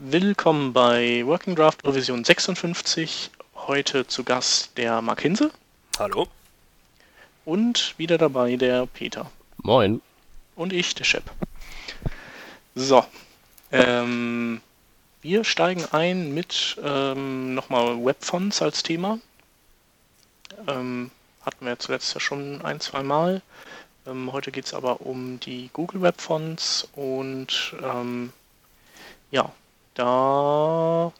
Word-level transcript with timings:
Willkommen 0.00 0.72
bei 0.72 1.26
Working 1.26 1.56
Draft 1.56 1.84
Revision 1.84 2.22
56. 2.22 3.32
Heute 3.66 4.06
zu 4.06 4.22
Gast 4.22 4.78
der 4.78 5.02
Mark 5.02 5.22
Hinse. 5.22 5.50
Hallo. 5.98 6.28
Und 7.44 7.94
wieder 7.98 8.16
dabei 8.16 8.54
der 8.54 8.86
Peter. 8.86 9.28
Moin. 9.56 10.00
Und 10.54 10.72
ich, 10.72 10.94
der 10.94 11.02
Shep. 11.02 11.24
So. 12.76 13.04
Ähm, 13.72 14.60
wir 15.20 15.42
steigen 15.42 15.84
ein 15.90 16.32
mit 16.32 16.76
ähm, 16.80 17.56
nochmal 17.56 18.04
Webfonts 18.04 18.62
als 18.62 18.84
Thema. 18.84 19.18
Ähm, 20.68 21.10
hatten 21.44 21.66
wir 21.66 21.76
zuletzt 21.80 22.14
ja 22.14 22.20
schon 22.20 22.62
ein, 22.62 22.78
zwei 22.78 23.02
Mal. 23.02 23.42
Ähm, 24.06 24.30
heute 24.32 24.52
geht 24.52 24.66
es 24.66 24.74
aber 24.74 25.00
um 25.00 25.40
die 25.40 25.70
Google 25.72 26.02
Webfonts 26.02 26.86
und 26.94 27.74
ähm, 27.82 28.32
ja, 29.32 29.52
da 29.98 31.12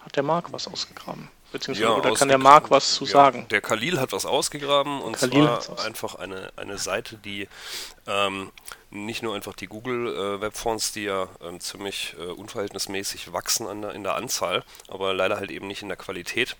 hat 0.00 0.16
der 0.16 0.22
Marc 0.22 0.52
was 0.52 0.68
ausgegraben. 0.68 1.28
Beziehungsweise, 1.50 1.88
Ja, 1.88 1.96
oder 1.96 2.12
kann 2.12 2.28
der 2.28 2.36
Marc 2.36 2.70
was 2.70 2.94
zu 2.94 3.04
Ja, 3.04 3.10
sagen? 3.10 3.46
Der 3.48 3.62
Khalil 3.62 3.98
hat 3.98 4.12
was 4.12 4.26
ausgegraben 4.26 5.00
und 5.00 5.16
Khalil 5.16 5.58
zwar 5.60 5.82
einfach 5.84 6.16
eine, 6.16 6.52
eine 6.56 6.76
Seite, 6.76 7.16
die 7.16 7.48
ähm, 8.06 8.52
nicht 8.90 9.22
nur 9.22 9.34
einfach 9.34 9.54
die 9.54 9.66
Google 9.66 10.08
äh, 10.08 10.40
Webfonts, 10.42 10.92
die 10.92 11.04
ja 11.04 11.28
ähm, 11.42 11.60
ziemlich 11.60 12.14
äh, 12.18 12.24
unverhältnismäßig 12.26 13.32
wachsen 13.32 13.66
an 13.66 13.80
der, 13.80 13.92
in 13.92 14.02
der 14.02 14.16
Anzahl, 14.16 14.62
aber 14.88 15.14
leider 15.14 15.38
halt 15.38 15.50
eben 15.50 15.66
nicht 15.66 15.80
in 15.80 15.88
der 15.88 15.96
Qualität, 15.96 16.56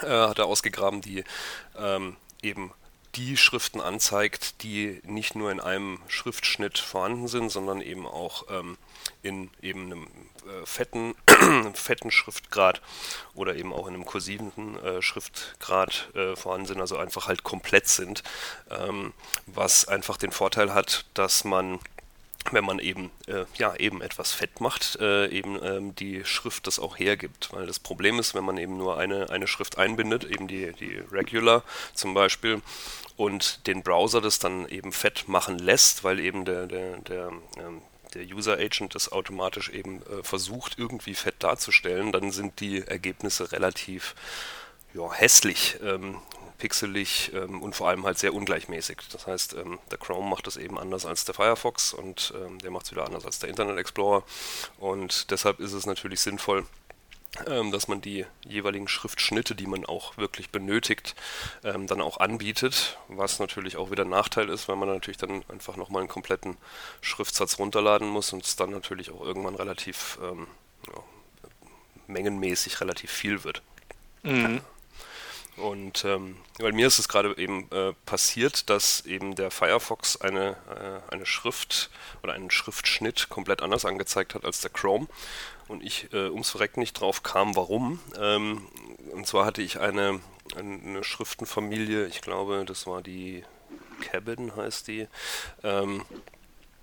äh, 0.00 0.06
hat 0.06 0.38
er 0.38 0.46
ausgegraben, 0.46 1.02
die 1.02 1.24
ähm, 1.78 2.16
eben 2.40 2.72
die 3.16 3.36
Schriften 3.36 3.80
anzeigt, 3.80 4.62
die 4.62 5.00
nicht 5.04 5.36
nur 5.36 5.52
in 5.52 5.60
einem 5.60 6.00
Schriftschnitt 6.08 6.78
vorhanden 6.78 7.28
sind, 7.28 7.50
sondern 7.50 7.82
eben 7.82 8.06
auch 8.06 8.44
ähm, 8.50 8.78
in 9.22 9.50
eben 9.60 9.84
einem 9.84 10.08
äh, 10.46 10.66
fetten, 10.66 11.14
fetten 11.74 12.10
Schriftgrad 12.10 12.80
oder 13.34 13.56
eben 13.56 13.72
auch 13.72 13.86
in 13.86 13.94
einem 13.94 14.04
kursiven 14.04 14.78
äh, 14.82 15.02
Schriftgrad 15.02 16.10
äh, 16.14 16.36
vorhanden 16.36 16.66
sind, 16.66 16.80
also 16.80 16.96
einfach 16.96 17.28
halt 17.28 17.42
komplett 17.44 17.88
sind, 17.88 18.22
ähm, 18.70 19.12
was 19.46 19.86
einfach 19.88 20.16
den 20.16 20.32
Vorteil 20.32 20.74
hat, 20.74 21.04
dass 21.14 21.44
man 21.44 21.78
wenn 22.50 22.64
man 22.64 22.78
eben 22.78 23.10
äh, 23.26 23.46
ja 23.56 23.74
eben 23.76 24.02
etwas 24.02 24.32
fett 24.32 24.60
macht, 24.60 24.96
äh, 25.00 25.28
eben 25.28 25.58
ähm, 25.62 25.94
die 25.94 26.26
Schrift 26.26 26.66
das 26.66 26.78
auch 26.78 26.98
hergibt. 26.98 27.48
Weil 27.52 27.66
das 27.66 27.78
Problem 27.78 28.18
ist, 28.18 28.34
wenn 28.34 28.44
man 28.44 28.58
eben 28.58 28.76
nur 28.76 28.98
eine, 28.98 29.30
eine 29.30 29.46
Schrift 29.46 29.78
einbindet, 29.78 30.24
eben 30.24 30.46
die, 30.46 30.72
die 30.72 31.02
Regular 31.10 31.62
zum 31.94 32.12
Beispiel, 32.12 32.60
und 33.16 33.66
den 33.66 33.82
Browser 33.82 34.20
das 34.20 34.38
dann 34.38 34.68
eben 34.68 34.92
fett 34.92 35.28
machen 35.28 35.58
lässt, 35.58 36.04
weil 36.04 36.18
eben 36.18 36.44
der, 36.44 36.66
der, 36.66 36.96
der, 36.98 37.32
ähm, 37.58 37.80
der 38.14 38.24
User 38.24 38.54
Agent 38.54 38.94
das 38.94 39.10
automatisch 39.10 39.68
eben 39.70 40.02
äh, 40.02 40.22
versucht, 40.22 40.78
irgendwie 40.78 41.14
fett 41.14 41.36
darzustellen, 41.38 42.12
dann 42.12 42.30
sind 42.30 42.60
die 42.60 42.80
Ergebnisse 42.80 43.52
relativ 43.52 44.14
ja, 44.94 45.12
hässlich, 45.12 45.78
ähm, 45.82 46.18
pixelig 46.58 47.32
ähm, 47.34 47.62
und 47.62 47.74
vor 47.74 47.88
allem 47.88 48.04
halt 48.04 48.18
sehr 48.18 48.32
ungleichmäßig. 48.32 48.98
Das 49.10 49.26
heißt, 49.26 49.54
ähm, 49.54 49.78
der 49.90 49.98
Chrome 49.98 50.28
macht 50.28 50.46
das 50.46 50.56
eben 50.56 50.78
anders 50.78 51.04
als 51.04 51.24
der 51.24 51.34
Firefox 51.34 51.92
und 51.92 52.32
ähm, 52.36 52.58
der 52.60 52.70
macht 52.70 52.86
es 52.86 52.92
wieder 52.92 53.04
anders 53.04 53.26
als 53.26 53.40
der 53.40 53.48
Internet 53.50 53.78
Explorer. 53.78 54.22
Und 54.78 55.30
deshalb 55.30 55.60
ist 55.60 55.72
es 55.72 55.86
natürlich 55.86 56.20
sinnvoll, 56.20 56.64
dass 57.72 57.88
man 57.88 58.00
die 58.00 58.26
jeweiligen 58.46 58.88
Schriftschnitte, 58.88 59.54
die 59.54 59.66
man 59.66 59.84
auch 59.84 60.16
wirklich 60.16 60.50
benötigt, 60.50 61.14
ähm, 61.64 61.86
dann 61.86 62.00
auch 62.00 62.18
anbietet, 62.18 62.98
was 63.08 63.38
natürlich 63.38 63.76
auch 63.76 63.90
wieder 63.90 64.04
ein 64.04 64.10
Nachteil 64.10 64.48
ist, 64.48 64.68
weil 64.68 64.76
man 64.76 64.88
natürlich 64.88 65.18
dann 65.18 65.42
einfach 65.48 65.76
nochmal 65.76 66.02
einen 66.02 66.08
kompletten 66.08 66.56
Schriftsatz 67.00 67.58
runterladen 67.58 68.08
muss 68.08 68.32
und 68.32 68.44
es 68.44 68.56
dann 68.56 68.70
natürlich 68.70 69.10
auch 69.10 69.20
irgendwann 69.20 69.56
relativ 69.56 70.18
ähm, 70.22 70.46
ja, 70.86 71.02
mengenmäßig 72.06 72.80
relativ 72.80 73.10
viel 73.10 73.44
wird. 73.44 73.62
Mhm. 74.22 74.60
Und 75.56 76.04
ähm, 76.04 76.36
weil 76.58 76.72
mir 76.72 76.86
ist 76.86 76.98
es 76.98 77.08
gerade 77.08 77.36
eben 77.38 77.70
äh, 77.70 77.92
passiert, 78.06 78.68
dass 78.70 79.06
eben 79.06 79.34
der 79.34 79.50
Firefox 79.50 80.20
eine, 80.20 80.56
äh, 80.68 81.12
eine 81.12 81.26
Schrift 81.26 81.90
oder 82.22 82.32
einen 82.32 82.50
Schriftschnitt 82.50 83.28
komplett 83.28 83.62
anders 83.62 83.84
angezeigt 83.84 84.34
hat 84.34 84.44
als 84.44 84.60
der 84.60 84.70
Chrome. 84.70 85.06
Und 85.68 85.82
ich 85.82 86.12
äh, 86.12 86.28
ums 86.28 86.50
Verrecken 86.50 86.80
nicht 86.80 86.94
drauf 86.94 87.22
kam, 87.22 87.56
warum. 87.56 88.00
Ähm, 88.18 88.66
und 89.12 89.26
zwar 89.26 89.46
hatte 89.46 89.62
ich 89.62 89.80
eine, 89.80 90.20
eine 90.56 91.04
Schriftenfamilie, 91.04 92.06
ich 92.06 92.20
glaube, 92.20 92.64
das 92.66 92.86
war 92.86 93.00
die 93.00 93.44
Cabin 94.00 94.54
heißt 94.54 94.88
die. 94.88 95.08
Ähm, 95.62 96.04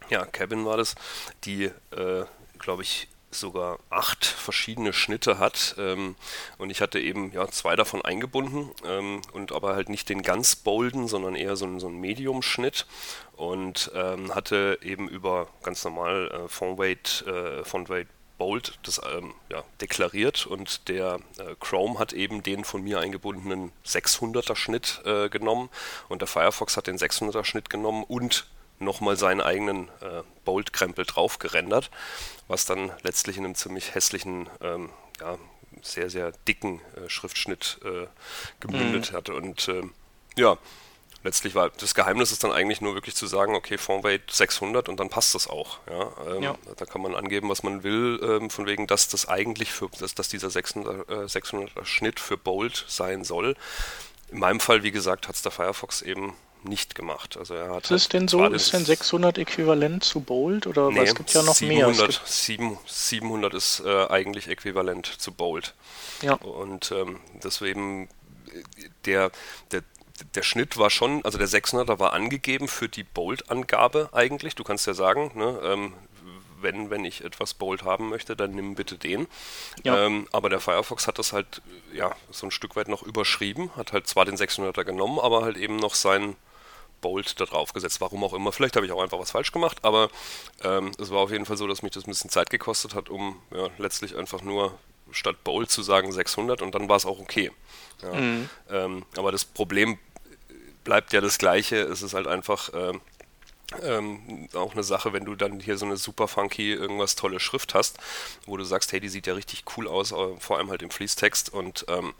ja, 0.09 0.25
Cabin 0.25 0.65
war 0.65 0.77
das, 0.77 0.95
die, 1.43 1.65
äh, 1.91 2.25
glaube 2.59 2.83
ich, 2.83 3.07
sogar 3.31 3.79
acht 3.89 4.25
verschiedene 4.25 4.93
Schnitte 4.93 5.39
hat. 5.39 5.75
Ähm, 5.77 6.15
und 6.57 6.69
ich 6.69 6.81
hatte 6.81 6.99
eben 6.99 7.31
ja 7.31 7.47
zwei 7.47 7.75
davon 7.75 8.01
eingebunden 8.03 8.69
ähm, 8.85 9.21
und 9.33 9.51
aber 9.51 9.75
halt 9.75 9.89
nicht 9.89 10.09
den 10.09 10.21
ganz 10.21 10.55
bolden, 10.55 11.07
sondern 11.07 11.35
eher 11.35 11.55
so, 11.55 11.65
einen- 11.65 11.79
so 11.79 11.87
einen 11.87 11.99
Medium-Schnitt 11.99 12.85
und 13.35 13.91
ähm, 13.95 14.35
hatte 14.35 14.79
eben 14.81 15.07
über 15.09 15.47
ganz 15.63 15.83
normal 15.83 16.29
äh, 16.45 16.47
Font-Weight, 16.47 17.25
äh, 17.27 18.05
Bold 18.37 18.79
das 18.81 18.99
ähm, 19.15 19.35
ja, 19.51 19.63
deklariert 19.81 20.47
und 20.47 20.87
der 20.89 21.19
äh, 21.37 21.53
Chrome 21.59 21.99
hat 21.99 22.11
eben 22.11 22.41
den 22.41 22.63
von 22.63 22.81
mir 22.81 22.99
eingebundenen 22.99 23.71
600er 23.85 24.55
Schnitt 24.55 24.99
äh, 25.05 25.29
genommen 25.29 25.69
und 26.09 26.21
der 26.21 26.27
Firefox 26.27 26.75
hat 26.75 26.87
den 26.87 26.97
600er 26.97 27.43
Schnitt 27.43 27.69
genommen 27.69 28.03
und 28.03 28.47
nochmal 28.81 29.17
seinen 29.17 29.41
eigenen 29.41 29.87
äh, 30.01 30.23
Bold-Krempel 30.45 31.05
drauf 31.05 31.39
gerendert, 31.39 31.89
was 32.47 32.65
dann 32.65 32.91
letztlich 33.03 33.37
in 33.37 33.45
einem 33.45 33.55
ziemlich 33.55 33.95
hässlichen, 33.95 34.49
ähm, 34.61 34.89
ja, 35.19 35.37
sehr, 35.81 36.09
sehr 36.09 36.31
dicken 36.47 36.81
äh, 36.95 37.09
Schriftschnitt 37.09 37.79
äh, 37.83 38.07
gemündet 38.59 39.13
hat. 39.13 39.29
Und 39.29 39.67
ähm, 39.69 39.93
ja, 40.35 40.57
letztlich 41.23 41.55
war 41.55 41.69
das 41.69 41.95
Geheimnis 41.95 42.31
ist 42.31 42.43
dann 42.43 42.51
eigentlich 42.51 42.81
nur 42.81 42.93
wirklich 42.93 43.15
zu 43.15 43.27
sagen, 43.27 43.55
okay, 43.55 43.77
Font-Weight 43.77 44.29
600 44.31 44.89
und 44.89 44.99
dann 44.99 45.09
passt 45.09 45.35
das 45.35 45.47
auch. 45.47 45.79
Ja, 45.89 46.11
ähm, 46.27 46.43
Ja. 46.43 46.55
Da 46.77 46.85
kann 46.85 47.01
man 47.01 47.15
angeben, 47.15 47.49
was 47.49 47.63
man 47.63 47.83
will, 47.83 48.19
ähm, 48.23 48.49
von 48.49 48.65
wegen, 48.65 48.87
dass 48.87 49.07
das 49.07 49.27
eigentlich 49.27 49.71
für, 49.71 49.89
dass, 49.99 50.15
dass 50.15 50.27
dieser 50.27 50.49
600, 50.49 51.09
äh, 51.09 51.13
600er 51.27 51.85
Schnitt 51.85 52.19
für 52.19 52.37
Bold 52.37 52.85
sein 52.87 53.23
soll. 53.23 53.55
In 54.31 54.39
meinem 54.39 54.59
Fall, 54.59 54.83
wie 54.83 54.91
gesagt, 54.91 55.27
hat 55.27 55.35
es 55.35 55.41
der 55.41 55.51
Firefox 55.51 56.01
eben 56.01 56.33
nicht 56.63 56.95
gemacht. 56.95 57.37
Also 57.37 57.53
er 57.55 57.69
hat 57.73 57.85
Ist 57.85 57.91
es 57.91 58.09
denn 58.09 58.27
so? 58.27 58.45
Ist 58.45 58.71
den- 58.73 58.79
denn 58.79 58.85
600 58.85 59.37
äquivalent 59.37 60.03
zu 60.03 60.21
Bold? 60.21 60.67
Oder 60.67 60.87
weil 60.95 61.03
es 61.03 61.15
gibt 61.15 61.33
ja 61.33 61.41
noch 61.43 61.59
mehr. 61.61 61.87
Es 61.87 61.97
700, 61.97 62.11
gibt, 62.19 62.27
7, 62.27 62.77
700 62.85 63.53
ist 63.53 63.79
äh, 63.85 64.07
eigentlich 64.07 64.47
äquivalent 64.47 65.05
zu 65.05 65.31
Bold. 65.31 65.73
ja. 66.21 66.33
Und 66.35 66.91
ähm, 66.91 67.19
deswegen 67.43 68.09
der, 69.05 69.31
der, 69.71 69.81
der 70.35 70.43
Schnitt 70.43 70.77
war 70.77 70.89
schon, 70.89 71.23
also 71.25 71.37
der 71.37 71.47
600er 71.47 71.99
war 71.99 72.13
angegeben 72.13 72.67
für 72.67 72.89
die 72.89 73.03
Bold-Angabe 73.03 74.09
eigentlich. 74.11 74.55
Du 74.55 74.63
kannst 74.63 74.85
ja 74.87 74.93
sagen, 74.93 75.31
ne, 75.35 75.59
ähm, 75.63 75.93
wenn, 76.61 76.91
wenn 76.91 77.05
ich 77.05 77.23
etwas 77.23 77.55
Bold 77.55 77.83
haben 77.83 78.09
möchte, 78.09 78.35
dann 78.35 78.51
nimm 78.51 78.75
bitte 78.75 78.95
den. 78.97 79.25
Ja. 79.83 80.05
Ähm, 80.05 80.27
aber 80.31 80.47
der 80.49 80.59
Firefox 80.59 81.07
hat 81.07 81.17
das 81.17 81.33
halt 81.33 81.61
ja 81.91 82.15
so 82.29 82.45
ein 82.45 82.51
Stück 82.51 82.75
weit 82.75 82.87
noch 82.87 83.01
überschrieben, 83.01 83.71
hat 83.75 83.93
halt 83.93 84.05
zwar 84.07 84.25
den 84.25 84.35
600er 84.37 84.83
genommen, 84.83 85.17
aber 85.19 85.41
halt 85.41 85.57
eben 85.57 85.77
noch 85.77 85.95
seinen 85.95 86.35
Bold 87.01 87.39
da 87.39 87.45
drauf 87.45 87.73
gesetzt, 87.73 87.99
warum 88.01 88.23
auch 88.23 88.33
immer. 88.33 88.51
Vielleicht 88.51 88.75
habe 88.75 88.85
ich 88.85 88.91
auch 88.91 89.01
einfach 89.01 89.19
was 89.19 89.31
falsch 89.31 89.51
gemacht, 89.51 89.79
aber 89.83 90.09
ähm, 90.63 90.91
es 90.99 91.09
war 91.09 91.19
auf 91.19 91.31
jeden 91.31 91.45
Fall 91.45 91.57
so, 91.57 91.67
dass 91.67 91.81
mich 91.81 91.91
das 91.91 92.05
ein 92.05 92.11
bisschen 92.11 92.29
Zeit 92.29 92.49
gekostet 92.49 92.95
hat, 92.95 93.09
um 93.09 93.41
ja, 93.53 93.67
letztlich 93.77 94.15
einfach 94.15 94.41
nur 94.41 94.77
statt 95.11 95.43
Bold 95.43 95.69
zu 95.69 95.81
sagen 95.81 96.11
600 96.11 96.61
und 96.61 96.73
dann 96.73 96.87
war 96.87 96.95
es 96.95 97.05
auch 97.05 97.19
okay. 97.19 97.51
Ja. 98.01 98.13
Ähm, 98.69 99.05
aber 99.17 99.31
das 99.31 99.45
Problem 99.45 99.97
bleibt 100.83 101.13
ja 101.13 101.21
das 101.21 101.37
gleiche. 101.37 101.77
Es 101.77 102.01
ist 102.01 102.13
halt 102.13 102.27
einfach 102.27 102.69
ähm, 102.73 103.01
ähm, 103.83 104.47
auch 104.53 104.73
eine 104.73 104.83
Sache, 104.83 105.13
wenn 105.13 105.25
du 105.25 105.35
dann 105.35 105.59
hier 105.59 105.77
so 105.77 105.85
eine 105.85 105.97
super 105.97 106.27
funky 106.27 106.73
irgendwas 106.73 107.15
tolle 107.15 107.39
Schrift 107.39 107.73
hast, 107.73 107.97
wo 108.45 108.57
du 108.57 108.63
sagst, 108.63 108.91
hey, 108.91 108.99
die 108.99 109.09
sieht 109.09 109.27
ja 109.27 109.33
richtig 109.33 109.63
cool 109.77 109.87
aus, 109.87 110.11
äh, 110.11 110.35
vor 110.39 110.57
allem 110.57 110.69
halt 110.69 110.81
im 110.81 110.89
Fließtext 110.89 111.53
und, 111.53 111.85
ähm, 111.87 112.13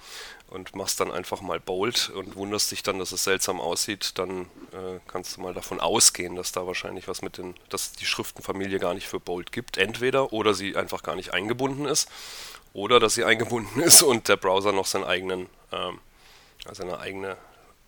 und 0.48 0.76
machst 0.76 1.00
dann 1.00 1.12
einfach 1.12 1.42
mal 1.42 1.60
bold 1.60 2.10
und 2.10 2.36
wunderst 2.36 2.72
dich 2.72 2.84
dann, 2.84 3.00
dass 3.00 3.12
es 3.12 3.24
seltsam 3.24 3.60
aussieht, 3.60 4.18
dann 4.18 4.44
äh, 4.72 5.00
kannst 5.08 5.38
du 5.38 5.42
mal 5.42 5.54
davon 5.54 5.80
ausgehen, 5.80 6.36
dass 6.36 6.52
da 6.52 6.66
wahrscheinlich 6.68 7.08
was 7.08 7.22
mit 7.22 7.38
den, 7.38 7.56
dass 7.70 7.94
die 7.94 8.06
Schriftenfamilie 8.06 8.80
gar 8.80 8.94
nicht 8.94 9.08
für 9.08 9.20
bold 9.20 9.52
gibt, 9.52 9.78
entweder 9.78 10.34
oder 10.34 10.54
sie 10.54 10.76
einfach 10.76 11.04
gar 11.04 11.16
nicht 11.16 11.34
eingebunden 11.34 11.86
ist 11.86 12.10
oder 12.74 13.00
dass 13.00 13.14
sie 13.14 13.24
eingebunden 13.26 13.82
ist 13.82 14.04
und 14.04 14.28
der 14.28 14.38
Browser 14.38 14.72
noch 14.72 14.86
seinen 14.86 15.06
eigenen, 15.06 15.48
ähm, 15.72 16.00
also 16.66 16.84
eine 16.84 17.00
eigene 17.00 17.38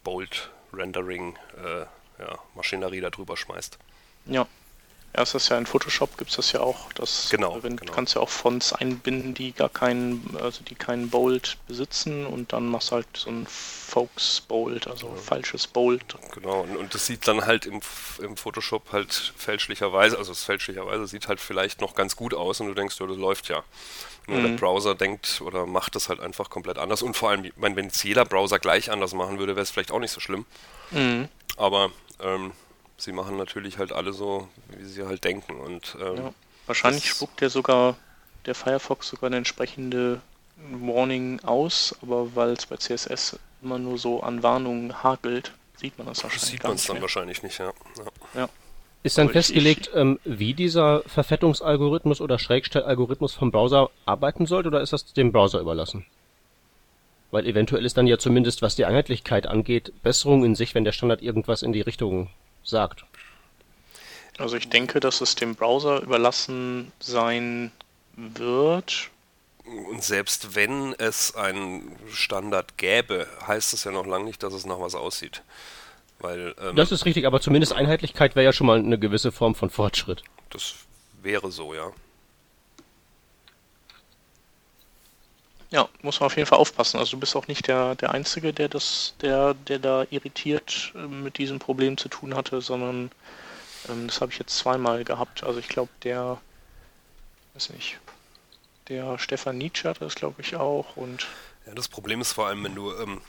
Bold 0.03 0.49
Rendering 0.73 1.37
äh, 1.63 1.85
ja, 2.23 2.37
Maschinerie 2.55 3.01
da 3.01 3.09
drüber 3.09 3.37
schmeißt. 3.37 3.77
Ja. 4.25 4.47
Ja, 5.15 5.21
es 5.21 5.35
ist 5.35 5.49
ja 5.49 5.59
in 5.59 5.67
Photoshop 5.67 6.17
gibt 6.17 6.31
es 6.31 6.37
das 6.37 6.51
ja 6.53 6.61
auch. 6.61 6.91
Das, 6.93 7.29
genau, 7.29 7.61
wenn, 7.61 7.77
genau. 7.77 7.91
Kannst 7.91 8.15
ja 8.15 8.21
auch 8.21 8.29
Fonts 8.29 8.73
einbinden, 8.73 9.35
die 9.35 9.51
gar 9.51 9.69
keinen, 9.69 10.35
also 10.41 10.63
die 10.63 10.73
keinen 10.73 11.11
Bold 11.11 11.57
besitzen 11.67 12.25
und 12.25 12.51
dann 12.51 12.67
machst 12.67 12.89
du 12.89 12.95
halt 12.95 13.07
so 13.13 13.29
ein 13.29 13.45
Folks 13.47 14.41
Bold, 14.41 14.87
also 14.87 15.09
ja. 15.09 15.15
falsches 15.15 15.67
Bold. 15.67 16.03
Genau, 16.33 16.61
und, 16.61 16.75
und, 16.77 16.95
das 16.95 17.05
sieht 17.05 17.27
dann 17.27 17.45
halt 17.45 17.67
im, 17.67 17.79
im 18.23 18.37
Photoshop 18.37 18.91
halt 18.91 19.33
fälschlicherweise, 19.37 20.17
also 20.17 20.31
es 20.31 20.43
fälschlicherweise 20.43 21.05
sieht 21.05 21.27
halt 21.27 21.39
vielleicht 21.39 21.79
noch 21.79 21.93
ganz 21.93 22.15
gut 22.15 22.33
aus 22.33 22.59
und 22.59 22.69
du 22.69 22.73
denkst, 22.73 22.99
ja, 22.99 23.05
das 23.05 23.17
läuft 23.17 23.49
ja. 23.49 23.63
Nur 24.25 24.39
mhm. 24.39 24.43
der 24.43 24.53
Browser 24.53 24.95
denkt 24.95 25.41
oder 25.41 25.67
macht 25.67 25.95
das 25.95 26.09
halt 26.09 26.21
einfach 26.21 26.49
komplett 26.49 26.79
anders. 26.79 27.03
Und 27.03 27.15
vor 27.15 27.29
allem, 27.29 27.45
ich 27.45 27.53
meine, 27.57 27.75
wenn 27.75 27.87
es 27.87 28.01
jeder 28.01 28.25
Browser 28.25 28.57
gleich 28.57 28.89
anders 28.89 29.13
machen 29.13 29.37
würde, 29.37 29.55
wäre 29.55 29.63
es 29.63 29.69
vielleicht 29.69 29.91
auch 29.91 29.99
nicht 29.99 30.11
so 30.11 30.21
schlimm. 30.21 30.45
Mhm. 30.89 31.27
Aber 31.57 31.91
ähm, 32.21 32.51
sie 32.97 33.11
machen 33.11 33.37
natürlich 33.37 33.77
halt 33.77 33.91
alle 33.91 34.13
so, 34.13 34.47
wie 34.69 34.85
sie 34.85 35.05
halt 35.05 35.23
denken. 35.23 35.59
Und 35.59 35.97
ähm, 35.99 36.17
ja, 36.17 36.33
wahrscheinlich 36.65 37.09
spuckt 37.09 37.41
der 37.41 37.49
sogar 37.49 37.95
der 38.45 38.55
Firefox 38.55 39.09
sogar 39.09 39.27
eine 39.27 39.37
entsprechende 39.37 40.21
Warning 40.57 41.39
aus, 41.43 41.95
aber 42.01 42.35
weil 42.35 42.51
es 42.51 42.65
bei 42.65 42.77
CSS 42.77 43.39
immer 43.61 43.79
nur 43.79 43.97
so 43.97 44.21
an 44.21 44.43
Warnungen 44.43 45.03
hakelt, 45.03 45.53
sieht 45.77 45.97
man 45.97 46.07
das 46.07 46.23
wahrscheinlich. 46.23 46.49
Sieht 46.49 46.63
man 46.63 46.73
es 46.73 46.85
dann 46.85 47.01
wahrscheinlich 47.01 47.43
nicht, 47.43 47.57
ja. 47.57 47.73
ja. 47.97 48.41
ja. 48.41 48.49
Ist 49.03 49.17
dann 49.17 49.29
festgelegt, 49.29 49.91
ähm, 49.93 50.19
wie 50.23 50.53
dieser 50.53 51.03
Verfettungsalgorithmus 51.07 52.21
oder 52.21 52.39
Schrägstellalgorithmus 52.39 53.33
vom 53.33 53.51
Browser 53.51 53.89
arbeiten 54.05 54.45
sollte, 54.45 54.69
oder 54.69 54.81
ist 54.81 54.93
das 54.93 55.11
dem 55.13 55.33
Browser 55.33 55.59
überlassen? 55.59 56.05
Weil 57.33 57.47
eventuell 57.47 57.83
ist 57.83 57.97
dann 57.97 58.05
ja 58.05 58.19
zumindest, 58.19 58.61
was 58.61 58.75
die 58.75 58.85
Einheitlichkeit 58.85 59.47
angeht, 59.47 59.91
Besserung 60.03 60.45
in 60.45 60.53
sich, 60.53 60.75
wenn 60.75 60.83
der 60.83 60.91
Standard 60.91 61.23
irgendwas 61.23 61.63
in 61.63 61.73
die 61.73 61.81
Richtung 61.81 62.29
sagt. 62.63 63.05
Also 64.37 64.55
ich 64.55 64.69
denke, 64.69 64.99
dass 64.99 65.19
es 65.19 65.33
dem 65.33 65.55
Browser 65.55 66.03
überlassen 66.03 66.91
sein 66.99 67.71
wird. 68.15 69.09
Und 69.65 70.03
selbst 70.03 70.55
wenn 70.55 70.93
es 70.99 71.33
einen 71.33 71.95
Standard 72.11 72.77
gäbe, 72.77 73.25
heißt 73.47 73.73
es 73.73 73.83
ja 73.83 73.89
noch 73.89 74.05
lange 74.05 74.25
nicht, 74.25 74.43
dass 74.43 74.53
es 74.53 74.67
nach 74.67 74.79
was 74.79 74.93
aussieht. 74.93 75.41
Weil, 76.19 76.53
ähm, 76.61 76.75
das 76.75 76.91
ist 76.91 77.03
richtig, 77.03 77.25
aber 77.25 77.41
zumindest 77.41 77.73
Einheitlichkeit 77.73 78.35
wäre 78.35 78.45
ja 78.45 78.53
schon 78.53 78.67
mal 78.67 78.77
eine 78.77 78.99
gewisse 78.99 79.31
Form 79.31 79.55
von 79.55 79.71
Fortschritt. 79.71 80.21
Das 80.51 80.75
wäre 81.23 81.49
so, 81.49 81.73
ja. 81.73 81.93
Ja, 85.73 85.89
muss 86.03 86.19
man 86.19 86.27
auf 86.27 86.37
jeden 86.37 86.45
Fall 86.45 86.59
aufpassen. 86.59 86.99
Also 86.99 87.17
du 87.17 87.19
bist 87.19 87.35
auch 87.35 87.47
nicht 87.47 87.67
der, 87.67 87.95
der 87.95 88.11
Einzige, 88.11 88.53
der 88.53 88.69
das, 88.69 89.15
der, 89.21 89.55
der 89.55 89.79
da 89.79 90.05
irritiert 90.11 90.93
äh, 90.93 90.99
mit 90.99 91.39
diesem 91.39 91.57
Problem 91.57 91.97
zu 91.97 92.09
tun 92.09 92.35
hatte, 92.35 92.61
sondern 92.61 93.09
ähm, 93.89 94.05
das 94.05 94.21
habe 94.21 94.31
ich 94.31 94.37
jetzt 94.37 94.55
zweimal 94.55 95.03
gehabt. 95.03 95.43
Also 95.43 95.57
ich 95.57 95.67
glaube, 95.67 95.89
der, 96.03 96.39
weiß 97.55 97.71
nicht, 97.71 97.97
der 98.87 99.17
Stefan 99.17 99.57
Nietzsche 99.57 99.89
hatte 99.89 100.01
das, 100.01 100.13
glaube 100.13 100.43
ich, 100.43 100.55
auch 100.55 100.95
und. 100.95 101.25
Ja, 101.65 101.73
das 101.73 101.87
Problem 101.87 102.21
ist 102.21 102.33
vor 102.33 102.45
allem, 102.45 102.63
wenn 102.63 102.75
du, 102.75 102.93
ähm, 102.93 103.21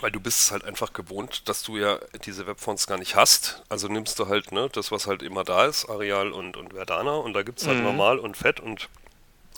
weil 0.00 0.12
du 0.12 0.20
bist 0.20 0.52
halt 0.52 0.64
einfach 0.64 0.92
gewohnt, 0.92 1.48
dass 1.48 1.64
du 1.64 1.78
ja 1.78 1.98
diese 2.24 2.46
Webfonts 2.46 2.86
gar 2.86 2.98
nicht 2.98 3.16
hast. 3.16 3.64
Also 3.68 3.88
nimmst 3.88 4.20
du 4.20 4.28
halt, 4.28 4.52
ne, 4.52 4.68
das, 4.72 4.92
was 4.92 5.08
halt 5.08 5.20
immer 5.20 5.42
da 5.42 5.66
ist, 5.66 5.90
Arial 5.90 6.30
und, 6.30 6.56
und 6.56 6.74
Verdana 6.74 7.16
und 7.16 7.32
da 7.32 7.42
gibt 7.42 7.58
es 7.58 7.66
halt 7.66 7.78
mhm. 7.78 7.84
normal 7.84 8.20
und 8.20 8.36
fett 8.36 8.60
und 8.60 8.88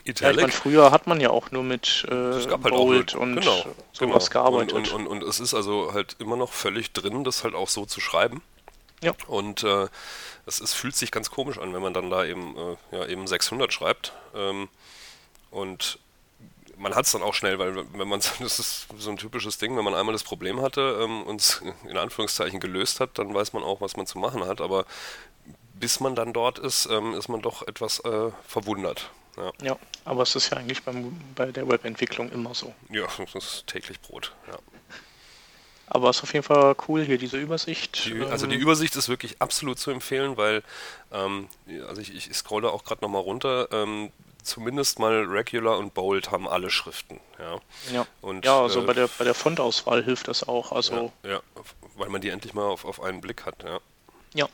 Italic. 0.09 0.23
Ja, 0.23 0.31
ich 0.31 0.37
meine, 0.41 0.53
früher 0.53 0.91
hat 0.91 1.07
man 1.07 1.21
ja 1.21 1.31
auch 1.31 1.51
nur 1.51 1.63
mit 1.63 2.07
äh, 2.09 2.15
halt 2.15 2.63
Bold 2.63 3.15
und 3.15 3.37
genau, 3.37 3.65
sowas 3.93 4.31
genau. 4.31 4.43
gearbeitet. 4.45 4.73
Und, 4.73 4.93
und, 4.93 5.07
und, 5.07 5.23
und, 5.23 5.29
es 5.29 5.41
ist 5.41 5.55
also 5.55 5.93
halt 5.93 6.17
immer 6.19 6.37
noch 6.37 6.53
völlig 6.53 6.93
drin, 6.93 7.25
das 7.25 7.45
halt 7.45 7.55
auch 7.55 7.69
so 7.69 7.87
zu 7.87 8.01
schreiben. 8.01 8.43
Ja. 9.03 9.13
Und 9.27 9.63
äh, 9.65 9.89
es, 10.47 10.61
es 10.61 10.75
fühlt 10.75 10.97
sich 10.97 11.11
ganz 11.11 11.31
komisch 11.31 11.59
an, 11.59 11.73
wenn 11.73 11.83
man 11.83 11.95
dann 11.95 12.11
da 12.11 12.25
eben, 12.25 12.57
äh, 12.57 12.97
ja, 12.97 13.07
eben 13.07 13.27
600 13.27 13.73
schreibt. 13.73 14.13
Ähm, 14.35 14.69
und 15.51 15.99
man 16.77 16.95
hat 16.95 17.07
es 17.07 17.13
dann 17.13 17.23
auch 17.23 17.35
schnell, 17.35 17.59
weil 17.59 17.77
wenn 17.77 18.09
man, 18.09 18.21
das 18.41 18.59
ist 18.59 18.89
so 18.97 19.11
ein 19.11 19.17
typisches 19.17 19.59
Ding, 19.59 19.77
wenn 19.77 19.85
man 19.85 19.95
einmal 19.95 20.13
das 20.13 20.25
Problem 20.25 20.61
hatte 20.61 20.99
ähm, 21.03 21.23
und 21.23 21.41
es 21.41 21.63
in 21.89 21.97
Anführungszeichen 21.97 22.61
gelöst 22.61 23.01
hat, 23.01 23.19
dann 23.19 23.35
weiß 23.35 23.53
man 23.53 23.63
auch, 23.63 23.81
was 23.81 23.97
man 23.97 24.07
zu 24.07 24.19
machen 24.19 24.45
hat. 24.47 24.61
Aber 24.61 24.85
bis 25.75 26.01
man 26.01 26.15
dann 26.15 26.33
dort 26.33 26.59
ist, 26.59 26.87
ähm, 26.87 27.15
ist 27.15 27.29
man 27.29 27.41
doch 27.41 27.67
etwas 27.67 28.01
äh, 28.01 28.31
verwundert. 28.47 29.11
Ja. 29.37 29.53
ja, 29.63 29.79
aber 30.05 30.23
es 30.23 30.35
ist 30.35 30.51
ja 30.51 30.59
eigentlich 30.59 30.83
beim, 30.83 31.19
bei 31.35 31.47
der 31.53 31.69
Webentwicklung 31.69 32.31
immer 32.31 32.55
so. 32.55 32.75
Ja, 32.91 33.07
das 33.33 33.45
ist 33.45 33.67
täglich 33.67 34.01
Brot, 34.01 34.33
ja. 34.49 34.59
Aber 35.91 36.11
es 36.11 36.19
ist 36.19 36.25
auf 36.25 36.35
jeden 36.35 36.45
Fall 36.45 36.77
cool 36.87 37.03
hier, 37.03 37.17
diese 37.17 37.39
Übersicht. 37.39 38.05
Die, 38.05 38.23
also 38.23 38.47
die 38.47 38.57
ähm, 38.57 38.61
Übersicht 38.61 38.95
ist 38.97 39.09
wirklich 39.09 39.41
absolut 39.41 39.79
zu 39.79 39.91
empfehlen, 39.91 40.37
weil, 40.37 40.63
ähm, 41.13 41.49
also 41.87 42.03
ich, 42.03 42.15
ich 42.15 42.35
scrolle 42.37 42.71
auch 42.71 42.85
gerade 42.85 43.01
nochmal 43.01 43.23
runter, 43.23 43.69
ähm, 43.73 44.13
zumindest 44.43 44.99
mal 44.99 45.25
Regular 45.25 45.79
und 45.79 45.95
Bold 45.95 46.31
haben 46.31 46.49
alle 46.49 46.71
Schriften. 46.71 47.21
Ja, 47.39 47.61
ja. 47.93 48.07
Und, 48.21 48.45
ja 48.45 48.61
also 48.61 48.83
äh, 48.83 48.85
bei, 48.85 48.93
der, 48.93 49.09
bei 49.09 49.25
der 49.25 49.35
Fontauswahl 49.35 50.05
hilft 50.05 50.29
das 50.29 50.47
auch. 50.47 50.73
Also 50.73 51.13
ja, 51.23 51.31
ja, 51.31 51.41
weil 51.97 52.09
man 52.09 52.21
die 52.21 52.31
endlich 52.31 52.55
mal 52.55 52.65
auf, 52.65 52.85
auf 52.85 53.03
einen 53.03 53.21
Blick 53.21 53.47
hat. 53.47 53.63
Ja. 53.63 53.81
ja. 54.35 54.49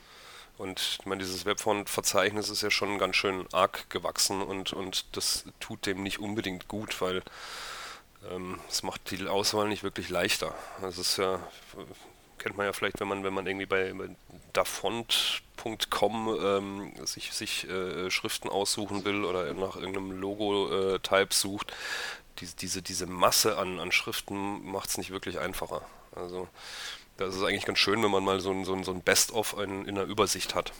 Und 0.56 0.98
ich 1.00 1.06
meine, 1.06 1.22
dieses 1.22 1.44
Webfont-Verzeichnis 1.46 2.48
ist 2.48 2.62
ja 2.62 2.70
schon 2.70 2.98
ganz 2.98 3.16
schön 3.16 3.46
arg 3.52 3.90
gewachsen 3.90 4.40
und, 4.40 4.72
und 4.72 5.16
das 5.16 5.44
tut 5.58 5.86
dem 5.86 6.02
nicht 6.02 6.20
unbedingt 6.20 6.68
gut, 6.68 7.00
weil 7.00 7.22
ähm, 8.30 8.60
es 8.68 8.82
ähm, 8.82 8.86
macht 8.86 9.10
die 9.10 9.26
Auswahl 9.26 9.68
nicht 9.68 9.82
wirklich 9.82 10.08
leichter. 10.10 10.54
Das 10.80 10.98
ist 10.98 11.16
ja, 11.16 11.40
kennt 12.38 12.56
man 12.56 12.66
ja 12.66 12.72
vielleicht, 12.72 13.00
wenn 13.00 13.08
man, 13.08 13.24
wenn 13.24 13.34
man 13.34 13.46
irgendwie 13.46 13.66
bei, 13.66 13.92
bei 13.94 14.08
dafont.com 14.52 16.38
ähm, 16.40 16.92
sich, 17.04 17.32
sich 17.32 17.68
äh, 17.68 18.10
Schriften 18.10 18.48
aussuchen 18.48 19.04
will 19.04 19.24
oder 19.24 19.52
nach 19.54 19.76
irgendeinem 19.76 20.12
Logo-Type 20.12 21.30
äh, 21.30 21.34
sucht. 21.34 21.72
Die, 22.38 22.46
diese, 22.46 22.82
diese 22.82 23.06
Masse 23.06 23.58
an, 23.58 23.80
an 23.80 23.92
Schriften 23.92 24.64
macht 24.70 24.88
es 24.88 24.98
nicht 24.98 25.10
wirklich 25.10 25.38
einfacher. 25.38 25.82
Also 26.14 26.48
das 27.16 27.36
ist 27.36 27.42
eigentlich 27.42 27.64
ganz 27.64 27.78
schön, 27.78 28.02
wenn 28.02 28.10
man 28.10 28.24
mal 28.24 28.40
so 28.40 28.50
ein, 28.50 28.64
so 28.64 28.74
ein, 28.74 28.84
so 28.84 28.92
ein 28.92 29.00
Best-of 29.00 29.56
in, 29.58 29.86
in 29.86 29.96
einer 29.96 30.04
Übersicht 30.04 30.54
hat. 30.54 30.72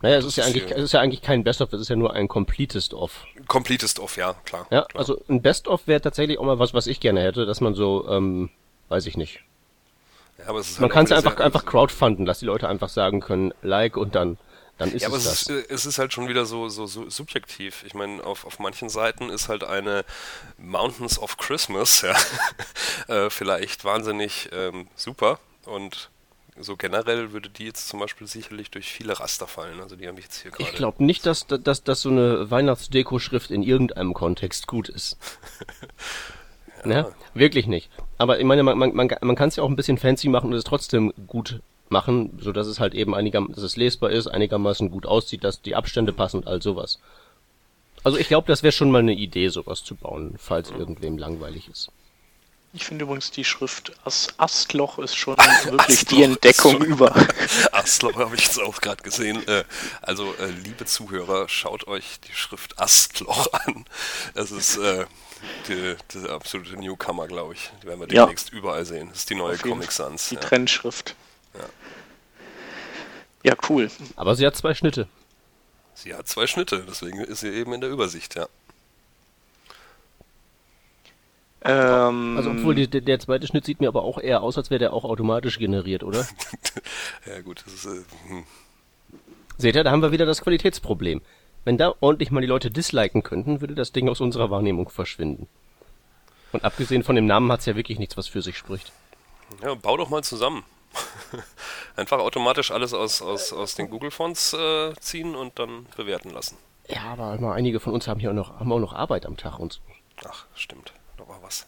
Naja, 0.00 0.18
es 0.18 0.24
ist, 0.24 0.36
ja 0.36 0.44
eigentlich, 0.44 0.70
es 0.70 0.82
ist 0.82 0.92
ja 0.92 1.00
eigentlich 1.00 1.22
kein 1.22 1.42
Best-of, 1.42 1.72
es 1.72 1.80
ist 1.80 1.88
ja 1.88 1.96
nur 1.96 2.14
ein 2.14 2.28
Completest-of. 2.28 3.24
Completest-of, 3.48 4.16
ja, 4.16 4.34
klar. 4.44 4.66
Ja, 4.70 4.82
klar. 4.82 5.00
also 5.00 5.20
ein 5.28 5.42
Best-of 5.42 5.86
wäre 5.86 6.00
tatsächlich 6.00 6.38
auch 6.38 6.44
mal 6.44 6.60
was, 6.60 6.72
was 6.72 6.86
ich 6.86 7.00
gerne 7.00 7.20
hätte, 7.20 7.46
dass 7.46 7.60
man 7.60 7.74
so, 7.74 8.08
ähm, 8.08 8.50
weiß 8.88 9.06
ich 9.06 9.16
nicht. 9.16 9.40
Ja, 10.38 10.46
aber 10.46 10.60
es 10.60 10.70
ist 10.70 10.80
man 10.80 10.90
halt 10.90 10.92
kann 10.92 11.04
es 11.06 11.12
einfach, 11.12 11.40
einfach 11.40 11.64
crowdfunden, 11.64 12.26
dass 12.26 12.38
die 12.38 12.46
Leute 12.46 12.68
einfach 12.68 12.88
sagen 12.88 13.20
können, 13.20 13.52
like 13.62 13.96
und 13.96 14.14
dann 14.14 14.38
dann 14.78 14.92
ist 14.92 15.02
ja, 15.02 15.08
es 15.08 15.14
aber 15.14 15.22
das. 15.22 15.42
Es 15.42 15.48
ist, 15.48 15.70
es 15.70 15.86
ist 15.86 15.98
halt 15.98 16.12
schon 16.12 16.28
wieder 16.28 16.46
so, 16.46 16.68
so, 16.68 16.86
so 16.86 17.10
subjektiv. 17.10 17.82
Ich 17.84 17.94
meine, 17.94 18.24
auf, 18.24 18.44
auf 18.44 18.58
manchen 18.60 18.88
Seiten 18.88 19.28
ist 19.28 19.48
halt 19.48 19.64
eine 19.64 20.04
Mountains 20.56 21.18
of 21.18 21.36
Christmas 21.36 22.02
ja, 22.02 22.16
äh, 23.08 23.28
vielleicht 23.28 23.84
wahnsinnig 23.84 24.48
ähm, 24.52 24.88
super 24.94 25.40
und 25.64 26.10
so 26.60 26.76
generell 26.76 27.32
würde 27.32 27.48
die 27.48 27.66
jetzt 27.66 27.88
zum 27.88 28.00
Beispiel 28.00 28.26
sicherlich 28.26 28.70
durch 28.70 28.90
viele 28.90 29.18
Raster 29.18 29.46
fallen. 29.46 29.80
Also 29.80 29.96
die 29.96 30.08
haben 30.08 30.16
jetzt 30.16 30.42
hier 30.42 30.50
gerade. 30.50 30.68
Ich 30.68 30.76
glaube 30.76 31.04
nicht, 31.04 31.24
dass, 31.26 31.46
dass, 31.46 31.84
dass 31.84 32.00
so 32.00 32.10
eine 32.10 32.50
Weihnachtsdeko-Schrift 32.50 33.50
in 33.50 33.62
irgendeinem 33.62 34.14
Kontext 34.14 34.66
gut 34.66 34.88
ist. 34.88 35.18
ja. 36.84 36.86
Ne? 36.86 37.12
Wirklich 37.34 37.66
nicht. 37.66 37.90
Aber 38.16 38.38
ich 38.38 38.44
meine, 38.44 38.62
man, 38.62 38.76
man, 38.76 38.94
man, 38.94 39.08
man 39.20 39.36
kann 39.36 39.48
es 39.48 39.56
ja 39.56 39.62
auch 39.62 39.68
ein 39.68 39.76
bisschen 39.76 39.98
fancy 39.98 40.28
machen 40.28 40.50
und 40.50 40.54
es 40.54 40.64
trotzdem 40.64 41.12
gut 41.26 41.60
machen, 41.90 42.38
so 42.40 42.52
dass 42.52 42.66
es 42.66 42.80
halt 42.80 42.94
eben 42.94 43.14
einigermaßen, 43.14 43.54
dass 43.54 43.64
es 43.64 43.76
lesbar 43.76 44.10
ist, 44.10 44.26
einigermaßen 44.26 44.90
gut 44.90 45.06
aussieht, 45.06 45.44
dass 45.44 45.62
die 45.62 45.74
Abstände 45.74 46.12
passen 46.12 46.38
und 46.38 46.46
all 46.46 46.62
sowas. 46.62 46.98
Also 48.04 48.18
ich 48.18 48.28
glaube, 48.28 48.46
das 48.46 48.62
wäre 48.62 48.72
schon 48.72 48.90
mal 48.90 49.00
eine 49.00 49.14
Idee, 49.14 49.48
sowas 49.48 49.84
zu 49.84 49.94
bauen, 49.94 50.34
falls 50.38 50.70
irgendwem 50.70 51.18
langweilig 51.18 51.68
ist. 51.68 51.90
Ich 52.74 52.84
finde 52.84 53.04
übrigens 53.04 53.30
die 53.30 53.44
Schrift 53.44 53.92
As 54.04 54.28
Astloch 54.36 54.98
ist 54.98 55.16
schon 55.16 55.36
wirklich 55.64 55.80
Astloch 55.80 56.08
die 56.16 56.22
Entdeckung 56.22 56.72
schon, 56.72 56.84
über. 56.84 57.14
Astloch 57.72 58.16
habe 58.16 58.34
ich 58.36 58.42
jetzt 58.42 58.60
auch 58.60 58.80
gerade 58.80 59.02
gesehen. 59.02 59.46
Äh, 59.48 59.64
also, 60.02 60.34
äh, 60.34 60.50
liebe 60.50 60.84
Zuhörer, 60.84 61.48
schaut 61.48 61.86
euch 61.86 62.20
die 62.20 62.34
Schrift 62.34 62.78
Astloch 62.78 63.52
an. 63.52 63.86
Das 64.34 64.50
ist 64.50 64.76
äh, 64.76 65.06
die, 65.68 65.96
die 66.12 66.28
absolute 66.28 66.76
Newcomer, 66.76 67.26
glaube 67.26 67.54
ich. 67.54 67.70
Die 67.82 67.86
werden 67.86 68.00
wir 68.00 68.06
demnächst 68.06 68.50
ja. 68.52 68.58
überall 68.58 68.84
sehen. 68.84 69.08
Das 69.08 69.20
ist 69.20 69.30
die 69.30 69.34
neue 69.34 69.56
Comic 69.56 69.90
Sans. 69.90 70.28
Die 70.28 70.34
ja. 70.34 70.40
Trendschrift. 70.40 71.16
Ja. 73.42 73.54
cool. 73.68 73.90
Aber 74.16 74.34
sie 74.34 74.46
hat 74.46 74.56
zwei 74.56 74.74
Schnitte. 74.74 75.08
Sie 75.94 76.14
hat 76.14 76.28
zwei 76.28 76.46
Schnitte, 76.46 76.84
deswegen 76.88 77.18
ist 77.18 77.40
sie 77.40 77.48
eben 77.48 77.72
in 77.72 77.80
der 77.80 77.90
Übersicht, 77.90 78.36
ja. 78.36 78.46
Ähm, 81.62 82.36
also 82.36 82.50
obwohl 82.50 82.74
die, 82.76 82.88
der 82.88 83.18
zweite 83.18 83.48
Schnitt 83.48 83.64
sieht 83.64 83.80
mir 83.80 83.88
aber 83.88 84.04
auch 84.04 84.18
eher 84.18 84.42
aus, 84.42 84.56
als 84.56 84.70
wäre 84.70 84.78
der 84.78 84.92
auch 84.92 85.04
automatisch 85.04 85.58
generiert, 85.58 86.04
oder? 86.04 86.26
ja 87.26 87.40
gut, 87.40 87.64
das 87.66 87.74
ist... 87.74 87.86
Äh, 87.86 88.04
hm. 88.28 88.44
Seht 89.56 89.74
ihr, 89.74 89.82
da 89.82 89.90
haben 89.90 90.02
wir 90.02 90.12
wieder 90.12 90.26
das 90.26 90.40
Qualitätsproblem. 90.40 91.20
Wenn 91.64 91.78
da 91.78 91.94
ordentlich 92.00 92.30
mal 92.30 92.40
die 92.40 92.46
Leute 92.46 92.70
disliken 92.70 93.24
könnten, 93.24 93.60
würde 93.60 93.74
das 93.74 93.90
Ding 93.90 94.08
aus 94.08 94.20
unserer 94.20 94.50
Wahrnehmung 94.50 94.88
verschwinden. 94.88 95.48
Und 96.52 96.64
abgesehen 96.64 97.02
von 97.02 97.16
dem 97.16 97.26
Namen 97.26 97.50
hat 97.50 97.60
es 97.60 97.66
ja 97.66 97.74
wirklich 97.74 97.98
nichts, 97.98 98.16
was 98.16 98.28
für 98.28 98.40
sich 98.40 98.56
spricht. 98.56 98.92
Ja, 99.62 99.74
bau 99.74 99.96
doch 99.96 100.08
mal 100.08 100.22
zusammen. 100.22 100.64
Einfach 101.96 102.18
automatisch 102.18 102.70
alles 102.70 102.94
aus, 102.94 103.22
aus, 103.22 103.52
aus 103.52 103.74
den 103.74 103.90
Google-Fonts 103.90 104.54
äh, 104.54 104.94
ziehen 105.00 105.34
und 105.34 105.58
dann 105.58 105.86
bewerten 105.96 106.30
lassen. 106.30 106.56
Ja, 106.88 107.02
aber 107.12 107.34
immer 107.34 107.52
einige 107.52 107.80
von 107.80 107.92
uns 107.92 108.08
haben 108.08 108.20
hier 108.20 108.30
auch 108.30 108.34
noch, 108.34 108.60
haben 108.60 108.72
auch 108.72 108.78
noch 108.78 108.94
Arbeit 108.94 109.26
am 109.26 109.36
Tag 109.36 109.58
und 109.58 109.74
so. 109.74 109.80
Ach, 110.26 110.46
stimmt. 110.54 110.92
Noch 111.18 111.28
mal 111.28 111.38
was. 111.42 111.66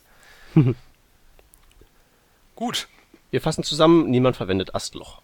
Gut. 2.56 2.88
Wir 3.30 3.40
fassen 3.40 3.62
zusammen, 3.62 4.10
niemand 4.10 4.36
verwendet 4.36 4.74
Astloch. 4.74 5.22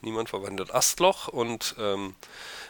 Niemand 0.00 0.28
verwendet 0.28 0.72
Astloch 0.72 1.26
und 1.28 1.74
ähm, 1.78 2.14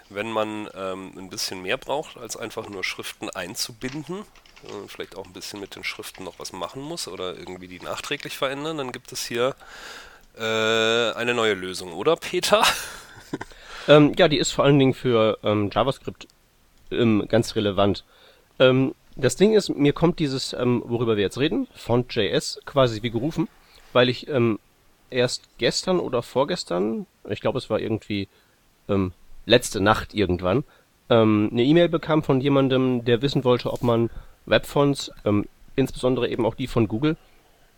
wenn 0.09 0.31
man 0.31 0.69
ähm, 0.75 1.13
ein 1.17 1.29
bisschen 1.29 1.61
mehr 1.61 1.77
braucht, 1.77 2.17
als 2.17 2.37
einfach 2.37 2.69
nur 2.71 2.85
Schriften 2.85 3.29
einzubinden, 3.29 4.21
äh, 4.65 4.89
vielleicht 4.89 5.17
auch 5.17 5.27
ein 5.27 5.35
bisschen 5.35 5.61
mit 5.61 5.77
den 5.77 5.85
Schriften 5.85 6.25
noch 6.25 6.39
was 6.39 6.53
machen 6.53 6.81
muss 6.81 7.07
oder 7.07 7.37
irgendwie 7.37 7.69
die 7.69 7.81
nachträglich 7.81 8.39
verändern, 8.39 8.79
dann 8.79 8.93
gibt 8.93 9.13
es 9.13 9.27
hier 9.27 9.55
äh, 10.39 11.13
eine 11.17 11.35
neue 11.35 11.55
Lösung, 11.55 11.93
oder 11.93 12.17
Peter? 12.17 12.63
Ähm, 13.89 14.13
ja, 14.19 14.29
die 14.29 14.37
ist 14.37 14.53
vor 14.53 14.67
allen 14.67 14.79
Dingen 14.79 14.93
für 14.93 15.39
ähm, 15.43 15.71
JavaScript 15.73 16.29
ähm, 16.91 17.25
ganz 17.27 17.57
relevant. 17.57 18.05
Ähm, 18.59 18.95
das 19.17 19.37
Ding 19.37 19.55
ist, 19.55 19.71
mir 19.71 19.95
kommt 19.95 20.19
dieses, 20.19 20.53
ähm, 20.53 20.83
worüber 20.85 21.17
wir 21.17 21.23
jetzt 21.23 21.39
reden, 21.39 21.67
Font.js, 21.75 22.61
quasi 22.67 23.03
wie 23.03 23.11
gerufen, 23.11 23.49
weil 23.95 24.11
ich 24.11 24.29
ähm, 24.29 24.59
erst 25.09 25.49
gestern 25.57 26.01
oder 26.01 26.23
vorgestern, 26.23 27.07
ich 27.31 27.41
glaube 27.41 27.57
es 27.57 27.71
war 27.71 27.81
irgendwie 27.81 28.29
letzte 29.47 29.81
Nacht 29.81 30.15
irgendwann, 30.15 30.65
eine 31.09 31.63
E-Mail 31.63 31.89
bekam 31.89 32.23
von 32.23 32.41
jemandem, 32.41 33.05
der 33.05 33.23
wissen 33.23 33.45
wollte, 33.45 33.71
ob 33.71 33.83
man 33.83 34.09
Webfonts, 34.47 35.11
insbesondere 35.77 36.29
eben 36.29 36.47
auch 36.47 36.55
die 36.55 36.67
von 36.67 36.89
Google, 36.89 37.17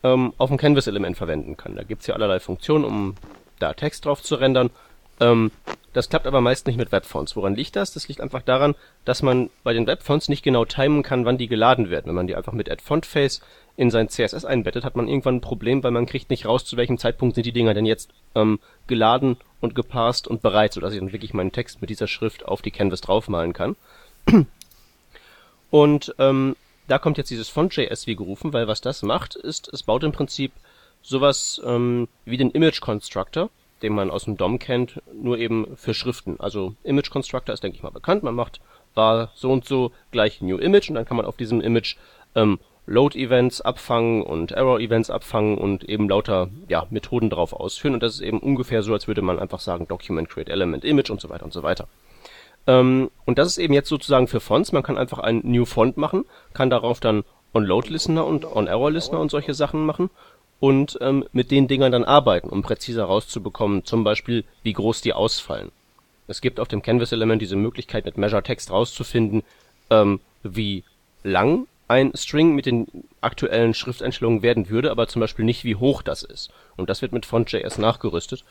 ähm, 0.03 0.33
auf 0.39 0.49
dem 0.49 0.59
Canvas-Element 0.59 1.17
verwenden 1.17 1.57
kann. 1.57 1.77
Da 1.77 1.83
gibt's 1.83 2.07
ja 2.07 2.15
allerlei 2.15 2.41
Funktionen, 2.41 2.85
um 2.85 3.15
da 3.59 3.75
Text 3.75 4.05
drauf 4.05 4.23
zu 4.23 4.37
rendern. 4.37 4.71
Ähm, 5.21 5.51
das 5.93 6.09
klappt 6.09 6.27
aber 6.27 6.41
meist 6.41 6.67
nicht 6.67 6.77
mit 6.77 6.93
Webfonts. 6.93 7.35
Woran 7.35 7.57
liegt 7.57 7.75
das? 7.75 7.93
Das 7.93 8.07
liegt 8.07 8.21
einfach 8.21 8.43
daran, 8.43 8.75
dass 9.05 9.23
man 9.23 9.51
bei 9.65 9.73
den 9.73 9.87
Webfonts 9.87 10.29
nicht 10.29 10.43
genau 10.43 10.65
timen 10.65 11.03
kann, 11.03 11.25
wann 11.25 11.37
die 11.37 11.49
geladen 11.49 11.91
werden. 11.91 12.07
Wenn 12.07 12.15
man 12.15 12.27
die 12.29 12.37
einfach 12.37 12.53
mit 12.53 12.71
Add 12.71 12.83
Font 12.83 13.07
Face 13.07 13.41
in 13.77 13.91
sein 13.91 14.09
CSS 14.09 14.45
einbettet, 14.45 14.85
hat 14.85 14.95
man 14.95 15.09
irgendwann 15.09 15.37
ein 15.37 15.41
Problem, 15.41 15.83
weil 15.83 15.91
man 15.91 16.07
kriegt 16.07 16.31
nicht 16.31 16.47
raus, 16.47 16.65
zu 16.65 16.77
welchem 16.77 16.99
Zeitpunkt 16.99 17.35
sind 17.35 17.47
die 17.47 17.53
Dinger 17.53 17.75
denn 17.75 17.87
jetzt 17.87 18.11
ähm, 18.35 18.61
geladen 18.87 19.37
und 19.61 19.75
gepasst 19.75 20.29
und 20.29 20.43
bereit, 20.43 20.73
sodass 20.73 20.93
ich 20.93 21.01
dann 21.01 21.13
wirklich 21.13 21.35
meinen 21.35 21.53
Text 21.53 21.81
mit 21.81 21.91
dieser 21.91 22.07
Schrift 22.07 22.47
auf 22.47 22.63
die 22.63 22.71
Canvas 22.71 23.01
draufmalen 23.01 23.53
kann. 23.53 23.77
Und 25.71 26.17
ähm, 26.19 26.57
da 26.91 26.99
kommt 26.99 27.19
jetzt 27.19 27.31
dieses 27.31 27.49
Font.js 27.49 28.09
wie 28.09 28.17
gerufen, 28.17 28.53
weil 28.53 28.67
was 28.67 28.81
das 28.81 29.03
macht, 29.03 29.37
ist, 29.37 29.73
es 29.73 29.85
baut 29.85 30.03
im 30.03 30.11
Prinzip 30.11 30.51
sowas 31.03 31.61
ähm, 31.65 32.09
wie 32.25 32.37
den 32.37 32.51
Image 32.51 32.81
Constructor, 32.81 33.49
den 33.83 33.95
man 33.95 34.11
aus 34.11 34.25
dem 34.25 34.37
DOM 34.37 34.59
kennt, 34.59 35.01
nur 35.15 35.39
eben 35.39 35.77
für 35.77 35.95
Schriften. 35.95 36.41
Also 36.41 36.75
Image 36.83 37.11
Constructor 37.11 37.55
ist, 37.55 37.63
denke 37.63 37.77
ich 37.77 37.85
mal, 37.85 37.91
bekannt. 37.91 38.25
Man 38.25 38.35
macht 38.35 38.61
war 38.95 39.31
so 39.37 39.53
und 39.53 39.65
so 39.65 39.93
gleich 40.11 40.41
New 40.43 40.59
Image 40.59 40.89
und 40.89 40.97
dann 40.97 41.05
kann 41.05 41.17
man 41.17 41.27
auf 41.27 41.37
diesem 41.37 41.61
Image 41.61 41.97
ähm, 42.35 42.59
Load-Events 42.87 43.61
abfangen 43.61 44.25
und 44.25 44.51
Error-Events 44.51 45.11
abfangen 45.11 45.59
und 45.59 45.85
eben 45.85 46.09
lauter 46.09 46.49
ja, 46.69 46.89
Methoden 46.91 47.31
drauf 47.31 47.53
ausführen. 47.53 47.95
Und 47.95 48.03
das 48.03 48.15
ist 48.15 48.21
eben 48.21 48.41
ungefähr 48.41 48.83
so, 48.83 48.93
als 48.93 49.07
würde 49.07 49.23
man 49.23 49.39
einfach 49.39 49.61
sagen 49.61 49.87
Document, 49.87 50.29
Create 50.29 50.49
Element, 50.49 50.85
Image 50.85 51.11
und 51.11 51.21
so 51.21 51.29
weiter 51.29 51.45
und 51.45 51.53
so 51.53 51.63
weiter. 51.63 51.87
Ähm, 52.67 53.11
und 53.25 53.39
das 53.39 53.49
ist 53.49 53.59
eben 53.59 53.75
jetzt 53.75 53.89
sozusagen 53.89 54.29
für 54.29 54.41
Fonts. 54.41 54.73
Man 54.73 54.83
kann 54.83 54.99
einfach 54.99 55.19
einen 55.19 55.43
New 55.45 55.65
Font 55.65 55.97
machen, 55.97 56.25
kann 56.53 56.71
darauf 56.71 57.01
dann 57.01 57.25
On-Load-Listener 57.55 58.25
und 58.25 58.45
On-Error-Listener 58.45 59.21
und 59.21 59.31
solche 59.31 59.55
Sachen 59.55 59.85
machen 59.85 60.11
und 60.61 60.99
ähm, 61.01 61.25
mit 61.33 61.51
den 61.51 61.69
Dingern 61.69 61.93
dann 61.93 62.05
arbeiten, 62.05 62.51
um 62.51 62.63
präziser 62.63 63.05
rauszubekommen, 63.05 63.85
zum 63.85 64.05
Beispiel, 64.05 64.45
wie 64.63 64.75
groß 64.75 65.01
die 65.01 65.15
ausfallen. 65.15 65.73
Es 66.29 66.41
gibt 66.41 66.61
auf 66.61 66.69
dem 66.69 66.83
Canvas-Element 66.83 67.43
diese 67.43 67.57
Möglichkeit, 67.57 68.05
mit 68.05 68.19
Measure 68.19 68.43
Text 68.43 68.71
rauszufinden, 68.71 69.43
ähm, 69.89 70.21
wie 70.43 70.85
lang 71.25 71.67
ein 71.89 72.13
String 72.15 72.55
mit 72.55 72.67
den 72.67 72.87
aktuellen 73.21 73.75
Schrifteinstellungen 73.75 74.43
werden 74.43 74.69
würde, 74.69 74.93
aber 74.93 75.09
zum 75.09 75.19
Beispiel 75.19 75.45
nicht, 75.45 75.65
wie 75.65 75.75
hoch 75.75 76.03
das 76.03 76.23
ist. 76.23 76.51
Und 76.77 76.89
das 76.89 77.03
wird 77.03 77.13
mit 77.13 77.27
Font.js 77.27 77.79
nachgerüstet. 77.79 78.45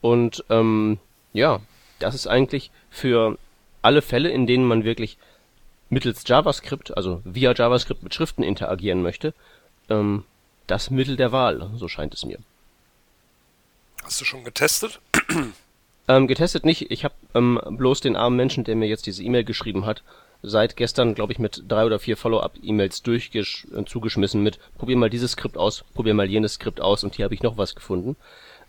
Und 0.00 0.44
ähm, 0.50 0.98
ja, 1.32 1.60
das 2.00 2.16
ist 2.16 2.26
eigentlich 2.26 2.72
für 2.90 3.38
alle 3.82 4.02
Fälle, 4.02 4.30
in 4.30 4.46
denen 4.46 4.64
man 4.64 4.84
wirklich 4.84 5.18
mittels 5.88 6.22
JavaScript, 6.26 6.96
also 6.96 7.20
via 7.24 7.52
JavaScript 7.54 8.02
mit 8.02 8.14
Schriften 8.14 8.42
interagieren 8.42 9.02
möchte, 9.02 9.34
ähm, 9.88 10.24
das 10.66 10.90
Mittel 10.90 11.16
der 11.16 11.32
Wahl, 11.32 11.70
so 11.76 11.88
scheint 11.88 12.14
es 12.14 12.24
mir. 12.24 12.38
Hast 14.02 14.20
du 14.20 14.24
schon 14.24 14.44
getestet? 14.44 15.00
Ähm, 16.08 16.26
getestet 16.26 16.64
nicht. 16.64 16.90
Ich 16.90 17.04
habe 17.04 17.14
ähm, 17.34 17.60
bloß 17.68 18.00
den 18.00 18.16
armen 18.16 18.36
Menschen, 18.36 18.64
der 18.64 18.74
mir 18.74 18.88
jetzt 18.88 19.06
diese 19.06 19.22
E-Mail 19.22 19.44
geschrieben 19.44 19.86
hat, 19.86 20.02
seit 20.42 20.76
gestern, 20.76 21.14
glaube 21.14 21.32
ich, 21.32 21.38
mit 21.38 21.64
drei 21.68 21.84
oder 21.84 22.00
vier 22.00 22.16
Follow-up-E-Mails 22.16 23.02
durchgesch 23.02 23.66
äh, 23.76 23.84
zugeschmissen 23.84 24.42
mit 24.42 24.58
probier 24.76 24.96
mal 24.96 25.10
dieses 25.10 25.32
Skript 25.32 25.56
aus, 25.56 25.84
probier 25.94 26.14
mal 26.14 26.28
jenes 26.28 26.54
Skript 26.54 26.80
aus 26.80 27.04
und 27.04 27.14
hier 27.14 27.24
habe 27.24 27.34
ich 27.34 27.42
noch 27.42 27.58
was 27.58 27.74
gefunden. 27.74 28.16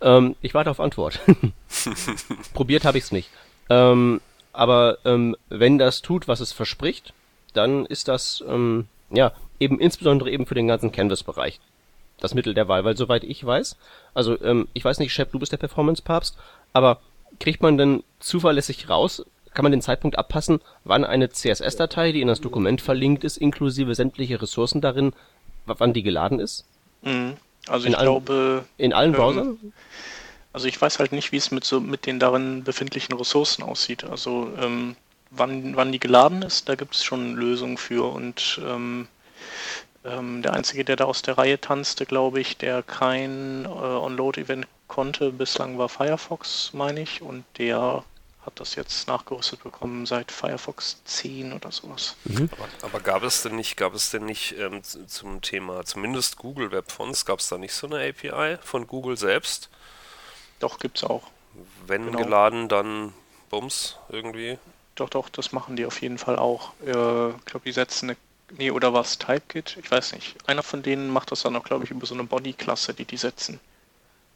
Ähm, 0.02 0.36
ich 0.42 0.54
warte 0.54 0.70
auf 0.70 0.80
Antwort. 0.80 1.20
Probiert 2.54 2.86
habe 2.86 2.98
ich 2.98 3.06
es 3.06 3.12
nicht. 3.12 3.30
Ähm, 3.70 4.22
aber 4.54 4.98
ähm, 5.06 5.36
wenn 5.50 5.78
das 5.78 6.02
tut, 6.02 6.28
was 6.28 6.40
es 6.40 6.52
verspricht, 6.52 7.14
dann 7.54 7.86
ist 7.86 8.08
das 8.08 8.44
ähm, 8.48 8.88
ja 9.10 9.32
eben 9.60 9.80
insbesondere 9.80 10.30
eben 10.32 10.46
für 10.46 10.56
den 10.56 10.68
ganzen 10.68 10.92
Canvas-Bereich 10.92 11.60
das 12.20 12.34
Mittel 12.36 12.54
der 12.54 12.68
Wahl, 12.68 12.84
weil 12.86 12.96
soweit 12.96 13.24
ich 13.24 13.44
weiß, 13.44 13.78
also 14.14 14.40
ähm, 14.44 14.68
ich 14.74 14.86
weiß 14.86 15.00
nicht, 15.00 15.12
Shep, 15.14 15.32
du 15.32 15.40
bist 15.40 15.52
der 15.52 15.58
Performance-Papst, 15.58 16.38
aber 16.72 17.00
kriegt 17.40 17.62
man 17.64 17.78
denn 17.78 18.04
zuverlässig 18.20 18.90
raus, 18.90 19.26
kann 19.54 19.64
man 19.64 19.72
den 19.72 19.82
Zeitpunkt 19.82 20.18
abpassen, 20.20 20.60
wann 20.84 21.04
eine 21.04 21.30
CSS-Datei, 21.30 22.12
die 22.12 22.22
in 22.22 22.28
das 22.28 22.40
Dokument 22.40 22.80
verlinkt 22.82 23.24
ist, 23.24 23.38
inklusive 23.38 23.96
sämtliche 23.96 24.42
Ressourcen 24.42 24.82
darin, 24.82 25.14
wann 25.66 25.94
die 25.94 26.04
geladen 26.04 26.40
ist? 26.40 26.66
Mhm. 27.02 27.34
Also 27.68 27.86
In 27.88 27.94
ich 27.94 27.98
allen- 27.98 28.06
glaube, 28.08 28.66
In 28.78 28.94
allen 28.94 29.12
Ähm, 29.12 29.18
Browsern? 29.18 29.74
Also 30.54 30.68
ich 30.68 30.82
weiß 30.82 31.00
halt 31.00 31.12
nicht, 31.12 31.32
wie 31.32 31.38
es 31.38 31.52
mit 31.52 31.64
so 31.64 31.80
mit 31.80 32.06
den 32.06 32.20
darin 32.20 32.64
befindlichen 32.64 33.16
Ressourcen 33.16 33.64
aussieht. 33.64 34.04
Also 34.04 34.52
ähm, 34.60 34.96
wann, 35.30 35.76
wann 35.76 35.92
die 35.92 36.00
geladen 36.00 36.42
ist, 36.42 36.70
da 36.70 36.76
gibt 36.76 36.96
es 36.96 37.04
schon 37.04 37.36
Lösungen 37.36 37.78
für 37.78 38.12
und 38.12 38.62
ähm, 38.64 39.08
ähm, 40.04 40.42
der 40.42 40.54
einzige, 40.54 40.84
der 40.84 40.96
da 40.96 41.06
aus 41.06 41.22
der 41.22 41.38
Reihe 41.38 41.60
tanzte, 41.60 42.06
glaube 42.06 42.40
ich, 42.40 42.58
der 42.58 42.84
kein 42.84 43.66
äh, 43.66 43.68
On-Load-Event 43.68 44.68
konnte, 44.88 45.32
bislang 45.32 45.78
war 45.78 45.90
Firefox, 45.90 46.72
meine 46.74 47.02
ich, 47.02 47.22
und 47.22 47.46
der 47.58 48.04
hat 48.46 48.60
das 48.60 48.74
jetzt 48.74 49.08
nachgerüstet 49.08 49.64
bekommen 49.64 50.08
seit 50.08 50.32
Firefox 50.32 51.04
10 51.06 51.54
oder 51.54 51.72
sowas. 51.72 52.16
Aber, 52.54 52.68
aber 52.82 53.00
gab 53.00 53.24
es 53.24 53.44
denn 53.44 53.56
nicht, 53.56 53.78
gab 53.78 53.94
es 53.94 54.10
denn 54.10 54.26
nicht 54.26 54.56
ähm, 54.58 54.82
zum 54.84 55.42
Thema, 55.42 55.86
zumindest 55.86 56.38
Google 56.38 56.72
Web 56.72 56.92
Fonts, 56.92 57.26
gab 57.26 57.40
es 57.40 57.50
da 57.50 57.60
nicht 57.60 57.74
so 57.74 57.86
eine 57.86 58.10
API 58.10 58.58
von 58.64 58.88
Google 58.88 59.16
selbst? 59.16 59.70
Doch, 60.62 60.80
gibt's 60.80 61.04
auch. 61.04 61.24
Wenn 61.86 62.06
Genau. 62.06 62.20
geladen, 62.24 62.70
dann 62.70 63.14
Bums 63.50 63.98
irgendwie. 64.10 64.58
Doch, 64.96 65.10
doch, 65.10 65.28
das 65.30 65.52
machen 65.52 65.76
die 65.76 65.86
auf 65.86 66.02
jeden 66.02 66.18
Fall 66.18 66.38
auch. 66.40 66.72
Äh, 66.86 67.30
Ich 67.32 67.46
glaube, 67.46 67.66
die 67.66 67.72
setzen 67.74 68.10
eine. 68.12 68.18
Nee, 68.58 68.72
oder 68.72 68.94
was? 68.94 69.18
TypeKit? 69.18 69.78
Ich 69.82 69.90
weiß 69.92 70.12
nicht. 70.14 70.36
Einer 70.48 70.64
von 70.64 70.84
denen 70.84 71.10
macht 71.10 71.32
das 71.32 71.42
dann 71.44 71.56
auch, 71.56 71.64
glaube 71.64 71.86
ich, 71.86 71.92
über 71.92 72.06
so 72.06 72.14
eine 72.14 72.24
Body-Klasse, 72.26 72.94
die 72.94 73.06
die 73.06 73.16
setzen. 73.18 73.60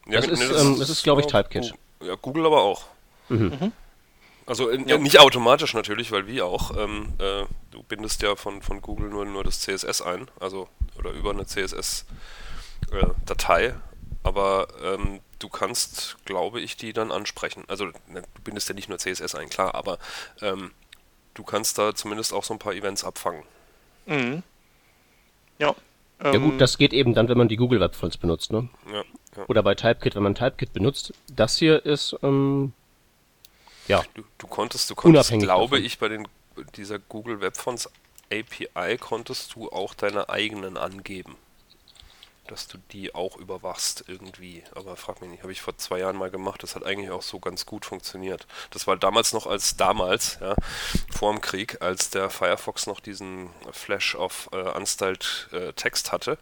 Ja, 0.08 0.22
Das 0.22 0.30
ist, 0.30 0.42
ähm, 0.62 0.80
das 0.80 0.90
ist, 0.90 1.04
glaub 1.04 1.20
ich, 1.20 1.26
Typekit. 1.28 1.74
Ja, 2.02 2.16
Google 2.16 2.46
aber 2.46 2.62
auch. 2.62 2.86
Mhm. 3.30 3.72
Also 4.46 4.70
in, 4.70 4.88
Ja. 4.88 4.98
nicht 5.00 5.20
automatisch 5.20 5.74
natürlich, 5.74 6.12
weil 6.12 6.28
wie 6.28 6.42
auch. 6.42 6.76
Ähm, 6.78 7.14
äh, 7.20 7.46
du 7.72 7.84
bindest 7.88 8.22
ja 8.22 8.36
von, 8.36 8.62
von 8.62 8.82
Google 8.82 9.10
nur, 9.10 9.26
nur 9.26 9.44
das 9.44 9.62
CSS 9.62 10.02
ein, 10.02 10.30
also 10.40 10.68
oder 10.98 11.12
über 11.12 11.32
eine 11.32 11.46
CSS-Datei. 11.46 13.76
aber 14.24 14.68
ähm, 14.84 15.20
du 15.46 15.50
kannst, 15.50 16.18
glaube 16.26 16.60
ich, 16.60 16.76
die 16.76 16.92
dann 16.92 17.12
ansprechen. 17.12 17.66
Also 17.68 17.86
ne, 18.08 18.24
du 18.34 18.42
bindest 18.44 18.68
ja 18.68 18.74
nicht 18.74 18.90
nur 18.90 18.98
CSS 18.98 19.36
ein, 19.36 19.48
klar, 19.48 19.76
aber 19.76 20.00
ähm, 20.42 20.72
du 21.36 21.44
kannst 21.44 21.78
da 21.78 21.94
zumindest 21.94 22.34
auch 22.34 22.44
so 22.44 22.54
ein 22.56 22.60
paar 22.60 22.74
Events 22.74 23.04
abfangen. 23.04 23.44
Mhm. 24.08 24.42
Ja. 25.60 25.76
Ja 26.24 26.34
ähm, 26.34 26.50
gut, 26.50 26.62
das 26.62 26.80
geht 26.80 26.94
eben 26.94 27.14
dann, 27.14 27.30
wenn 27.30 27.38
man 27.38 27.48
die 27.48 27.58
Google 27.58 27.80
Web 27.80 27.94
Fonts 27.94 28.18
benutzt, 28.18 28.52
ne? 28.52 28.70
Ja, 28.92 29.04
ja. 29.38 29.46
Oder 29.48 29.62
bei 29.62 29.76
Typekit, 29.76 30.16
wenn 30.16 30.24
man 30.24 30.34
Typekit 30.34 30.74
benutzt. 30.74 31.14
Das 31.28 31.58
hier 31.58 31.86
ist, 31.86 32.16
ähm, 32.24 32.74
ja, 33.88 34.02
Du, 34.16 34.24
du 34.40 34.48
konntest, 34.48 34.90
du 34.90 34.96
konntest, 34.96 35.30
Unabhängig 35.30 35.46
glaube 35.46 35.76
davon. 35.76 35.86
ich, 35.86 36.00
bei 36.00 36.08
den 36.08 36.28
dieser 36.76 36.98
Google 36.98 37.40
Web 37.42 37.56
Fonts 37.58 37.90
API 38.32 38.98
konntest 38.98 39.54
du 39.54 39.70
auch 39.70 39.94
deine 39.94 40.30
eigenen 40.30 40.78
angeben. 40.78 41.36
Dass 42.48 42.68
du 42.68 42.78
die 42.92 43.16
auch 43.16 43.38
überwachst 43.38 44.04
irgendwie. 44.08 44.64
Aber 44.76 44.96
frag 44.96 45.22
mich 45.22 45.30
nicht, 45.32 45.44
habe 45.44 45.52
ich 45.52 45.62
vor 45.62 45.78
zwei 45.78 46.00
Jahren 46.00 46.16
mal 46.16 46.30
gemacht. 46.30 46.62
Das 46.62 46.76
hat 46.76 46.84
eigentlich 46.84 47.10
auch 47.10 47.24
so 47.24 47.40
ganz 47.40 47.66
gut 47.66 47.86
funktioniert. 47.86 48.46
Das 48.70 48.86
war 48.86 48.98
damals 48.98 49.34
noch 49.34 49.48
als 49.48 49.78
damals, 49.78 50.38
ja, 50.42 50.56
vor 51.12 51.32
dem 51.32 51.42
Krieg, 51.42 51.82
als 51.82 52.12
der 52.12 52.30
Firefox 52.30 52.86
noch 52.86 53.00
diesen 53.00 53.50
Flash 53.72 54.16
of 54.16 54.50
äh, 54.52 54.58
Unstyled 54.58 55.50
äh, 55.54 55.74
Text 55.74 56.12
hatte. 56.12 56.38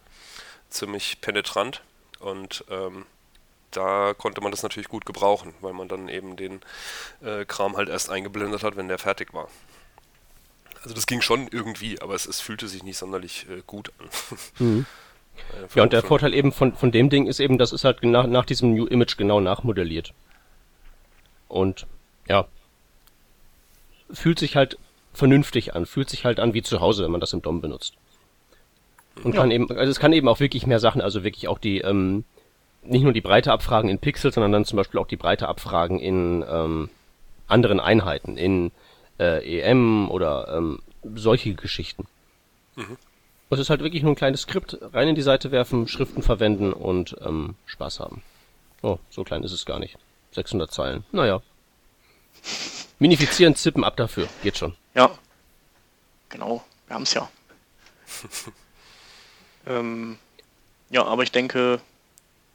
Ziemlich 0.70 1.22
penetrant. 1.22 1.82
Und 2.20 2.66
ähm, 2.70 3.06
da 3.72 4.14
konnte 4.14 4.42
man 4.42 4.52
das 4.52 4.64
natürlich 4.64 4.90
gut 4.90 5.06
gebrauchen, 5.06 5.54
weil 5.62 5.74
man 5.74 5.88
dann 5.88 6.08
eben 6.10 6.36
den 6.36 6.62
äh, 7.22 7.46
Kram 7.46 7.78
halt 7.78 7.90
erst 7.90 8.10
eingeblendet 8.10 8.64
hat, 8.64 8.76
wenn 8.76 8.88
der 8.88 9.00
fertig 9.00 9.34
war. 9.34 9.50
Also 10.84 10.96
das 10.96 11.08
ging 11.08 11.22
schon 11.22 11.48
irgendwie, 11.48 12.02
aber 12.02 12.14
es, 12.14 12.26
es 12.26 12.42
fühlte 12.42 12.68
sich 12.68 12.84
nicht 12.84 12.98
sonderlich 12.98 13.48
äh, 13.50 13.62
gut 13.66 13.92
an. 14.00 14.10
Mhm. 14.60 14.86
ja, 15.76 15.84
und 15.84 15.94
der 15.94 16.04
Vorteil 16.04 16.34
eben 16.34 16.52
von, 16.52 16.74
von 16.74 16.92
dem 16.92 17.10
Ding 17.10 17.28
ist 17.28 17.40
eben, 17.40 17.58
das 17.58 17.72
ist 17.72 17.84
halt 17.84 18.04
nach, 18.04 18.28
nach 18.28 18.46
diesem 18.46 18.74
New 18.74 18.86
Image 18.86 19.18
genau 19.18 19.40
nachmodelliert. 19.40 20.14
Und 21.48 21.86
ja, 22.28 22.48
fühlt 24.12 24.40
sich 24.40 24.56
halt 24.56 24.78
vernünftig 25.14 25.76
an, 25.76 25.86
fühlt 25.86 26.10
sich 26.10 26.26
halt 26.26 26.40
an 26.40 26.54
wie 26.54 26.62
zu 26.62 26.82
Hause, 26.82 27.04
wenn 27.04 27.12
man 27.12 27.22
das 27.22 27.34
im 27.34 27.42
DOM 27.42 27.62
benutzt. 27.62 27.94
Und 29.24 29.36
ja. 29.36 29.42
kann 29.42 29.52
eben, 29.52 29.70
also 29.72 29.92
es 29.92 30.00
kann 30.00 30.14
eben 30.14 30.28
auch 30.28 30.40
wirklich 30.40 30.66
mehr 30.66 30.80
Sachen, 30.80 31.02
also 31.02 31.24
wirklich 31.24 31.48
auch 31.48 31.60
die, 31.60 31.80
ähm, 31.80 32.24
nicht 32.84 33.04
nur 33.04 33.14
die 33.14 33.22
Breite 33.22 33.52
abfragen 33.52 33.90
in 33.90 34.00
Pixel, 34.00 34.32
sondern 34.34 34.52
dann 34.52 34.66
zum 34.66 34.78
Beispiel 34.78 35.00
auch 35.00 35.08
die 35.08 35.16
Breite 35.16 35.48
abfragen 35.48 36.00
in 36.00 36.44
ähm, 36.50 36.90
anderen 37.48 37.80
Einheiten, 37.80 38.38
in 38.38 38.72
äh, 39.20 39.60
EM 39.62 40.10
oder 40.10 40.56
ähm, 40.58 40.80
solche 41.16 41.54
Geschichten. 41.54 42.08
Mhm. 42.76 42.98
Es 43.54 43.60
ist 43.60 43.70
halt 43.70 43.82
wirklich 43.82 44.04
nur 44.04 44.12
ein 44.12 44.16
kleines 44.16 44.42
Skript, 44.42 44.78
rein 44.94 45.08
in 45.08 45.16
die 45.16 45.22
Seite 45.22 45.52
werfen, 45.52 45.88
Schriften 45.88 46.22
verwenden 46.24 46.74
und 46.74 47.16
ähm, 47.22 47.56
Spaß 47.66 48.00
haben. 48.00 48.22
Oh, 48.82 48.98
so 49.10 49.24
klein 49.24 49.44
ist 49.44 49.52
es 49.52 49.66
gar 49.66 49.80
nicht. 49.80 49.98
600 50.32 50.72
Zeilen. 50.72 51.04
Naja. 51.12 51.42
Minifizieren, 53.00 53.56
zippen, 53.56 53.84
ab 53.84 53.96
dafür. 53.98 54.28
Geht 54.42 54.58
schon. 54.58 54.76
Ja. 54.94 55.12
Genau. 56.30 56.64
Wir 56.88 56.96
haben 56.96 57.04
es 57.04 57.14
ja. 57.14 57.30
ähm, 59.68 60.18
ja, 60.90 61.06
aber 61.06 61.24
ich 61.24 61.32
denke, 61.32 61.80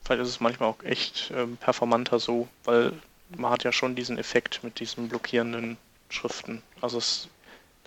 vielleicht 0.04 0.22
ist 0.22 0.28
es 0.28 0.40
manchmal 0.40 0.68
auch 0.68 0.82
echt 0.82 1.32
ähm, 1.34 1.56
performanter 1.56 2.18
so, 2.18 2.48
weil 2.64 2.92
man 3.36 3.50
hat 3.50 3.64
ja 3.64 3.72
schon 3.72 3.94
diesen 3.94 4.18
Effekt 4.18 4.64
mit 4.64 4.80
diesen 4.80 5.08
blockierenden 5.08 5.76
Schriften. 6.08 6.62
Also 6.80 6.98
es, 6.98 7.28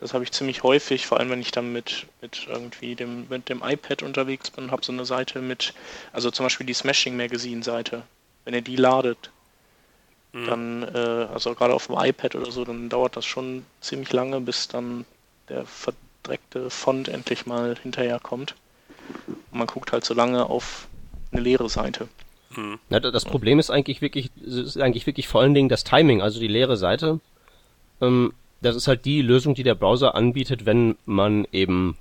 das 0.02 0.16
habe 0.16 0.24
ich 0.24 0.32
ziemlich 0.32 0.64
häufig, 0.64 1.06
vor 1.06 1.20
allem 1.20 1.30
wenn 1.30 1.42
ich 1.42 1.52
dann 1.52 1.72
mit, 1.72 2.08
mit 2.22 2.48
irgendwie 2.50 2.96
dem, 2.96 3.28
mit 3.30 3.50
dem 3.50 3.62
iPad 3.64 4.02
unterwegs 4.02 4.50
bin 4.50 4.66
und 4.66 4.72
habe 4.72 4.84
so 4.84 4.92
eine 4.92 5.06
Seite 5.06 5.40
mit, 5.42 5.76
also 6.12 6.32
zum 6.32 6.46
Beispiel 6.48 6.66
die 6.66 6.74
Smashing 6.74 7.16
Magazine 7.16 7.62
Seite. 7.64 8.02
Wenn 8.44 8.56
ihr 8.56 8.64
die 8.64 8.76
ladet, 8.76 9.30
mhm. 10.34 10.46
dann, 10.48 10.84
äh, 10.96 11.28
also 11.32 11.54
gerade 11.54 11.76
auf 11.76 11.86
dem 11.86 11.98
iPad 12.00 12.34
oder 12.34 12.52
so, 12.52 12.66
dann 12.66 12.90
dauert 12.90 13.16
das 13.16 13.26
schon 13.26 13.64
ziemlich 13.80 14.12
lange, 14.12 14.42
bis 14.42 14.68
dann 14.68 15.06
der 15.50 15.66
verdreckte 15.68 16.72
Font 16.72 17.08
endlich 17.08 17.46
mal 17.46 17.78
hinterherkommt. 17.80 18.56
Und 19.28 19.60
man 19.60 19.68
guckt 19.68 19.92
halt 19.92 20.04
so 20.04 20.16
lange 20.16 20.50
auf 20.50 20.88
eine 21.32 21.42
leere 21.42 21.70
Seite. 21.70 22.08
Mhm. 22.56 22.80
Ja, 22.90 23.00
das 23.00 23.26
Problem 23.26 23.60
ist 23.60 23.70
eigentlich 23.70 24.02
wirklich, 24.02 24.32
ist 24.44 24.78
eigentlich 24.78 25.06
wirklich 25.06 25.28
vor 25.28 25.42
allen 25.42 25.54
Dingen 25.54 25.70
das 25.70 25.84
Timing, 25.84 26.24
also 26.24 26.40
die 26.40 26.48
leere 26.48 26.76
Seite. 26.76 27.20
Ähm, 28.02 28.34
das 28.62 28.76
ist 28.76 28.88
halt 28.88 29.06
die 29.06 29.22
Lösung, 29.22 29.56
die 29.56 29.64
der 29.64 29.76
Browser 29.76 30.16
anbietet, 30.16 30.66
wenn 30.66 30.96
man 31.06 31.48
eben, 31.52 31.98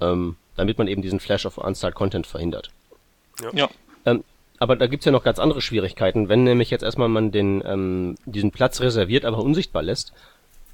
ähm, 0.00 0.36
damit 0.56 0.78
man 0.78 0.88
eben 0.88 1.02
diesen 1.02 1.20
Flash 1.20 1.46
of 1.46 1.58
Unstyled 1.58 1.94
Content 1.94 2.26
verhindert. 2.26 2.70
Ja. 3.42 3.50
ja. 3.52 3.68
Ähm, 4.06 4.24
aber 4.58 4.76
da 4.76 4.86
gibt's 4.86 5.04
ja 5.04 5.12
noch 5.12 5.24
ganz 5.24 5.38
andere 5.38 5.60
Schwierigkeiten. 5.60 6.28
Wenn 6.28 6.44
nämlich 6.44 6.70
jetzt 6.70 6.82
erstmal 6.82 7.08
man 7.08 7.32
den, 7.32 7.62
ähm, 7.66 8.14
diesen 8.24 8.52
Platz 8.52 8.80
reserviert, 8.80 9.24
aber 9.24 9.38
unsichtbar 9.38 9.82
lässt 9.82 10.12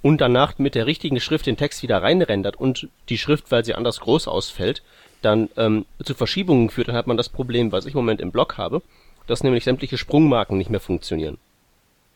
und 0.02 0.20
danach 0.20 0.58
mit 0.58 0.74
der 0.74 0.86
richtigen 0.86 1.20
Schrift 1.20 1.46
den 1.46 1.56
Text 1.56 1.82
wieder 1.82 2.02
reinrendert 2.02 2.56
und 2.56 2.88
die 3.08 3.18
Schrift, 3.18 3.50
weil 3.50 3.64
sie 3.64 3.74
anders 3.74 4.00
groß 4.00 4.28
ausfällt, 4.28 4.82
dann 5.22 5.48
ähm, 5.56 5.86
zu 6.02 6.14
Verschiebungen 6.14 6.70
führt, 6.70 6.88
dann 6.88 6.96
hat 6.96 7.06
man 7.06 7.16
das 7.16 7.28
Problem, 7.28 7.72
was 7.72 7.86
ich 7.86 7.94
im 7.94 7.98
Moment 7.98 8.20
im 8.20 8.32
Blog 8.32 8.58
habe, 8.58 8.82
dass 9.26 9.42
nämlich 9.42 9.64
sämtliche 9.64 9.98
Sprungmarken 9.98 10.56
nicht 10.56 10.70
mehr 10.70 10.80
funktionieren. 10.80 11.38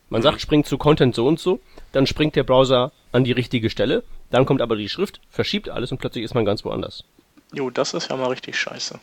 Man 0.09 0.21
sagt, 0.21 0.41
springt 0.41 0.67
zu 0.67 0.77
Content 0.77 1.15
so 1.15 1.27
und 1.27 1.39
so, 1.39 1.59
dann 1.91 2.07
springt 2.07 2.35
der 2.35 2.43
Browser 2.43 2.91
an 3.11 3.23
die 3.23 3.31
richtige 3.31 3.69
Stelle, 3.69 4.03
dann 4.29 4.45
kommt 4.45 4.61
aber 4.61 4.75
die 4.75 4.89
Schrift, 4.89 5.19
verschiebt 5.29 5.69
alles 5.69 5.91
und 5.91 5.97
plötzlich 5.97 6.23
ist 6.23 6.35
man 6.35 6.45
ganz 6.45 6.63
woanders. 6.63 7.03
Jo, 7.53 7.69
das 7.69 7.93
ist 7.93 8.09
ja 8.09 8.17
mal 8.17 8.27
richtig 8.27 8.57
scheiße. 8.57 8.99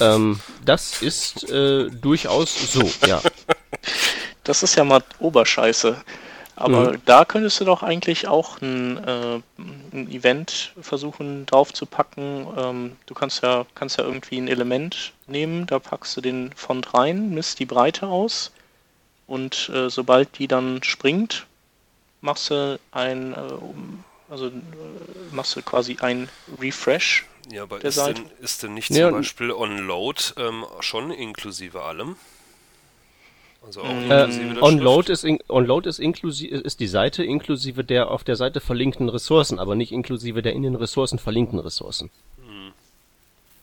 Ähm, 0.00 0.40
das 0.64 1.02
ist 1.02 1.50
äh, 1.50 1.88
durchaus 1.90 2.72
so, 2.72 2.90
ja. 3.06 3.20
Das 4.44 4.62
ist 4.62 4.76
ja 4.76 4.84
mal 4.84 5.02
Oberscheiße. 5.18 5.94
Aber 6.56 6.92
mhm. 6.92 7.02
da 7.04 7.26
könntest 7.26 7.60
du 7.60 7.66
doch 7.66 7.82
eigentlich 7.82 8.26
auch 8.26 8.60
ein, 8.62 8.96
äh, 8.96 9.40
ein 9.92 10.10
Event 10.10 10.72
versuchen 10.80 11.44
draufzupacken. 11.44 12.46
Ähm, 12.56 12.96
du 13.04 13.14
kannst 13.14 13.42
ja, 13.42 13.66
kannst 13.74 13.98
ja 13.98 14.04
irgendwie 14.04 14.38
ein 14.38 14.48
Element 14.48 15.12
nehmen, 15.26 15.66
da 15.66 15.78
packst 15.78 16.16
du 16.16 16.22
den 16.22 16.50
Font 16.56 16.94
rein, 16.94 17.30
misst 17.30 17.60
die 17.60 17.66
Breite 17.66 18.06
aus 18.06 18.50
und 19.28 19.68
äh, 19.68 19.90
sobald 19.90 20.38
die 20.38 20.48
dann 20.48 20.82
springt, 20.82 21.46
machst 22.20 22.50
du 22.50 22.80
ein, 22.90 23.34
äh, 23.34 23.36
also 24.30 24.46
äh, 24.46 24.52
machst 25.30 25.54
du 25.54 25.62
quasi 25.62 25.98
ein 26.00 26.28
Refresh. 26.60 27.26
Ja, 27.50 27.62
aber 27.62 27.82
ist 27.84 27.98
denn, 27.98 28.26
ist 28.40 28.62
denn 28.62 28.74
nicht 28.74 28.90
ja, 28.90 29.08
zum 29.08 29.18
Beispiel 29.18 29.52
OnLoad 29.52 30.34
ähm, 30.38 30.64
schon 30.80 31.10
inklusive 31.10 31.82
allem? 31.82 32.16
Also 33.64 33.82
auch 33.82 33.92
mhm. 33.92 34.10
inklusive 34.10 34.54
äh, 34.54 34.62
OnLoad 34.62 35.08
ist, 35.10 35.24
in, 35.24 35.38
OnLoad 35.48 35.86
ist 35.86 35.98
inklusive 35.98 36.56
ist 36.56 36.80
die 36.80 36.86
Seite 36.86 37.22
inklusive 37.22 37.84
der 37.84 38.10
auf 38.10 38.24
der 38.24 38.36
Seite 38.36 38.60
verlinkten 38.60 39.08
Ressourcen, 39.08 39.58
aber 39.58 39.74
nicht 39.74 39.92
inklusive 39.92 40.42
der 40.42 40.54
in 40.54 40.62
den 40.62 40.74
Ressourcen 40.74 41.18
verlinkten 41.18 41.58
Ressourcen. 41.58 42.10
Mhm. 42.38 42.72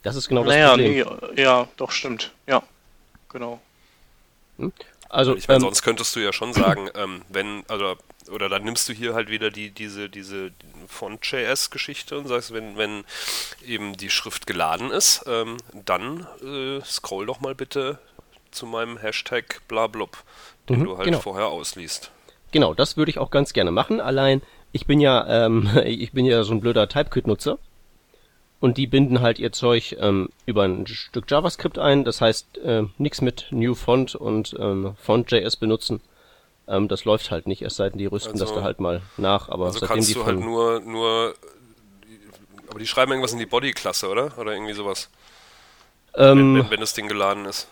Das 0.04 0.15
ist 0.15 0.28
genau 0.28 0.43
naja, 0.43 0.78
das 0.78 0.86
Problem. 0.86 1.08
Nee, 1.36 1.41
ja, 1.41 1.67
doch 1.78 1.91
stimmt. 1.91 2.32
Ja, 2.45 2.62
genau. 3.30 3.60
Hm? 4.58 4.71
Also, 5.15 5.36
ich 5.36 5.47
meine, 5.47 5.58
ähm, 5.58 5.62
sonst 5.62 5.82
könntest 5.82 6.13
du 6.15 6.19
ja 6.19 6.34
schon 6.34 6.54
sagen, 6.54 6.89
ähm, 6.95 7.21
wenn, 7.30 7.63
also, 7.69 7.95
oder 8.30 8.49
dann 8.49 8.63
nimmst 8.63 8.89
du 8.89 8.93
hier 8.93 9.13
halt 9.13 9.30
wieder 9.30 9.49
die, 9.49 9.69
diese, 9.69 10.10
diese 10.10 10.51
Font.js-Geschichte 10.88 12.17
und 12.17 12.28
sagst, 12.28 12.54
wenn, 12.54 12.78
wenn 12.78 13.06
eben 13.65 13.95
die 13.95 14.10
Schrift 14.10 14.45
geladen 14.45 14.91
ist, 14.91 15.23
ähm, 15.28 15.58
dann 15.73 16.28
äh, 16.43 16.84
scroll 16.84 17.25
doch 17.25 17.39
mal 17.39 17.56
bitte 17.56 17.99
zu 18.51 18.65
meinem 18.65 18.97
Hashtag 18.97 19.62
blablub, 19.67 20.17
den 20.67 20.80
mhm, 20.80 20.84
du 20.84 20.97
halt 20.97 21.06
genau. 21.06 21.19
vorher 21.19 21.47
ausliest. 21.47 22.12
Genau, 22.51 22.73
das 22.73 22.97
würde 22.97 23.10
ich 23.10 23.17
auch 23.17 23.32
ganz 23.32 23.54
gerne 23.54 23.71
machen. 23.71 24.01
Allein, 24.01 24.41
ich 24.73 24.86
bin 24.86 24.99
ja, 24.99 25.45
ähm, 25.45 25.69
ich 25.86 26.12
bin 26.12 26.25
ja 26.25 26.43
so 26.43 26.54
ein 26.54 26.60
blöder 26.60 26.89
Typekit-Nutzer 26.89 27.58
und 28.65 28.78
die 28.80 28.88
binden 28.88 29.21
halt 29.21 29.38
ihr 29.38 29.51
Zeug 29.51 29.95
ähm, 29.99 30.30
über 30.47 30.63
ein 30.63 30.88
Stück 30.88 31.30
JavaScript 31.30 31.78
ein. 31.78 32.04
Das 32.04 32.19
heißt, 32.19 32.58
äh, 32.58 32.86
nichts 32.97 33.21
mit 33.21 33.45
New 33.51 33.75
Font 33.75 34.15
und 34.15 34.56
ähm, 34.60 34.95
Font.js 34.99 35.56
benutzen. 35.58 36.01
Ähm, 36.67 36.88
das 36.88 37.06
läuft 37.06 37.30
halt 37.30 37.45
nicht, 37.45 37.62
es 37.62 37.75
sei 37.75 37.91
denn, 37.91 37.99
die 37.99 38.08
rüsten 38.08 38.32
also, 38.32 38.45
das 38.45 38.56
da 38.56 38.63
halt 38.63 38.80
mal 38.80 39.04
nach. 39.17 39.49
Aber 39.49 39.65
also 39.65 39.78
seitdem 39.78 39.95
kannst 39.97 40.10
die 40.10 40.13
du 40.15 40.25
halt 40.25 40.39
nur, 40.39 40.80
nur, 40.80 41.36
aber 42.67 42.80
die 42.80 42.88
schreiben 42.88 43.12
irgendwas 43.12 43.34
in 43.34 43.39
die 43.39 43.45
Body-Klasse, 43.45 44.10
oder? 44.10 44.36
Oder 44.39 44.54
irgendwie 44.54 44.73
sowas. 44.73 45.12
Ähm, 46.15 46.56
wenn, 46.56 46.63
wenn, 46.63 46.71
wenn 46.71 46.80
das 46.80 46.95
Ding 46.95 47.08
geladen 47.08 47.45
ist. 47.45 47.67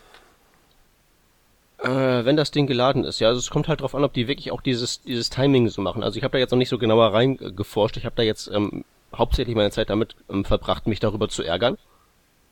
Äh, 1.79 1.89
wenn 2.23 2.38
das 2.38 2.51
Ding 2.51 2.67
geladen 2.67 3.03
ist, 3.03 3.19
ja. 3.19 3.29
Also 3.29 3.39
es 3.39 3.49
kommt 3.49 3.67
halt 3.67 3.82
drauf 3.82 3.95
an, 3.95 4.03
ob 4.03 4.13
die 4.13 4.27
wirklich 4.27 4.51
auch 4.51 4.62
dieses, 4.62 5.01
dieses 5.01 5.32
Timing 5.32 5.69
so 5.69 5.82
machen. 5.82 6.03
Also 6.03 6.19
ich 6.19 6.23
habe 6.23 6.34
da 6.34 6.38
jetzt 6.38 6.51
noch 6.51 6.60
nicht 6.60 6.69
so 6.69 6.77
genauer 6.77 7.13
reingeforscht. 7.13 7.97
Ich 7.97 8.06
habe 8.06 8.15
da 8.15 8.21
jetzt 8.21 8.47
ähm, 8.53 8.86
hauptsächlich 9.15 9.56
meine 9.56 9.71
Zeit 9.71 9.89
damit 9.89 10.15
ähm, 10.30 10.45
verbracht, 10.45 10.88
mich 10.88 10.99
darüber 10.99 11.30
zu 11.30 11.43
ärgern, 11.43 11.78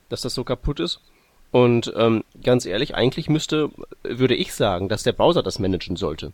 dass 0.10 0.21
das 0.21 0.34
so 0.34 0.43
kaputt 0.43 0.80
ist. 0.80 1.00
Und 1.52 1.91
ähm, 1.97 2.24
ganz 2.43 2.65
ehrlich, 2.65 2.95
eigentlich 2.95 3.30
müsste, 3.30 3.71
würde 4.04 4.36
ich 4.36 4.54
sagen, 4.54 4.88
dass 4.88 5.04
der 5.04 5.12
Browser 5.12 5.43
das 5.43 5.60
managen 5.60 5.97
sollte. 5.97 6.32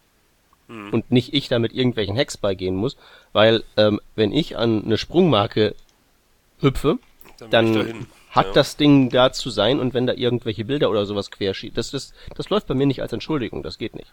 Hm. 0.68 0.94
Und 0.94 1.12
nicht 1.12 1.34
ich 1.34 1.48
damit 1.48 1.74
irgendwelchen 1.74 2.18
Hacks 2.18 2.38
beigehen 2.38 2.76
muss, 2.76 2.98
weil 3.34 3.64
ähm, 3.78 4.00
wenn 4.16 4.32
ich 4.32 4.58
an 4.58 4.84
eine 4.86 4.98
Sprungmarke 4.98 5.76
hüpfe, 6.60 7.00
dann, 7.40 7.74
dann 7.74 8.08
hat 8.30 8.48
ja. 8.48 8.54
das 8.54 8.78
Ding 8.78 9.10
da 9.10 9.32
zu 9.32 9.50
sein 9.50 9.80
und 9.80 9.94
wenn 9.94 10.06
da 10.06 10.14
irgendwelche 10.14 10.66
Bilder 10.66 10.90
oder 10.90 11.06
sowas 11.06 11.32
querschiebt, 11.32 11.78
das, 11.78 11.92
das, 11.92 12.14
das 12.36 12.50
läuft 12.50 12.68
bei 12.68 12.76
mir 12.76 12.86
nicht 12.86 13.02
als 13.02 13.14
Entschuldigung, 13.14 13.64
das 13.64 13.78
geht 13.78 13.96
nicht. 13.96 14.12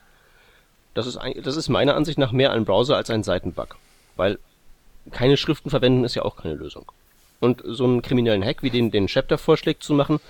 Das 0.95 1.07
ist, 1.07 1.17
ein, 1.17 1.35
das 1.43 1.57
ist 1.57 1.69
meiner 1.69 1.97
Ansicht 1.97 2.19
nach 2.19 2.33
mehr 2.33 2.53
ein 2.53 2.65
Browser 2.65 2.97
als 2.97 3.11
ein 3.11 3.25
Seitenbug. 3.25 3.77
Weil 4.17 4.39
keine 5.11 5.37
Schriften 5.37 5.71
verwenden 5.71 6.05
ist 6.05 6.15
ja 6.15 6.23
auch 6.23 6.37
keine 6.37 6.55
Lösung. 6.55 6.91
Und 7.41 7.63
so 7.65 7.85
einen 7.85 8.03
kriminellen 8.03 8.45
Hack, 8.45 8.63
wie 8.63 8.71
den, 8.71 8.91
den 8.91 9.07
Chapter 9.07 9.39
vorschlägt 9.39 9.83
zu 9.83 9.93
machen, 9.93 10.21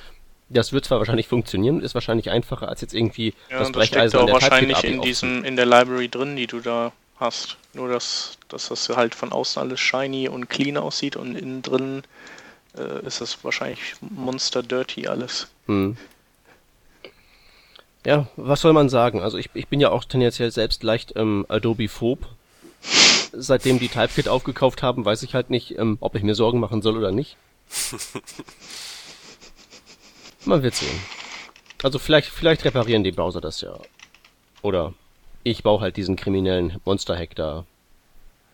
das 0.49 0.73
wird 0.73 0.85
zwar 0.85 0.99
wahrscheinlich 0.99 1.29
funktionieren, 1.29 1.81
ist 1.81 1.95
wahrscheinlich 1.95 2.31
einfacher 2.31 2.69
als 2.69 2.81
jetzt 2.81 2.95
irgendwie 2.95 3.35
ja, 3.51 3.61
das 3.61 3.73
Brecheisen 3.73 4.21
an 4.21 4.27
der 4.27 4.35
wahrscheinlich 4.35 4.85
in 4.85 5.01
diesem 5.01 5.45
in 5.45 5.57
der 5.57 5.67
Library 5.67 6.09
drin, 6.09 6.37
die 6.37 6.47
du 6.47 6.61
da 6.61 6.93
hast. 7.19 7.57
Nur 7.73 7.89
dass, 7.89 8.39
dass 8.49 8.69
das 8.69 8.89
halt 8.91 9.15
von 9.15 9.33
außen 9.33 9.61
alles 9.61 9.81
shiny 9.81 10.29
und 10.29 10.49
clean 10.49 10.77
aussieht 10.77 11.17
und 11.17 11.35
innen 11.37 11.63
drin 11.63 12.03
äh, 12.77 13.05
ist 13.07 13.21
das 13.21 13.43
wahrscheinlich 13.43 13.95
monster 14.01 14.63
dirty 14.63 15.07
alles. 15.07 15.49
Hm. 15.67 15.97
Ja, 18.05 18.29
was 18.37 18.61
soll 18.61 18.75
man 18.75 18.89
sagen? 18.89 19.23
Also 19.23 19.39
ich, 19.39 19.49
ich 19.55 19.69
bin 19.69 19.81
ja 19.81 19.91
auch 19.91 20.05
tendenziell 20.05 20.51
selbst 20.51 20.83
leicht 20.83 21.15
ähm, 21.17 21.47
Adobe-phob 21.49 22.27
seitdem 23.33 23.79
die 23.79 23.89
Typekit 23.89 24.29
aufgekauft 24.29 24.83
haben, 24.83 25.05
weiß 25.05 25.23
ich 25.23 25.35
halt 25.35 25.51
nicht, 25.51 25.79
ähm, 25.79 25.99
ob 26.01 26.15
ich 26.15 26.23
mir 26.23 26.35
Sorgen 26.35 26.61
machen 26.61 26.83
soll 26.83 26.97
oder 26.97 27.13
nicht. 27.13 27.37
Man 30.45 30.63
wird 30.63 30.75
sehen. 30.75 31.01
Also 31.83 31.99
vielleicht, 31.99 32.29
vielleicht 32.29 32.65
reparieren 32.65 33.05
die 33.05 33.13
Browser 33.13 33.41
das 33.41 33.61
ja. 33.61 33.79
Oder 34.63 34.95
ich 35.43 35.63
baue 35.63 35.81
halt 35.81 35.97
diesen 35.97 36.17
kriminellen 36.17 36.81
Monster-Hack 36.85 37.35
da. 37.35 37.67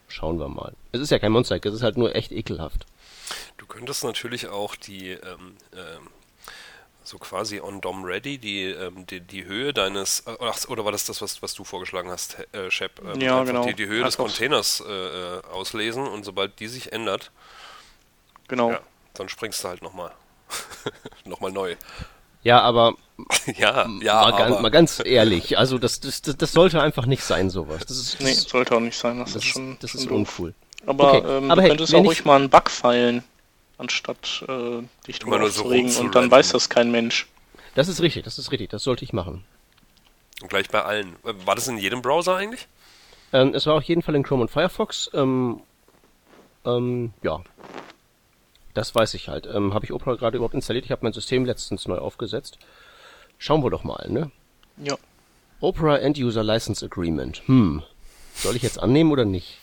Schauen 0.09 0.41
wir 0.41 0.49
mal. 0.49 0.75
Es 0.93 1.01
ist 1.01 1.11
ja 1.11 1.21
kein 1.21 1.33
Monster-Hack, 1.33 1.65
es 1.67 1.75
ist 1.75 1.83
halt 1.83 1.97
nur 1.97 2.15
echt 2.17 2.33
ekelhaft. 2.33 2.87
Du 3.59 3.67
könntest 3.67 4.03
natürlich 4.03 4.49
auch 4.49 4.75
die, 4.75 5.11
ähm, 5.11 5.57
ähm, 5.73 6.09
so 7.11 7.19
quasi 7.19 7.61
on 7.61 7.81
DOM 7.81 8.05
ready, 8.05 8.39
die, 8.39 8.67
ähm, 8.67 9.05
die, 9.07 9.21
die 9.21 9.45
Höhe 9.45 9.75
deines, 9.75 10.21
äh, 10.21 10.37
ach, 10.41 10.57
oder 10.69 10.85
war 10.85 10.93
das 10.93 11.05
das, 11.05 11.21
was, 11.21 11.43
was 11.43 11.55
du 11.55 11.65
vorgeschlagen 11.65 12.09
hast, 12.09 12.37
äh, 12.53 12.71
Shep? 12.71 13.01
Ähm, 13.05 13.21
ja, 13.21 13.43
genau. 13.43 13.67
Die, 13.67 13.75
die 13.75 13.87
Höhe 13.87 14.05
des 14.05 14.17
Containers 14.17 14.83
äh, 14.87 14.93
äh, 14.93 15.43
auslesen 15.53 16.07
und 16.07 16.25
sobald 16.25 16.61
die 16.61 16.69
sich 16.69 16.93
ändert, 16.93 17.33
Genau. 18.47 18.71
ja, 18.71 18.81
dann 19.15 19.29
springst 19.29 19.65
du 19.65 19.69
halt 19.69 19.83
nochmal. 19.83 20.13
nochmal 21.25 21.51
neu. 21.51 21.77
Ja, 22.43 22.61
aber 22.61 22.95
ja, 23.59 23.87
ja, 24.01 24.15
mal, 24.15 24.31
ganz, 24.31 24.53
aber, 24.53 24.63
mal 24.63 24.71
ganz 24.71 25.03
ehrlich, 25.05 25.59
also 25.59 25.79
das, 25.79 26.01
das, 26.01 26.23
das, 26.23 26.37
das 26.37 26.53
sollte 26.53 26.81
einfach 26.81 27.07
nicht 27.07 27.25
sein, 27.25 27.51
sowas. 27.51 27.85
Das 27.87 27.99
ist, 27.99 28.21
Nee, 28.21 28.35
das, 28.35 28.43
sollte 28.45 28.77
auch 28.77 28.81
nicht 28.81 28.97
sein. 28.97 29.19
Das, 29.19 29.33
das 29.33 29.43
ist 29.43 29.49
schon, 29.49 29.77
das 29.81 29.91
schon 29.91 30.01
ist 30.01 30.11
uncool. 30.11 30.55
Aber, 30.87 31.15
Okay, 31.15 31.29
ähm, 31.29 31.51
aber 31.51 31.57
du 31.57 31.63
hey, 31.63 31.69
könntest 31.71 31.95
auch 31.95 32.05
ruhig 32.05 32.25
mal 32.25 32.37
einen 32.37 32.51
Bug 32.51 32.71
feilen, 32.71 33.25
anstatt 33.81 34.45
äh, 34.49 34.83
dich 35.07 35.19
drüber 35.19 35.39
nur 35.39 35.51
so 35.51 35.63
aufzuregen 35.63 35.97
und 35.97 36.15
dann 36.15 36.31
weiß 36.31 36.53
das 36.53 36.69
kein 36.69 36.91
Mensch. 36.91 37.27
Das 37.75 37.89
ist 37.89 38.01
richtig, 38.01 38.25
das 38.25 38.39
ist 38.39 38.53
richtig, 38.53 38.71
das 38.71 38.83
sollte 38.83 39.05
ich 39.05 39.13
machen. 39.13 39.45
gleich 40.49 40.69
bei 40.69 40.83
allen. 40.83 41.17
War 41.23 41.55
das 41.55 41.69
in 41.69 41.79
jedem 41.79 42.03
Browser 42.03 42.37
eigentlich? 42.37 42.69
Ähm, 43.33 43.55
es 43.55 43.67
war 43.67 43.75
auf 43.75 43.85
jeden 43.85 44.03
Fall 44.03 44.15
in 44.15 44.23
Chrome 44.23 44.43
und 44.43 44.51
Firefox. 44.51 45.11
Ähm, 45.15 45.61
ähm, 46.65 47.13
ja. 47.23 47.43
Das 48.75 48.95
weiß 48.95 49.15
ich 49.15 49.29
halt. 49.29 49.47
Ähm, 49.47 49.75
habe 49.75 49.85
ich 49.85 49.93
Opera 49.93 50.15
gerade 50.15 50.37
überhaupt 50.37 50.55
installiert? 50.55 50.85
Ich 50.85 50.91
habe 50.91 51.05
mein 51.05 51.13
System 51.13 51.45
letztens 51.45 51.89
neu 51.89 51.99
aufgesetzt. 51.99 52.59
Schauen 53.39 53.63
wir 53.65 53.71
doch 53.71 53.85
mal, 53.85 54.09
ne? 54.09 54.31
Ja. 54.77 54.97
Opera 55.61 55.99
End 55.99 56.19
User 56.19 56.43
License 56.45 56.85
Agreement. 56.85 57.43
Hm. 57.47 57.83
Soll 58.35 58.57
ich 58.57 58.63
jetzt 58.63 58.79
annehmen 58.79 59.11
oder 59.13 59.25
nicht? 59.25 59.59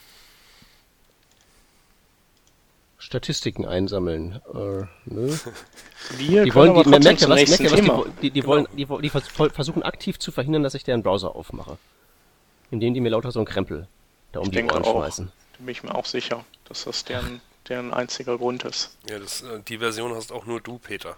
Statistiken 3.00 3.66
einsammeln. 3.66 4.42
Äh, 4.54 4.86
nö. 5.06 5.36
Wir 6.18 6.44
Die 6.46 6.56
wollen, 6.56 6.74
die, 6.84 6.90
merkt 6.90 7.22
ja 7.22 7.30
was, 7.30 7.48
merkt 7.48 7.60
ja 7.60 7.66
was, 7.66 7.76
die, 7.76 7.82
Thema. 7.82 7.98
wo- 7.98 8.08
die, 8.22 8.32
die 8.32 8.46
wollen, 8.46 8.68
die, 8.76 8.86
die 8.86 9.10
vers 9.10 9.28
versuchen 9.28 9.84
aktiv 9.84 10.18
zu 10.20 10.32
verhindern, 10.32 10.64
dass 10.64 10.74
ich 10.74 10.84
deren 10.84 11.04
Browser 11.04 11.36
aufmache. 11.36 11.78
Indem 12.72 12.94
die 12.94 13.02
mir 13.02 13.10
lauter 13.10 13.32
so 13.32 13.40
einen 13.40 13.46
Krempel 13.46 13.88
da 14.32 14.40
um 14.40 14.46
Ich 14.46 14.50
die 14.52 14.56
denke 14.58 14.74
Ohren 14.74 14.84
auch. 14.84 14.94
schmeißen. 15.02 15.32
Da 15.54 15.58
bin 15.60 15.70
ich 15.70 15.84
mir 15.84 15.94
auch 15.96 16.06
sicher, 16.06 16.44
dass 16.66 16.84
das 16.86 17.04
deren, 17.06 17.42
deren 17.70 17.94
einziger 17.94 18.38
Grund 18.38 18.64
ist. 18.64 18.98
Ja, 19.10 19.20
das, 19.20 19.42
äh, 19.42 19.62
die 19.68 19.78
Version 19.78 20.14
hast 20.16 20.32
auch 20.32 20.46
nur 20.46 20.60
du, 20.62 20.78
Peter. 20.80 21.18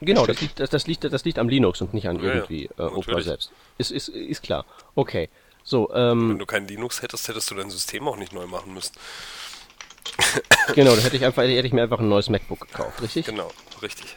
Genau, 0.00 0.26
das 0.26 0.40
liegt, 0.40 0.60
das, 0.60 0.70
das, 0.70 0.86
liegt, 0.86 1.04
das 1.04 1.24
liegt 1.24 1.38
am 1.38 1.48
Linux 1.48 1.80
und 1.80 1.94
nicht 1.94 2.08
an 2.08 2.16
Ja, 2.18 2.24
ja, 2.26 2.34
irgendwie 2.34 2.66
äh, 2.76 2.82
Opera 2.82 3.22
selbst. 3.22 3.50
Ist, 3.78 3.90
ist, 3.90 4.08
ist 4.08 4.42
klar. 4.42 4.66
Okay. 4.94 5.30
So, 5.62 5.88
Wenn 5.90 6.32
ähm, 6.32 6.38
du 6.38 6.44
kein 6.44 6.68
Linux 6.68 7.00
hättest, 7.00 7.26
hättest 7.28 7.50
du 7.50 7.54
dein 7.54 7.70
System 7.70 8.06
auch 8.06 8.16
nicht 8.18 8.34
neu 8.34 8.46
machen 8.46 8.74
müssen. 8.74 8.92
Genau, 10.74 10.94
dann 10.94 11.02
hätte 11.02 11.16
ich 11.16 11.24
einfach, 11.24 11.42
hätte 11.42 11.66
ich 11.66 11.72
mir 11.72 11.82
einfach 11.82 12.00
ein 12.00 12.08
neues 12.08 12.28
MacBook 12.28 12.60
gekauft, 12.60 13.02
richtig? 13.02 13.26
Genau, 13.26 13.50
richtig. 13.82 14.16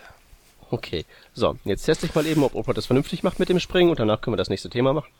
Okay. 0.70 1.06
So, 1.34 1.58
jetzt 1.64 1.84
teste 1.84 2.06
ich 2.06 2.16
mal 2.16 2.26
eben, 2.26 2.44
ob 2.44 2.56
Opera 2.56 2.74
das 2.74 2.88
vernünftig 2.88 3.24
macht 3.24 3.40
mit 3.40 3.50
dem 3.50 3.60
Springen 3.60 3.90
und 3.90 4.00
danach 4.00 4.22
können 4.22 4.34
wir 4.34 4.38
das 4.38 4.50
nächste 4.50 4.70
Thema 4.70 4.94
machen. 4.94 5.12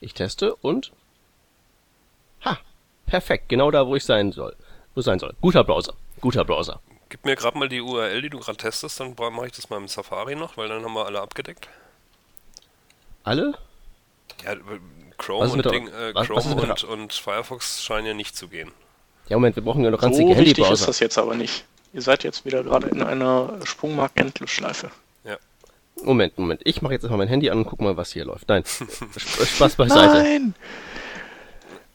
Ich 0.00 0.14
teste 0.14 0.54
und. 0.56 0.92
Ha! 2.44 2.58
Perfekt, 3.06 3.48
genau 3.48 3.70
da, 3.70 3.86
wo 3.86 3.96
ich 3.96 4.04
sein 4.04 4.32
soll. 4.32 4.54
Wo 4.94 5.00
sein 5.00 5.18
soll. 5.18 5.34
Guter 5.40 5.64
Browser. 5.64 5.94
Guter 6.20 6.44
Browser. 6.44 6.80
Gib 7.08 7.24
mir 7.24 7.36
gerade 7.36 7.56
mal 7.58 7.68
die 7.68 7.80
URL, 7.80 8.22
die 8.22 8.30
du 8.30 8.38
gerade 8.38 8.58
testest, 8.58 9.00
dann 9.00 9.14
mache 9.16 9.46
ich 9.46 9.52
das 9.52 9.70
mal 9.70 9.78
im 9.78 9.88
Safari 9.88 10.36
noch, 10.36 10.56
weil 10.56 10.68
dann 10.68 10.84
haben 10.84 10.92
wir 10.92 11.06
alle 11.06 11.20
abgedeckt. 11.20 11.68
Alle? 13.24 13.54
Ja, 14.44 14.54
Chrome, 15.16 15.50
und, 15.50 15.64
Ding, 15.64 15.88
äh, 15.88 16.12
Chrome 16.12 16.54
und, 16.54 16.84
und 16.84 17.12
Firefox 17.12 17.82
scheinen 17.82 18.06
ja 18.06 18.14
nicht 18.14 18.36
zu 18.36 18.48
gehen. 18.48 18.72
Ja, 19.28 19.36
Moment, 19.36 19.56
wir 19.56 19.62
brauchen 19.62 19.84
ja 19.84 19.90
noch 19.90 20.00
ganz 20.00 20.16
So 20.16 20.26
dicke 20.26 20.40
wichtig 20.40 20.70
ist 20.70 20.86
das 20.88 21.00
jetzt 21.00 21.18
aber 21.18 21.34
nicht. 21.34 21.64
Ihr 21.92 22.02
seid 22.02 22.24
jetzt 22.24 22.44
wieder 22.44 22.62
gerade 22.62 22.88
in 22.88 23.02
einer 23.02 23.54
Sprungmarkt-Endlosschleife. 23.64 24.90
Moment, 26.04 26.38
Moment. 26.38 26.60
Ich 26.62 26.80
mache 26.80 26.92
jetzt 26.92 27.02
einfach 27.02 27.16
mein 27.16 27.26
Handy 27.26 27.50
an 27.50 27.58
und 27.58 27.64
guck 27.64 27.80
mal, 27.80 27.96
was 27.96 28.12
hier 28.12 28.24
läuft. 28.24 28.48
Nein, 28.48 28.62
Sp- 28.64 29.10
Spaß 29.44 29.74
beiseite. 29.74 30.14
Nein! 30.22 30.54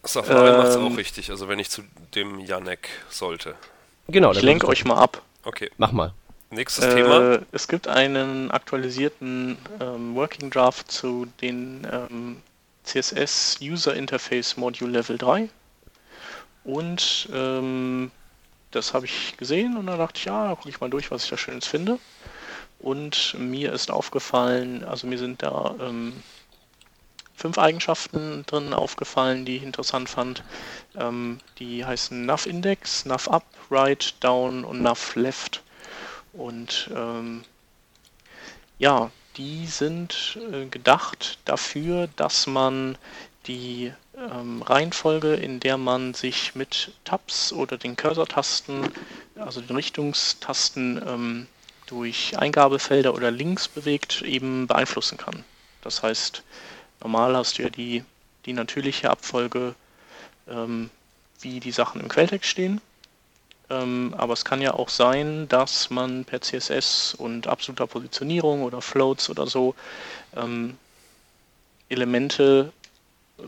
Safari 0.03 0.49
Ähm, 0.49 0.57
macht's 0.57 0.75
auch 0.75 0.97
richtig, 0.97 1.29
also 1.29 1.47
wenn 1.47 1.57
ich 1.57 1.69
zu 1.69 1.83
dem 2.13 2.39
Janek 2.41 2.89
sollte. 3.09 3.55
Genau, 4.09 4.31
Ich 4.31 4.37
dann 4.39 4.45
lenke 4.45 4.67
euch 4.67 4.83
mal 4.83 4.97
ab. 4.97 5.21
Okay, 5.45 5.71
Mach 5.77 5.93
mal. 5.93 6.13
nächstes 6.51 6.83
Thema. 6.93 7.35
Äh, 7.35 7.39
es 7.53 7.69
gibt 7.69 7.87
einen 7.87 8.51
aktualisierten 8.51 9.57
ähm, 9.79 10.15
Working 10.15 10.49
Draft 10.49 10.91
zu 10.91 11.27
den 11.41 11.87
ähm, 11.89 12.41
CSS 12.83 13.59
User 13.61 13.95
Interface 13.95 14.57
Module 14.57 14.91
Level 14.91 15.17
3. 15.17 15.47
Und 16.63 17.29
ähm, 17.33 18.11
das 18.71 18.93
habe 18.93 19.05
ich 19.05 19.37
gesehen 19.37 19.77
und 19.77 19.87
da 19.87 19.97
dachte 19.97 20.17
ich, 20.17 20.25
ja, 20.25 20.55
gucke 20.55 20.69
ich 20.69 20.81
mal 20.81 20.89
durch, 20.89 21.11
was 21.11 21.25
ich 21.25 21.29
da 21.29 21.37
Schönes 21.37 21.67
finde. 21.67 21.99
Und 22.79 23.35
mir 23.37 23.71
ist 23.71 23.91
aufgefallen, 23.91 24.83
also 24.83 25.07
mir 25.07 25.17
sind 25.17 25.41
da 25.41 25.75
ähm, 25.79 26.13
fünf 27.35 27.57
Eigenschaften 27.57 28.45
drin 28.45 28.73
aufgefallen, 28.73 29.45
die 29.45 29.57
ich 29.57 29.63
interessant 29.63 30.09
fand. 30.09 30.43
Ähm, 30.95 31.39
die 31.59 31.85
heißen 31.85 32.25
Nav 32.25 32.45
Index, 32.45 33.05
Nav 33.05 33.27
Up, 33.29 33.45
Right, 33.69 34.15
Down 34.21 34.65
und 34.65 34.81
Nav 34.81 35.15
Left. 35.15 35.61
Und 36.33 36.89
ähm, 36.95 37.43
ja, 38.79 39.11
die 39.37 39.65
sind 39.65 40.37
äh, 40.51 40.65
gedacht 40.65 41.39
dafür, 41.45 42.07
dass 42.15 42.47
man 42.47 42.97
die 43.47 43.93
ähm, 44.31 44.61
Reihenfolge, 44.61 45.35
in 45.35 45.59
der 45.59 45.77
man 45.77 46.13
sich 46.13 46.55
mit 46.55 46.91
Tabs 47.03 47.51
oder 47.51 47.77
den 47.77 47.95
Cursor-Tasten, 47.95 48.89
also 49.35 49.61
den 49.61 49.75
Richtungstasten 49.75 51.01
ähm, 51.05 51.47
durch 51.87 52.37
Eingabefelder 52.37 53.13
oder 53.13 53.31
Links 53.31 53.67
bewegt, 53.67 54.21
eben 54.21 54.67
beeinflussen 54.67 55.17
kann. 55.17 55.43
Das 55.81 56.01
heißt, 56.01 56.43
normal 57.01 57.35
hast 57.35 57.57
du 57.57 57.63
ja 57.63 57.69
die, 57.69 58.03
die 58.45 58.53
natürliche 58.53 59.09
Abfolge, 59.09 59.75
ähm, 60.47 60.89
wie 61.41 61.59
die 61.59 61.71
Sachen 61.71 61.99
im 61.99 62.07
Quelltext 62.07 62.49
stehen. 62.49 62.81
Ähm, 63.69 64.13
aber 64.17 64.33
es 64.33 64.45
kann 64.45 64.61
ja 64.61 64.73
auch 64.73 64.89
sein, 64.89 65.47
dass 65.49 65.89
man 65.89 66.25
per 66.25 66.41
CSS 66.41 67.15
und 67.15 67.47
absoluter 67.47 67.87
Positionierung 67.87 68.63
oder 68.63 68.81
Floats 68.81 69.29
oder 69.29 69.47
so 69.47 69.75
ähm, 70.35 70.77
Elemente 71.89 72.71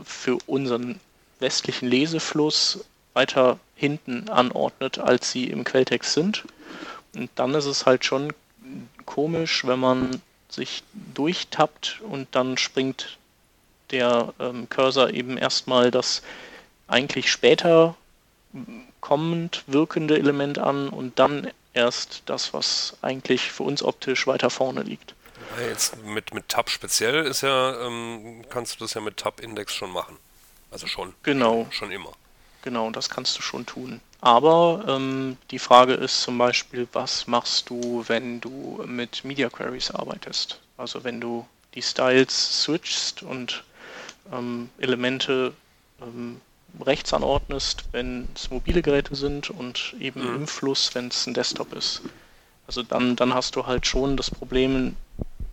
für 0.04 0.38
unseren 0.46 1.00
westlichen 1.38 1.88
Lesefluss 1.88 2.84
weiter 3.14 3.58
hinten 3.74 4.28
anordnet, 4.28 4.98
als 4.98 5.32
sie 5.32 5.44
im 5.44 5.64
Quelltext 5.64 6.12
sind. 6.12 6.44
Und 7.14 7.30
dann 7.34 7.54
ist 7.54 7.66
es 7.66 7.86
halt 7.86 8.04
schon 8.04 8.32
komisch, 9.04 9.66
wenn 9.66 9.78
man 9.78 10.22
sich 10.48 10.82
durchtappt 11.14 12.00
und 12.08 12.28
dann 12.32 12.58
springt 12.58 13.18
der 13.90 14.34
ähm, 14.38 14.68
Cursor 14.68 15.10
eben 15.10 15.38
erstmal 15.38 15.90
das 15.90 16.22
eigentlich 16.88 17.30
später 17.30 17.96
kommend 19.00 19.64
wirkende 19.66 20.18
Element 20.18 20.58
an 20.58 20.88
und 20.88 21.18
dann 21.18 21.50
erst 21.74 22.22
das, 22.26 22.54
was 22.54 22.96
eigentlich 23.02 23.52
für 23.52 23.62
uns 23.62 23.82
optisch 23.82 24.26
weiter 24.26 24.50
vorne 24.50 24.82
liegt. 24.82 25.14
Jetzt 25.60 25.96
mit, 26.04 26.34
mit 26.34 26.48
Tab 26.48 26.70
speziell 26.70 27.24
ist 27.24 27.42
ja, 27.42 27.86
ähm, 27.86 28.44
kannst 28.50 28.74
du 28.74 28.84
das 28.84 28.94
ja 28.94 29.00
mit 29.00 29.16
Tab-Index 29.16 29.74
schon 29.74 29.90
machen. 29.90 30.16
Also 30.70 30.86
schon. 30.86 31.14
Genau. 31.22 31.66
Schon 31.70 31.92
immer. 31.92 32.12
Genau, 32.62 32.90
das 32.90 33.08
kannst 33.08 33.38
du 33.38 33.42
schon 33.42 33.64
tun. 33.64 34.00
Aber 34.20 34.84
ähm, 34.88 35.36
die 35.50 35.58
Frage 35.58 35.94
ist 35.94 36.22
zum 36.22 36.36
Beispiel, 36.38 36.88
was 36.92 37.26
machst 37.26 37.70
du, 37.70 38.04
wenn 38.08 38.40
du 38.40 38.82
mit 38.86 39.24
Media 39.24 39.48
Queries 39.48 39.90
arbeitest? 39.92 40.60
Also 40.76 41.04
wenn 41.04 41.20
du 41.20 41.46
die 41.74 41.82
Styles 41.82 42.62
switchst 42.62 43.22
und 43.22 43.62
ähm, 44.32 44.68
Elemente 44.78 45.52
ähm, 46.02 46.40
rechts 46.84 47.14
anordnest, 47.14 47.84
wenn 47.92 48.28
es 48.34 48.50
mobile 48.50 48.82
Geräte 48.82 49.14
sind 49.14 49.50
und 49.50 49.94
eben 50.00 50.20
Mhm. 50.28 50.34
im 50.34 50.46
Fluss, 50.48 50.94
wenn 50.94 51.08
es 51.08 51.26
ein 51.26 51.34
Desktop 51.34 51.72
ist. 51.72 52.02
Also 52.66 52.82
dann, 52.82 53.14
dann 53.14 53.32
hast 53.32 53.54
du 53.54 53.66
halt 53.66 53.86
schon 53.86 54.16
das 54.16 54.30
Problem, 54.30 54.96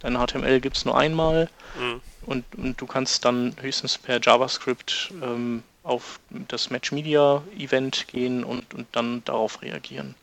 dein 0.03 0.15
HTML 0.15 0.59
gibt 0.59 0.77
es 0.77 0.85
nur 0.85 0.97
einmal 0.97 1.49
Mhm. 1.79 2.01
und, 2.27 2.45
und 2.55 2.79
du 2.79 2.85
kannst 2.85 3.25
dann 3.25 3.55
höchstens 3.59 3.97
per 3.97 4.21
JavaScript 4.21 5.11
ähm, 5.23 5.63
auf 5.81 6.19
das 6.29 6.69
Match 6.69 6.91
Media 6.91 7.41
Event 7.57 8.07
gehen 8.07 8.43
und, 8.43 8.73
und 8.73 8.87
dann 8.91 9.23
darauf 9.25 9.61
reagieren. 9.63 10.15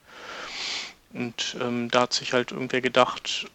Und 1.13 1.57
ähm, 1.61 1.91
da 1.91 2.03
hat 2.03 2.13
sich 2.13 2.33
halt 2.33 2.53
irgendwer 2.53 2.81
gedacht, 2.81 3.49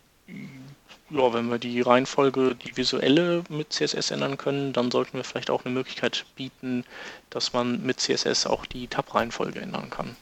ja, 1.10 1.34
wenn 1.34 1.50
wir 1.50 1.60
die 1.60 1.82
Reihenfolge, 1.82 2.56
die 2.56 2.76
visuelle 2.76 3.44
mit 3.50 3.72
CSS 3.72 4.12
ändern 4.12 4.38
können, 4.38 4.74
dann 4.74 4.92
sollten 4.92 5.18
wir 5.18 5.24
vielleicht 5.24 5.50
auch 5.50 5.64
eine 5.64 5.74
Möglichkeit 5.74 6.26
bieten, 6.36 6.84
dass 7.30 7.54
man 7.54 7.82
mit 7.84 8.00
CSS 8.00 8.46
auch 8.48 8.66
die 8.66 8.88
Tab-Reihenfolge 8.88 9.62
ändern 9.62 9.90
kann. 9.90 10.16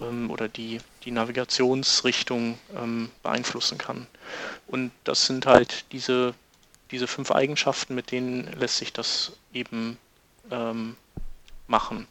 Ähm, 0.00 0.30
oder 0.30 0.48
die, 0.48 0.80
die 1.04 1.10
Navigationsrichtung 1.10 2.58
ähm, 2.76 3.10
beeinflussen 3.22 3.78
kann. 3.78 4.06
Und 4.66 4.92
das 5.04 5.26
sind 5.26 5.46
halt 5.46 5.84
diese, 5.92 6.34
diese 6.90 7.06
fünf 7.06 7.30
Eigenschaften, 7.30 7.94
mit 7.94 8.10
denen 8.10 8.50
lässt 8.58 8.78
sich 8.78 8.92
das 8.92 9.32
eben 9.52 9.98
ähm, 10.50 10.96
machen. 11.66 12.06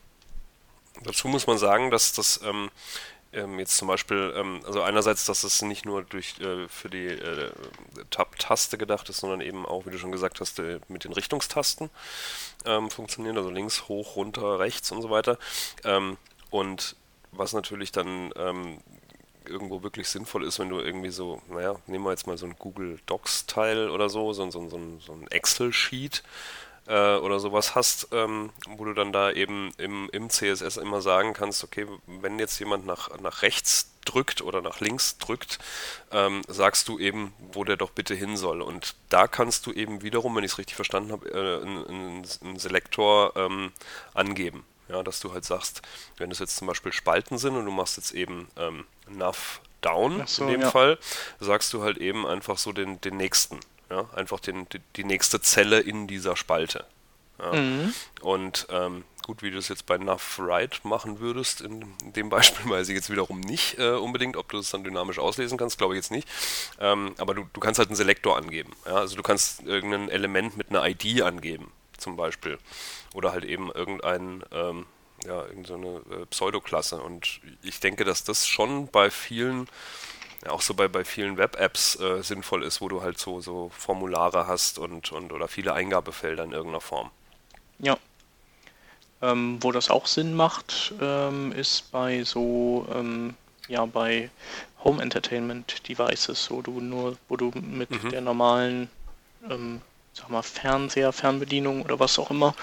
Dazu 1.04 1.28
muss 1.28 1.48
man 1.48 1.58
sagen, 1.58 1.89
dass 1.89 2.13
das 2.13 2.41
ähm, 2.44 2.70
ähm, 3.34 3.60
jetzt 3.60 3.78
zum 3.78 3.88
Beispiel, 3.88 4.60
also 4.65 4.82
einerseits, 4.82 5.26
dass 5.26 5.44
es 5.44 5.62
nicht 5.62 5.86
nur 5.86 6.04
durch 6.04 6.39
äh, 6.39 6.67
für 6.67 6.89
die 6.89 7.08
äh, 7.08 7.52
Tab-Taste 8.10 8.78
gedacht 8.78 9.10
ist, 9.10 9.22
sondern 9.22 9.41
eben 9.41 9.65
auch, 9.65 9.86
wie 9.86 9.91
du 9.91 9.98
schon 9.98 10.12
gesagt 10.12 10.41
hast, 10.41 10.60
äh, 10.60 10.80
mit 10.89 11.06
den 11.06 11.13
Richtungstasten 11.13 11.89
ähm, 12.65 12.89
funktioniert, 12.89 13.38
also 13.38 13.50
links, 13.50 13.88
hoch, 13.88 14.17
runter, 14.17 14.60
rechts 14.60 14.91
und 14.91 15.02
so 15.02 15.10
weiter. 15.10 15.38
Ähm, 15.86 16.17
und 16.50 16.98
was 17.32 17.54
natürlich 17.54 17.91
dann 17.91 18.32
ähm, 18.36 18.78
irgendwo 19.46 19.84
wirklich 19.84 20.08
sinnvoll 20.08 20.46
ist, 20.46 20.60
wenn 20.60 20.70
du 20.70 20.80
irgendwie 20.80 21.12
so, 21.12 21.41
naja, 21.50 21.76
nehmen 21.88 22.06
wir 22.06 22.12
jetzt 22.12 22.28
mal 22.28 22.38
so 22.38 22.46
ein 22.46 22.56
Google 22.58 23.00
Docs-Teil 23.06 23.89
oder 23.89 24.10
so, 24.10 24.34
so, 24.34 24.50
so, 24.52 24.70
so, 24.70 24.80
so 25.00 25.13
ein 25.13 25.28
Excel-Sheet 25.28 26.24
äh, 26.88 27.15
oder 27.15 27.39
sowas 27.39 27.76
hast, 27.76 28.10
ähm, 28.12 28.52
wo 28.70 28.86
du 28.86 28.94
dann 28.94 29.12
da 29.12 29.32
eben 29.32 29.72
im, 29.78 30.10
im 30.12 30.30
CSS 30.30 30.78
immer 30.78 31.02
sagen 31.02 31.34
kannst, 31.34 31.63
okay, 31.63 31.88
wenn 32.08 32.39
jetzt 32.39 32.60
jemand 32.60 32.86
nach, 32.86 33.10
nach 33.20 33.41
rechts 33.41 33.91
drückt 34.06 34.41
oder 34.41 34.62
nach 34.62 34.80
links 34.80 35.17
drückt, 35.17 35.60
ähm, 36.12 36.41
sagst 36.48 36.88
du 36.88 36.98
eben, 37.00 37.34
wo 37.54 37.63
der 37.63 37.78
doch 37.78 37.91
bitte 37.91 38.15
hin 38.15 38.36
soll. 38.36 38.62
Und 38.62 38.96
da 39.10 39.28
kannst 39.28 39.65
du 39.67 39.74
eben 39.74 40.02
wiederum, 40.02 40.36
wenn 40.36 40.44
ich 40.44 40.54
es 40.54 40.58
richtig 40.58 40.76
verstanden 40.76 41.12
habe, 41.12 41.30
äh, 41.30 41.62
einen, 41.62 42.26
einen 42.41 42.60
Selektor 42.60 43.34
ähm, 43.36 43.72
angeben. 44.13 44.65
Ja, 44.91 45.04
dass 45.04 45.19
du 45.19 45.32
halt 45.34 45.45
sagst, 45.45 45.82
wenn 46.17 46.32
es 46.32 46.39
jetzt 46.39 46.58
zum 46.58 46.67
Beispiel 46.67 46.91
Spalten 46.91 47.38
sind 47.38 47.56
und 47.56 47.65
du 47.65 47.71
machst 47.71 47.97
jetzt 47.97 48.12
eben 48.12 48.49
ähm, 48.58 48.86
Nav 49.08 49.62
down 49.82 50.23
so, 50.25 50.43
in 50.43 50.51
dem 50.51 50.62
ja. 50.62 50.71
Fall, 50.71 50.97
sagst 51.39 51.73
du 51.73 51.82
halt 51.82 51.97
eben 51.97 52.27
einfach 52.27 52.58
so 52.58 52.71
den, 52.71 52.99
den 53.01 53.17
nächsten. 53.17 53.60
Ja, 53.89 54.10
einfach 54.15 54.39
den, 54.39 54.69
die, 54.69 54.80
die 54.95 55.04
nächste 55.04 55.41
Zelle 55.41 55.80
in 55.80 56.08
dieser 56.08 56.38
Spalte. 56.38 56.86
Ja. 57.39 57.54
Mhm. 57.54 57.93
Und 58.21 58.67
ähm, 58.69 59.04
gut, 59.23 59.41
wie 59.41 59.51
du 59.51 59.58
es 59.58 59.67
jetzt 59.67 59.86
bei 59.86 59.97
Nav 59.97 60.39
Right 60.39 60.84
machen 60.86 61.19
würdest, 61.19 61.62
in 61.62 61.86
dem 62.01 62.30
Beispiel 62.30 62.69
weiß 62.69 62.89
ich 62.89 62.95
jetzt 62.95 63.10
wiederum 63.10 63.39
nicht 63.41 63.77
äh, 63.80 63.91
unbedingt, 63.91 64.38
ob 64.38 64.49
du 64.49 64.60
es 64.60 64.71
dann 64.71 64.84
dynamisch 64.84 65.19
auslesen 65.19 65.58
kannst, 65.58 65.77
glaube 65.77 65.93
ich 65.93 65.97
jetzt 65.97 66.12
nicht. 66.12 66.27
Ähm, 66.80 67.13
aber 67.17 67.34
du, 67.34 67.45
du 67.51 67.60
kannst 67.60 67.80
halt 67.80 67.89
einen 67.89 67.95
Selektor 67.95 68.38
angeben. 68.38 68.71
Ja? 68.86 68.95
Also 68.95 69.15
du 69.15 69.23
kannst 69.23 69.63
irgendein 69.63 70.10
Element 70.10 70.56
mit 70.58 70.69
einer 70.69 70.88
ID 70.88 71.21
angeben, 71.21 71.71
zum 71.97 72.15
Beispiel. 72.15 72.58
Oder 73.13 73.32
halt 73.32 73.45
eben 73.45 73.71
irgendein, 73.71 74.43
ähm, 74.52 74.86
ja, 75.26 75.45
irgendeine 75.45 76.02
äh, 76.12 76.26
Pseudoklasse. 76.30 77.02
Und 77.02 77.41
ich 77.62 77.80
denke, 77.80 78.06
dass 78.06 78.24
das 78.24 78.47
schon 78.47 78.88
bei 78.88 79.10
vielen 79.12 79.67
ja, 80.45 80.52
auch 80.52 80.62
so 80.62 80.74
bei, 80.74 80.88
bei 80.88 81.06
vielen 81.06 81.38
Web-Apps 81.38 82.00
äh, 82.00 82.24
sinnvoll 82.24 82.63
ist, 82.63 82.82
wo 82.82 82.89
du 82.89 83.02
halt 83.02 83.17
so, 83.17 83.41
so 83.41 83.69
Formulare 83.78 84.47
hast 84.47 84.80
und, 84.80 85.12
und 85.12 85.32
oder 85.32 85.47
viele 85.47 85.74
Eingabefelder 85.74 86.43
in 86.43 86.52
irgendeiner 86.52 86.82
Form. 86.82 87.12
Ja. 87.80 87.97
Ähm, 89.21 89.58
wo 89.62 89.71
das 89.71 89.91
auch 89.91 90.08
Sinn 90.08 90.36
macht, 90.36 90.93
ähm, 91.00 91.52
ist 91.52 91.91
bei 91.91 92.24
so, 92.24 92.88
ähm, 92.93 93.36
ja, 93.67 93.86
bei 93.86 94.32
Home 94.84 95.02
Entertainment 95.02 95.88
Devices, 95.88 96.50
wo 96.50 96.63
du 96.63 96.82
nur, 96.82 97.17
wo 97.28 97.38
du 97.38 97.52
mit 97.56 97.91
mhm. 97.91 98.10
der 98.10 98.21
normalen, 98.21 98.89
ähm, 99.47 99.82
sag 100.13 100.30
mal, 100.30 100.41
Fernseher, 100.41 101.12
Fernbedienung 101.12 101.84
oder 101.84 102.00
was 102.00 102.19
auch 102.19 102.32
immer, 102.32 102.54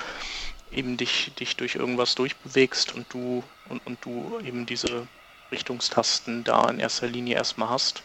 eben 0.71 0.97
dich, 0.97 1.33
dich 1.35 1.57
durch 1.57 1.75
irgendwas 1.75 2.15
durchbewegst 2.15 2.95
und 2.95 3.13
du 3.13 3.43
und, 3.69 3.87
und 3.87 4.05
du 4.05 4.39
eben 4.41 4.67
diese 4.67 5.07
Richtungstasten 5.51 6.45
da 6.45 6.69
in 6.69 6.79
erster 6.79 7.07
Linie 7.07 7.37
erstmal 7.37 7.71
hast. 7.71 8.03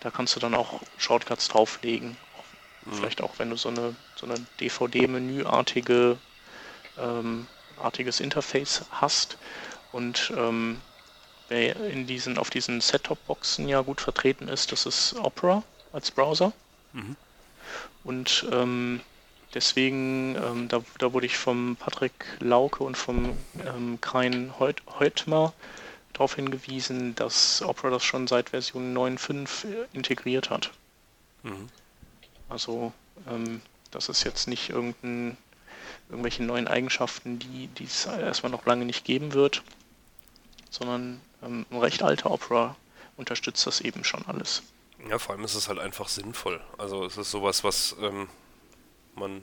Da 0.00 0.10
kannst 0.10 0.34
du 0.34 0.40
dann 0.40 0.54
auch 0.54 0.80
Shortcuts 0.96 1.48
drauflegen. 1.48 2.16
Mhm. 2.84 2.92
Vielleicht 2.92 3.20
auch, 3.22 3.38
wenn 3.38 3.50
du 3.50 3.56
so 3.56 3.68
eine, 3.68 3.94
so 4.16 4.26
eine 4.26 4.34
DVD-Menüartige 4.60 6.18
ähm, 6.98 7.46
artiges 7.76 8.20
Interface 8.20 8.84
hast. 8.90 9.38
Und 9.92 10.32
ähm, 10.36 10.80
wer 11.48 11.76
in 11.86 12.06
diesen, 12.06 12.38
auf 12.38 12.50
diesen 12.50 12.80
Set-Top-Boxen 12.80 13.68
ja 13.68 13.82
gut 13.82 14.00
vertreten 14.00 14.48
ist, 14.48 14.72
das 14.72 14.86
ist 14.86 15.14
Opera 15.16 15.62
als 15.92 16.10
Browser. 16.10 16.52
Mhm. 16.92 17.16
Und 18.04 18.46
ähm, 18.52 19.00
deswegen, 19.54 20.36
ähm, 20.36 20.68
da, 20.68 20.82
da 20.98 21.12
wurde 21.12 21.26
ich 21.26 21.36
vom 21.36 21.76
Patrick 21.76 22.12
Lauke 22.40 22.82
und 22.84 22.96
vom 22.96 23.36
ähm, 23.64 24.00
Krein 24.00 24.52
Heut, 24.58 24.82
Heutmer 24.98 25.52
darauf 26.12 26.34
hingewiesen, 26.34 27.14
dass 27.14 27.62
Opera 27.62 27.90
das 27.90 28.04
schon 28.04 28.26
seit 28.26 28.50
Version 28.50 28.96
9.5 28.96 29.66
integriert 29.92 30.50
hat. 30.50 30.70
Mhm. 31.42 31.68
Also 32.48 32.92
ähm, 33.28 33.62
das 33.90 34.08
ist 34.08 34.24
jetzt 34.24 34.48
nicht 34.48 34.70
irgendein, 34.70 35.36
irgendwelche 36.08 36.42
neuen 36.42 36.68
Eigenschaften, 36.68 37.38
die 37.38 37.68
es 37.84 38.06
erstmal 38.06 38.52
noch 38.52 38.66
lange 38.66 38.84
nicht 38.84 39.04
geben 39.04 39.32
wird, 39.32 39.62
sondern 40.70 41.20
ähm, 41.42 41.66
ein 41.70 41.78
recht 41.78 42.02
alter 42.02 42.30
Opera 42.30 42.76
unterstützt 43.16 43.66
das 43.66 43.80
eben 43.80 44.04
schon 44.04 44.24
alles. 44.26 44.62
Ja, 45.08 45.18
vor 45.18 45.34
allem 45.34 45.44
ist 45.44 45.54
es 45.54 45.68
halt 45.68 45.78
einfach 45.78 46.08
sinnvoll. 46.08 46.60
Also 46.78 47.04
es 47.04 47.16
ist 47.16 47.30
sowas, 47.30 47.64
was 47.64 47.96
ähm, 48.00 48.28
man 49.14 49.42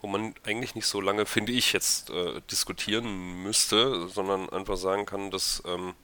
wo 0.00 0.06
man 0.06 0.34
eigentlich 0.44 0.74
nicht 0.74 0.86
so 0.86 1.00
lange, 1.00 1.26
finde 1.26 1.52
ich, 1.52 1.72
jetzt 1.72 2.10
äh, 2.10 2.40
diskutieren 2.50 3.42
müsste, 3.42 4.08
sondern 4.08 4.48
einfach 4.48 4.76
sagen 4.76 5.04
kann, 5.04 5.30
dass 5.30 5.62
ähm, 5.66 5.94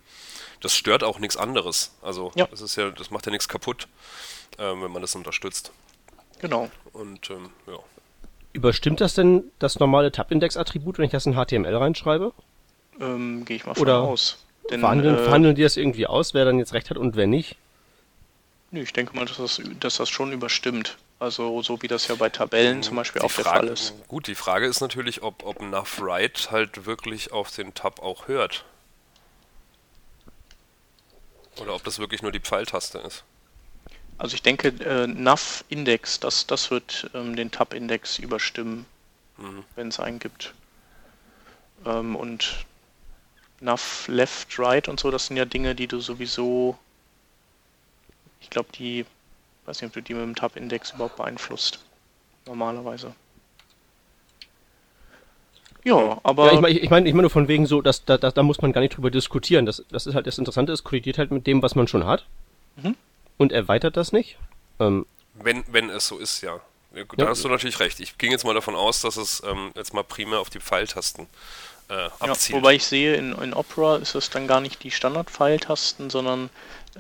das 0.61 0.75
stört 0.75 1.03
auch 1.03 1.19
nichts 1.19 1.37
anderes. 1.37 1.95
Also 2.03 2.31
ja. 2.35 2.47
das 2.47 2.61
ist 2.61 2.77
ja, 2.77 2.91
das 2.91 3.11
macht 3.11 3.27
ja 3.27 3.33
nichts 3.33 3.49
kaputt, 3.49 3.89
äh, 4.59 4.65
wenn 4.65 4.93
man 4.93 5.03
das 5.03 5.15
unterstützt. 5.15 5.73
Genau. 6.41 6.71
Und 6.93 7.31
ähm, 7.31 7.51
ja. 7.67 7.79
Überstimmt 8.53 9.01
das 9.01 9.15
denn 9.15 9.45
das 9.59 9.79
normale 9.79 10.13
Tab-Index-Attribut, 10.13 10.99
wenn 10.99 11.07
ich 11.07 11.13
das 11.13 11.27
in 11.27 11.35
HTML 11.35 11.75
reinschreibe? 11.75 12.33
Ähm, 13.01 13.45
Gehe 13.45 13.57
ich 13.57 13.67
mal 13.67 13.75
von 13.75 13.83
Oder 13.83 14.01
aus. 14.01 14.45
Denn, 14.71 14.81
verhandeln, 14.81 15.17
äh, 15.17 15.23
verhandeln 15.23 15.55
die 15.55 15.63
das 15.63 15.77
irgendwie 15.77 16.07
aus, 16.07 16.35
wer 16.35 16.45
dann 16.45 16.59
jetzt 16.59 16.73
recht 16.73 16.91
hat 16.91 16.99
und 16.99 17.17
wer 17.17 17.27
nicht? 17.27 17.57
Nö, 18.71 18.83
ich 18.83 18.93
denke 18.93 19.15
mal, 19.17 19.27
dass 19.27 19.37
das, 19.37 19.61
dass 19.81 19.97
das 19.97 20.09
schon 20.09 20.33
überstimmt. 20.33 20.97
Also 21.19 21.63
so 21.63 21.81
wie 21.81 21.89
das 21.89 22.09
ja 22.09 22.15
bei 22.15 22.29
Tabellen 22.29 22.83
zum 22.83 22.97
Beispiel 22.97 23.21
die 23.21 23.27
auch 23.27 23.31
Frage, 23.31 23.45
der 23.45 23.55
Fall 23.55 23.69
ist. 23.69 23.95
Gut, 24.09 24.27
die 24.27 24.35
Frage 24.35 24.67
ist 24.67 24.81
natürlich, 24.81 25.23
ob, 25.23 25.45
ob 25.45 25.63
Nav 25.63 26.01
Write 26.01 26.51
halt 26.51 26.85
wirklich 26.85 27.33
auf 27.33 27.51
den 27.51 27.73
Tab 27.73 28.03
auch 28.03 28.29
hört. 28.29 28.65
Oder 31.57 31.75
ob 31.75 31.85
das 31.85 31.99
wirklich 31.99 32.21
nur 32.21 32.33
die 32.33 32.41
Pfeiltaste 32.41 32.99
ist. 32.99 33.25
Also 34.19 34.35
ich 34.35 34.43
denke, 34.43 34.69
äh, 34.69 35.07
Nav 35.07 35.65
Index, 35.69 36.21
das, 36.21 36.47
das 36.47 36.71
wird 36.71 37.11
ähm, 37.15 37.37
den 37.37 37.51
Tab 37.51 37.75
Index 37.75 38.19
überstimmen, 38.19 38.87
mhm. 39.37 39.65
wenn 39.75 39.89
es 39.89 40.01
einen 40.01 40.19
gibt. 40.19 40.55
Ähm, 41.85 42.17
und 42.17 42.67
Nav 43.61 44.07
Left, 44.09 44.59
Right 44.59 44.89
und 44.89 45.01
so, 45.01 45.11
das 45.11 45.27
sind 45.27 45.37
ja 45.37 45.45
Dinge, 45.45 45.75
die 45.75 45.87
du 45.87 46.01
sowieso, 46.01 46.79
ich 48.41 48.51
glaube, 48.51 48.69
die 48.73 49.05
weiß 49.67 49.81
nicht, 49.83 49.91
ob 49.91 49.95
du 49.95 50.03
die 50.03 50.15
mit 50.15 50.23
dem 50.23 50.35
Tab-Index 50.35 50.93
überhaupt 50.93 51.17
beeinflusst. 51.17 51.81
Normalerweise. 52.47 53.15
Ja, 55.85 56.19
aber. 56.23 56.47
Ja, 56.47 56.53
ich 56.55 56.61
meine 56.61 56.79
ich 56.79 56.91
mein, 56.91 57.07
ich 57.07 57.15
mein 57.15 57.23
nur 57.23 57.31
von 57.31 57.49
wegen 57.49 57.67
so, 57.67 57.81
dass 57.81 58.05
da, 58.05 58.19
da, 58.19 58.31
da 58.31 58.43
muss 58.43 58.61
man 58.61 58.73
gar 58.73 58.81
nicht 58.81 58.97
drüber 58.97 59.11
diskutieren. 59.11 59.67
Das, 59.67 59.85
das 59.91 60.07
ist 60.07 60.15
halt 60.15 60.27
das 60.27 60.39
Interessante, 60.39 60.73
es 60.73 60.85
kollidiert 60.85 61.19
halt 61.19 61.31
mit 61.31 61.47
dem, 61.47 61.63
was 61.63 61.75
man 61.75 61.87
schon 61.87 62.07
hat. 62.07 62.27
Mhm. 62.77 62.97
Und 63.37 63.53
erweitert 63.53 63.97
das 63.97 64.13
nicht. 64.13 64.37
Ähm, 64.81 65.07
wenn, 65.35 65.65
wenn 65.69 65.91
es 65.91 66.09
so 66.09 66.19
ist, 66.19 66.41
ja. 66.41 66.61
Da 66.93 67.25
ja. 67.25 67.29
hast 67.29 67.45
du 67.45 67.49
natürlich 67.49 67.79
recht. 67.79 68.01
Ich 68.01 68.17
ging 68.17 68.31
jetzt 68.31 68.45
mal 68.45 68.55
davon 68.55 68.75
aus, 68.75 69.03
dass 69.03 69.17
es 69.17 69.43
ähm, 69.47 69.71
jetzt 69.75 69.93
mal 69.93 70.03
primär 70.03 70.41
auf 70.41 70.49
die 70.49 70.61
Pfeiltasten 70.61 71.27
äh, 71.89 72.09
abzielt. 72.19 72.49
Ja, 72.49 72.57
wobei 72.57 72.75
ich 72.75 72.85
sehe, 72.85 73.15
in, 73.17 73.33
in 73.33 73.53
Opera 73.53 73.97
ist 73.97 74.15
es 74.15 74.31
dann 74.31 74.47
gar 74.47 74.61
nicht 74.61 74.83
die 74.83 74.91
Standard-Pfeiltasten, 74.91 76.09
sondern 76.09 76.49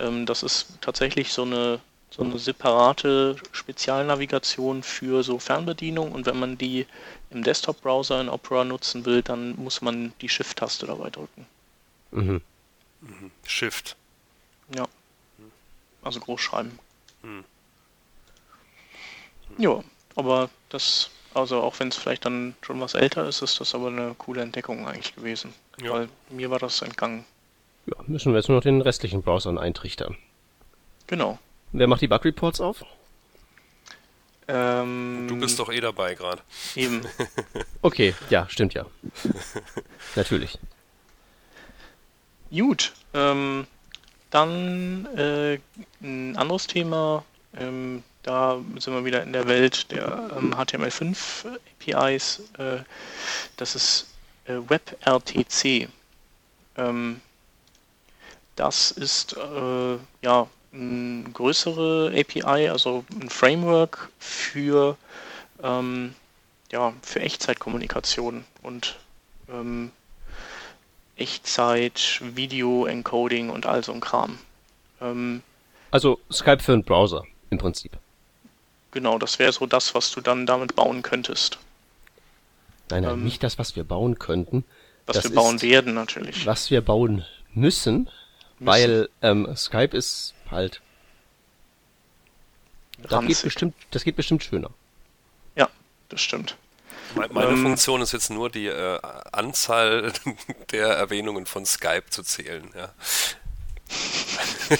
ähm, 0.00 0.26
das 0.26 0.42
ist 0.42 0.68
tatsächlich 0.80 1.32
so 1.32 1.42
eine 1.42 1.80
so 2.10 2.22
eine 2.22 2.38
separate 2.38 3.36
Spezialnavigation 3.52 4.82
für 4.82 5.22
so 5.22 5.38
Fernbedienung 5.38 6.12
und 6.12 6.24
wenn 6.26 6.38
man 6.38 6.56
die 6.56 6.86
im 7.30 7.42
Desktop-Browser 7.42 8.20
in 8.20 8.28
Opera 8.28 8.64
nutzen 8.64 9.04
will, 9.04 9.22
dann 9.22 9.56
muss 9.56 9.82
man 9.82 10.12
die 10.20 10.28
Shift-Taste 10.28 10.86
dabei 10.86 11.10
drücken. 11.10 11.46
Mhm. 12.12 12.40
mhm. 13.00 13.30
Shift. 13.44 13.96
Ja. 14.74 14.86
Also 16.02 16.20
groß 16.20 16.40
schreiben. 16.40 16.78
Mhm. 17.22 17.44
Ja, 19.58 19.82
aber 20.14 20.48
das, 20.70 21.10
also 21.34 21.60
auch 21.60 21.78
wenn 21.80 21.88
es 21.88 21.96
vielleicht 21.96 22.24
dann 22.24 22.54
schon 22.62 22.80
was 22.80 22.94
älter 22.94 23.28
ist, 23.28 23.42
ist 23.42 23.60
das 23.60 23.74
aber 23.74 23.88
eine 23.88 24.14
coole 24.16 24.42
Entdeckung 24.42 24.86
eigentlich 24.86 25.14
gewesen. 25.14 25.52
Ja. 25.80 25.92
Weil 25.92 26.08
mir 26.30 26.50
war 26.50 26.58
das 26.58 26.82
entgangen. 26.82 27.24
Ja, 27.86 27.96
müssen 28.06 28.32
wir 28.32 28.38
jetzt 28.38 28.48
nur 28.48 28.58
noch 28.58 28.64
den 28.64 28.80
restlichen 28.80 29.22
Browsern 29.22 29.58
eintrichtern. 29.58 30.16
Genau. 31.06 31.38
Wer 31.72 31.86
macht 31.86 32.00
die 32.00 32.08
Bug 32.08 32.24
Reports 32.24 32.60
auf? 32.60 32.84
Ähm, 34.48 35.26
du 35.28 35.36
bist 35.38 35.58
doch 35.58 35.72
eh 35.72 35.80
dabei 35.80 36.14
gerade. 36.14 36.42
Eben. 36.74 37.02
okay, 37.82 38.14
ja, 38.30 38.48
stimmt 38.48 38.74
ja. 38.74 38.86
Natürlich. 40.14 40.58
Gut, 42.50 42.92
ähm, 43.12 43.66
dann 44.30 45.06
äh, 45.16 45.58
ein 46.00 46.36
anderes 46.36 46.66
Thema. 46.68 47.24
Ähm, 47.56 48.04
da 48.22 48.58
sind 48.78 48.92
wir 48.92 49.04
wieder 49.04 49.22
in 49.22 49.32
der 49.32 49.48
Welt 49.48 49.90
der 49.90 50.30
ähm, 50.36 50.54
HTML5 50.54 51.58
APIs. 51.80 52.42
Äh, 52.58 52.78
das 53.56 53.74
ist 53.74 54.06
äh, 54.46 54.54
WebRTC. 54.54 55.88
Ähm, 56.76 57.20
das 58.56 58.90
ist 58.90 59.36
äh, 59.36 59.96
ja 60.22 60.48
eine 60.72 61.24
größere 61.32 62.12
API, 62.14 62.68
also 62.68 63.04
ein 63.20 63.30
Framework 63.30 64.10
für 64.18 64.96
ähm, 65.62 66.14
ja, 66.72 66.92
für 67.02 67.20
Echtzeitkommunikation 67.20 68.44
und 68.62 68.96
ähm, 69.48 69.92
Echtzeit, 71.16 72.20
Video-Encoding 72.20 73.50
und 73.50 73.66
all 73.66 73.84
so 73.84 73.92
ein 73.92 74.00
Kram. 74.00 74.38
Ähm, 75.00 75.42
also 75.90 76.18
Skype 76.30 76.62
für 76.62 76.72
einen 76.72 76.84
Browser 76.84 77.24
im 77.50 77.58
Prinzip. 77.58 77.92
Genau, 78.90 79.18
das 79.18 79.38
wäre 79.38 79.52
so 79.52 79.66
das, 79.66 79.94
was 79.94 80.10
du 80.10 80.20
dann 80.20 80.46
damit 80.46 80.74
bauen 80.74 81.02
könntest. 81.02 81.58
Nein, 82.90 83.02
nein, 83.02 83.14
ähm, 83.14 83.24
nicht 83.24 83.42
das, 83.42 83.58
was 83.58 83.76
wir 83.76 83.84
bauen 83.84 84.18
könnten. 84.18 84.64
Was 85.06 85.22
wir 85.22 85.34
bauen 85.34 85.62
werden, 85.62 85.94
natürlich. 85.94 86.46
Was 86.46 86.70
wir 86.70 86.80
bauen 86.80 87.24
müssen. 87.54 88.08
Weil 88.58 89.08
ähm, 89.22 89.54
Skype 89.56 89.96
ist 89.96 90.34
halt. 90.50 90.80
Das 93.02 93.24
geht, 93.26 93.42
bestimmt, 93.42 93.74
das 93.90 94.04
geht 94.04 94.16
bestimmt 94.16 94.42
schöner. 94.42 94.70
Ja, 95.54 95.68
das 96.08 96.20
stimmt. 96.20 96.56
Meine 97.14 97.50
ähm, 97.50 97.62
Funktion 97.62 98.02
ist 98.02 98.12
jetzt 98.12 98.30
nur 98.30 98.50
die 98.50 98.66
äh, 98.66 98.98
Anzahl 99.32 100.12
der 100.70 100.88
Erwähnungen 100.88 101.46
von 101.46 101.64
Skype 101.64 102.10
zu 102.10 102.22
zählen. 102.22 102.70
Ja. 102.74 102.92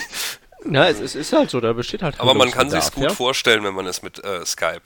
Na, 0.64 0.88
es, 0.88 1.00
es, 1.00 1.14
ist 1.14 1.32
halt 1.32 1.50
so, 1.50 1.60
da 1.60 1.72
besteht 1.72 2.02
halt. 2.02 2.18
Aber 2.18 2.34
man 2.34 2.50
kann 2.50 2.70
sich 2.70 2.90
gut 2.92 3.04
ja? 3.04 3.10
vorstellen, 3.10 3.62
wenn 3.64 3.74
man 3.74 3.86
es 3.86 4.02
mit 4.02 4.22
äh, 4.24 4.44
Skype 4.44 4.82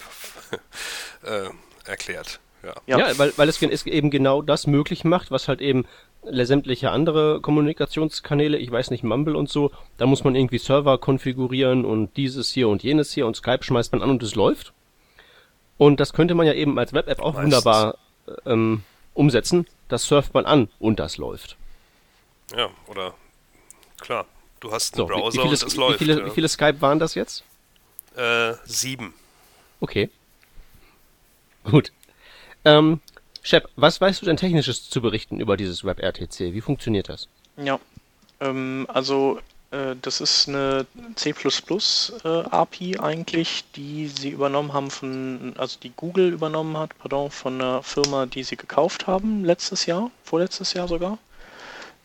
äh, 1.24 1.48
erklärt. 1.88 2.40
Ja, 2.62 2.74
ja. 2.86 2.98
ja 2.98 3.18
weil, 3.18 3.32
weil 3.36 3.48
es 3.48 3.62
eben 3.62 4.10
genau 4.10 4.42
das 4.42 4.66
möglich 4.66 5.04
macht, 5.04 5.30
was 5.30 5.48
halt 5.48 5.62
eben 5.62 5.86
sämtliche 6.22 6.90
andere 6.90 7.40
Kommunikationskanäle, 7.40 8.58
ich 8.58 8.70
weiß 8.70 8.90
nicht, 8.90 9.04
Mumble 9.04 9.36
und 9.36 9.48
so, 9.48 9.70
da 9.96 10.06
muss 10.06 10.24
man 10.24 10.34
irgendwie 10.34 10.58
Server 10.58 10.98
konfigurieren 10.98 11.84
und 11.84 12.16
dieses 12.16 12.50
hier 12.50 12.68
und 12.68 12.82
jenes 12.82 13.12
hier 13.12 13.26
und 13.26 13.36
Skype 13.36 13.62
schmeißt 13.62 13.92
man 13.92 14.02
an 14.02 14.10
und 14.10 14.22
es 14.22 14.34
läuft. 14.34 14.72
Und 15.78 15.98
das 15.98 16.12
könnte 16.12 16.34
man 16.34 16.46
ja 16.46 16.52
eben 16.52 16.78
als 16.78 16.92
Web-App 16.92 17.20
auch 17.20 17.34
Meistens. 17.34 17.64
wunderbar 17.64 17.98
ähm, 18.44 18.82
umsetzen. 19.14 19.66
Das 19.88 20.04
surft 20.04 20.34
man 20.34 20.44
an 20.44 20.68
und 20.78 21.00
das 21.00 21.16
läuft. 21.16 21.56
Ja, 22.54 22.68
oder 22.86 23.14
klar, 23.98 24.26
du 24.60 24.70
hast 24.72 24.94
einen 24.94 25.08
so, 25.08 25.14
Browser 25.14 25.32
wie, 25.32 25.38
wie 25.38 25.42
viele, 25.42 25.48
und 25.48 25.62
es 25.66 25.76
läuft. 25.76 26.00
Wie 26.00 26.04
viele, 26.04 26.20
ja. 26.20 26.26
wie 26.26 26.30
viele 26.30 26.48
Skype 26.48 26.80
waren 26.80 26.98
das 26.98 27.14
jetzt? 27.14 27.44
Äh, 28.16 28.54
sieben. 28.64 29.14
Okay. 29.80 30.10
Gut. 31.64 31.92
Ähm, 32.64 33.00
Shep, 33.42 33.68
was 33.76 34.00
weißt 34.00 34.20
du 34.20 34.26
denn 34.26 34.36
Technisches 34.36 34.90
zu 34.90 35.00
berichten 35.00 35.40
über 35.40 35.56
dieses 35.56 35.84
WebRTC? 35.84 36.52
Wie 36.52 36.60
funktioniert 36.60 37.08
das? 37.08 37.28
Ja, 37.56 37.80
ähm, 38.40 38.86
also 38.88 39.40
äh, 39.70 39.94
das 40.02 40.20
ist 40.20 40.48
eine 40.48 40.86
C++ 41.14 41.30
äh, 41.30 42.28
API 42.28 42.98
eigentlich, 42.98 43.64
die 43.76 44.08
sie 44.08 44.30
übernommen 44.30 44.72
haben 44.72 44.90
von, 44.90 45.54
also 45.56 45.78
die 45.80 45.92
Google 45.96 46.32
übernommen 46.32 46.76
hat, 46.76 46.98
pardon, 46.98 47.30
von 47.30 47.54
einer 47.54 47.82
Firma, 47.82 48.26
die 48.26 48.42
sie 48.42 48.56
gekauft 48.56 49.06
haben 49.06 49.44
letztes 49.44 49.86
Jahr, 49.86 50.10
vorletztes 50.24 50.74
Jahr 50.74 50.88
sogar. 50.88 51.18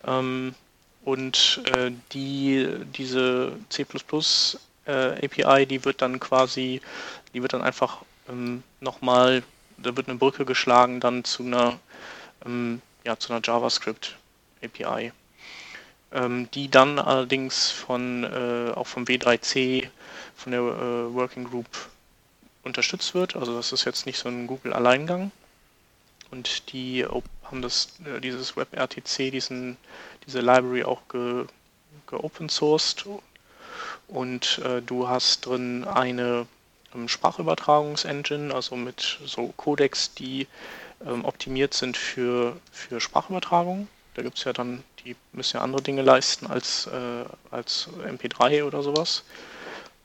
Ähm, 0.06 0.54
und 1.04 1.62
äh, 1.76 1.92
die, 2.12 2.68
diese 2.96 3.52
C++ 3.68 3.86
äh, 4.86 5.24
API, 5.24 5.66
die 5.66 5.84
wird 5.84 6.02
dann 6.02 6.20
quasi, 6.20 6.80
die 7.34 7.42
wird 7.42 7.52
dann 7.52 7.62
einfach 7.62 8.02
ähm, 8.28 8.62
nochmal, 8.80 9.42
da 9.78 9.96
wird 9.96 10.08
eine 10.08 10.18
Brücke 10.18 10.44
geschlagen 10.44 11.00
dann 11.00 11.24
zu 11.24 11.42
einer, 11.44 11.78
ähm, 12.44 12.80
ja, 13.04 13.18
zu 13.18 13.32
einer 13.32 13.42
JavaScript 13.44 14.16
API 14.62 15.12
ähm, 16.12 16.48
die 16.52 16.70
dann 16.70 16.98
allerdings 16.98 17.70
von, 17.70 18.24
äh, 18.24 18.72
auch 18.74 18.86
vom 18.86 19.04
W3C, 19.04 19.88
von 20.34 20.52
der 20.52 20.60
äh, 20.60 21.14
Working 21.14 21.44
Group 21.44 21.66
unterstützt 22.62 23.14
wird. 23.14 23.36
Also 23.36 23.54
das 23.54 23.72
ist 23.72 23.84
jetzt 23.84 24.06
nicht 24.06 24.18
so 24.18 24.28
ein 24.28 24.46
Google-Alleingang. 24.46 25.30
Und 26.30 26.72
die 26.72 27.06
haben 27.44 27.62
das, 27.62 27.98
äh, 28.04 28.20
dieses 28.20 28.56
WebRTC, 28.56 29.30
diesen, 29.30 29.76
diese 30.26 30.40
Library 30.40 30.84
auch 30.84 31.02
ge, 31.08 31.44
geopen 32.06 32.48
sourced. 32.48 33.06
Und 34.08 34.58
äh, 34.64 34.80
du 34.82 35.08
hast 35.08 35.46
drin 35.46 35.84
eine 35.84 36.46
Sprachübertragungsengine, 37.08 38.54
also 38.54 38.76
mit 38.76 39.18
so 39.24 39.52
Codecs, 39.56 40.14
die 40.14 40.46
ähm, 41.06 41.24
optimiert 41.24 41.74
sind 41.74 41.96
für, 41.96 42.56
für 42.72 43.00
Sprachübertragung. 43.00 43.88
Da 44.14 44.22
gibt 44.22 44.38
es 44.38 44.44
ja 44.44 44.52
dann 44.52 44.82
die 45.06 45.16
müssen 45.32 45.56
ja 45.56 45.62
andere 45.62 45.82
Dinge 45.82 46.02
leisten 46.02 46.48
als, 46.48 46.88
äh, 46.88 47.24
als 47.50 47.88
MP3 48.04 48.64
oder 48.64 48.82
sowas. 48.82 49.22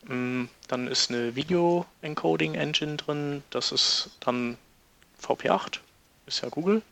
Mm, 0.04 0.46
dann 0.68 0.88
ist 0.88 1.10
eine 1.10 1.36
Video-Encoding-Engine 1.36 2.98
drin, 2.98 3.44
das 3.50 3.72
ist 3.72 4.12
dann 4.20 4.60
VP8, 5.22 5.80
ist 6.28 6.42
ja 6.42 6.50
Google. 6.50 6.84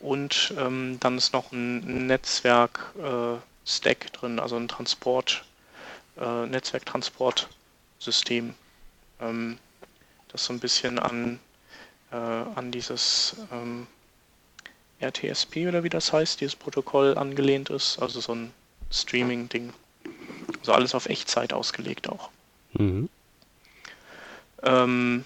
Und 0.00 0.54
ähm, 0.58 0.98
dann 1.00 1.18
ist 1.18 1.32
noch 1.32 1.50
ein 1.52 2.06
Netzwerk-Stack 2.06 4.04
äh, 4.04 4.10
drin, 4.12 4.38
also 4.38 4.56
ein 4.56 4.68
Transport, 4.68 5.42
äh, 6.20 6.46
Netzwerktransportsystem, 6.46 8.54
ähm, 9.20 9.58
das 10.28 10.44
so 10.44 10.52
ein 10.52 10.60
bisschen 10.60 10.98
an, 10.98 11.38
äh, 12.10 12.16
an 12.16 12.70
dieses 12.72 13.36
ähm, 13.52 13.86
RTSP 15.00 15.68
oder 15.68 15.84
wie 15.84 15.88
das 15.88 16.12
heißt, 16.12 16.40
dieses 16.40 16.56
Protokoll 16.56 17.16
angelehnt 17.18 17.70
ist, 17.70 17.98
also 17.98 18.20
so 18.20 18.34
ein 18.34 18.52
Streaming-Ding. 18.90 19.72
Also 20.60 20.72
alles 20.72 20.94
auf 20.94 21.06
Echtzeit 21.06 21.52
ausgelegt 21.52 22.08
auch. 22.08 22.30
Mhm. 22.74 23.08
Ähm, 24.62 25.24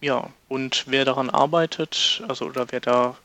ja, 0.00 0.30
und 0.48 0.84
wer 0.86 1.04
daran 1.04 1.30
arbeitet, 1.30 2.22
also 2.28 2.46
oder 2.46 2.66
wer 2.70 2.80
da 2.80 3.16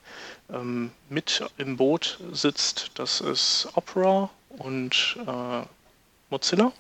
ähm, 0.49 0.91
mit 1.10 1.43
im 1.58 1.77
Boot 1.77 2.19
sitzt, 2.31 2.91
das 2.95 3.21
ist 3.21 3.69
Opera 3.75 4.29
und 4.49 5.17
äh, 5.25 5.62
Mozilla. 6.29 6.71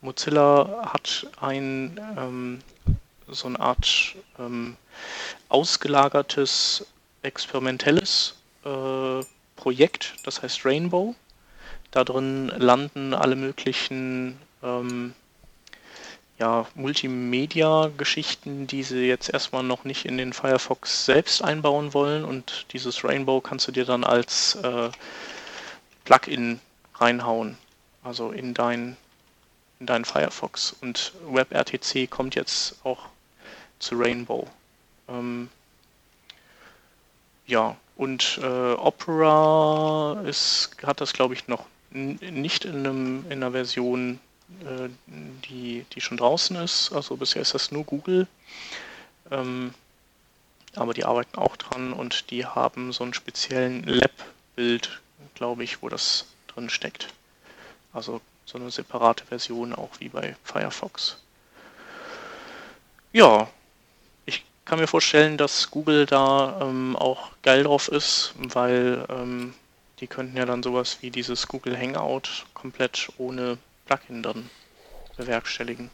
Mozilla 0.00 0.90
hat 0.92 1.26
ein 1.40 2.00
ähm, 2.16 2.62
so 3.28 3.48
eine 3.48 3.60
Art 3.60 4.16
ähm, 4.38 4.76
ausgelagertes 5.48 6.86
experimentelles 7.22 8.36
äh, 8.64 9.20
Projekt, 9.56 10.14
das 10.24 10.42
heißt 10.42 10.64
Rainbow. 10.64 11.14
Da 11.90 12.04
drin 12.04 12.52
landen 12.56 13.14
alle 13.14 13.36
möglichen 13.36 14.38
ähm, 14.62 15.14
ja, 16.38 16.66
Multimedia-Geschichten, 16.74 18.66
die 18.66 18.82
sie 18.82 19.06
jetzt 19.06 19.28
erstmal 19.28 19.62
noch 19.62 19.84
nicht 19.84 20.06
in 20.06 20.16
den 20.16 20.32
Firefox 20.32 21.04
selbst 21.04 21.42
einbauen 21.44 21.92
wollen. 21.92 22.24
Und 22.24 22.66
dieses 22.72 23.04
Rainbow 23.04 23.40
kannst 23.40 23.68
du 23.68 23.72
dir 23.72 23.84
dann 23.84 24.04
als 24.04 24.54
äh, 24.54 24.90
Plugin 26.04 26.60
reinhauen, 26.94 27.58
also 28.02 28.30
in 28.30 28.54
dein 28.54 28.96
in 29.80 29.86
deinen 29.86 30.04
Firefox. 30.04 30.76
Und 30.80 31.12
WebRTC 31.26 32.08
kommt 32.08 32.34
jetzt 32.34 32.76
auch 32.84 33.08
zu 33.78 33.96
Rainbow. 33.96 34.46
Ähm, 35.08 35.48
ja, 37.46 37.76
und 37.96 38.38
äh, 38.42 38.72
Opera 38.74 40.22
ist, 40.24 40.76
hat 40.84 41.00
das, 41.00 41.12
glaube 41.12 41.34
ich, 41.34 41.48
noch 41.48 41.66
nicht 41.90 42.64
in, 42.64 42.86
einem, 42.86 43.24
in 43.26 43.42
einer 43.42 43.50
Version, 43.50 44.20
äh, 44.60 44.88
die, 45.48 45.84
die 45.92 46.00
schon 46.00 46.16
draußen 46.16 46.56
ist. 46.56 46.92
Also 46.92 47.16
bisher 47.16 47.42
ist 47.42 47.54
das 47.54 47.72
nur 47.72 47.84
Google. 47.84 48.28
Ähm, 49.30 49.74
aber 50.76 50.94
die 50.94 51.04
arbeiten 51.04 51.36
auch 51.36 51.56
dran 51.56 51.92
und 51.92 52.30
die 52.30 52.46
haben 52.46 52.92
so 52.92 53.02
einen 53.02 53.14
speziellen 53.14 53.82
Lab-Bild, 53.84 55.00
glaube 55.34 55.64
ich, 55.64 55.82
wo 55.82 55.88
das 55.88 56.26
drin 56.46 56.70
steckt. 56.70 57.08
Also 57.92 58.20
so 58.44 58.58
eine 58.58 58.70
separate 58.70 59.24
Version 59.26 59.74
auch 59.74 59.90
wie 59.98 60.08
bei 60.08 60.36
Firefox. 60.44 61.18
Ja, 63.12 63.48
kann 64.70 64.78
mir 64.78 64.86
vorstellen, 64.86 65.36
dass 65.36 65.72
Google 65.72 66.06
da 66.06 66.60
ähm, 66.62 66.94
auch 66.94 67.30
geil 67.42 67.64
drauf 67.64 67.88
ist, 67.88 68.34
weil 68.36 69.04
ähm, 69.08 69.52
die 69.98 70.06
könnten 70.06 70.36
ja 70.36 70.46
dann 70.46 70.62
sowas 70.62 70.98
wie 71.00 71.10
dieses 71.10 71.48
Google 71.48 71.76
Hangout 71.76 72.44
komplett 72.54 73.08
ohne 73.18 73.58
Plugin 73.86 74.22
dann 74.22 74.48
bewerkstelligen. 75.16 75.90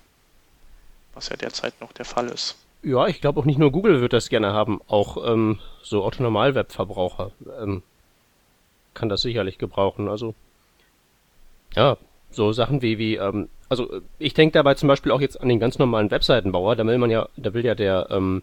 Was 1.15 1.31
ja 1.31 1.37
derzeit 1.39 1.81
noch 1.81 1.95
der 1.95 2.05
Fall 2.05 2.29
ist. 2.29 2.57
Ja, 2.83 3.07
ich 3.07 3.23
glaube 3.23 3.41
auch 3.41 3.47
nicht 3.47 3.59
nur 3.59 3.73
Google 3.73 4.03
wird 4.03 4.13
das 4.13 4.29
gerne 4.29 4.53
haben, 4.53 4.83
auch 4.89 5.27
ähm, 5.27 5.59
so 5.83 6.05
Otto 6.05 6.23
Normalwebverbraucher. 6.23 7.31
Ähm, 7.59 7.83
kann 8.93 9.09
das 9.09 9.23
sicherlich 9.23 9.57
gebrauchen. 9.57 10.07
Also 10.07 10.35
ja, 11.75 11.97
so 12.31 12.53
Sachen 12.53 12.83
wie 12.83 12.99
wie 12.99 13.17
ähm, 13.17 13.49
also 13.69 14.01
ich 14.19 14.35
denke 14.35 14.53
dabei 14.53 14.75
zum 14.75 14.89
Beispiel 14.89 15.11
auch 15.13 15.21
jetzt 15.21 15.41
an 15.41 15.49
den 15.49 15.59
ganz 15.61 15.79
normalen 15.79 16.11
Webseitenbauer. 16.11 16.77
Da 16.77 16.87
will 16.87 16.99
man 16.99 17.11
ja, 17.11 17.29
da 17.37 17.53
will 17.55 17.65
ja 17.65 17.75
der 17.75 18.09
ähm, 18.11 18.43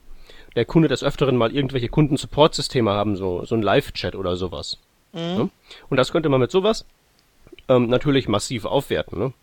der 0.56 0.66
Kunde 0.66 0.88
des 0.88 1.04
Öfteren 1.04 1.36
mal 1.38 1.54
irgendwelche 1.56 1.90
Kunden-Support-Systeme 1.90 2.92
haben, 2.92 3.16
so 3.16 3.46
so 3.46 3.56
ein 3.56 3.62
Live-Chat 3.62 4.16
oder 4.16 4.36
sowas. 4.36 4.78
Mhm. 5.14 5.20
Ne? 5.20 5.50
Und 5.90 5.98
das 5.98 6.12
könnte 6.12 6.30
man 6.30 6.40
mit 6.42 6.52
sowas 6.52 6.86
ähm, 7.70 7.88
natürlich 7.88 8.28
massiv 8.28 8.66
aufwerten. 8.66 9.18
Ne? 9.20 9.34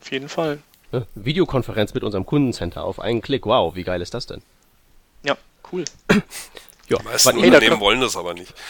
Auf 0.00 0.10
jeden 0.12 0.28
Fall. 0.28 0.58
Ne? 0.92 1.06
Videokonferenz 1.14 1.92
mit 1.94 2.04
unserem 2.04 2.24
Kundencenter 2.26 2.84
auf 2.84 3.00
einen 3.00 3.20
Klick. 3.22 3.44
Wow, 3.46 3.74
wie 3.74 3.82
geil 3.82 4.00
ist 4.02 4.14
das 4.14 4.26
denn? 4.26 4.42
Ja, 5.24 5.36
cool. 5.72 5.84
Ja, 6.88 6.98
Die 6.98 7.04
meisten 7.04 7.28
wann- 7.30 7.34
Hey, 7.40 7.50
da 7.50 7.56
Unternehmen 7.56 7.70
kann- 7.72 7.80
wollen 7.80 8.00
das 8.00 8.16
aber 8.16 8.32
nicht. 8.34 8.54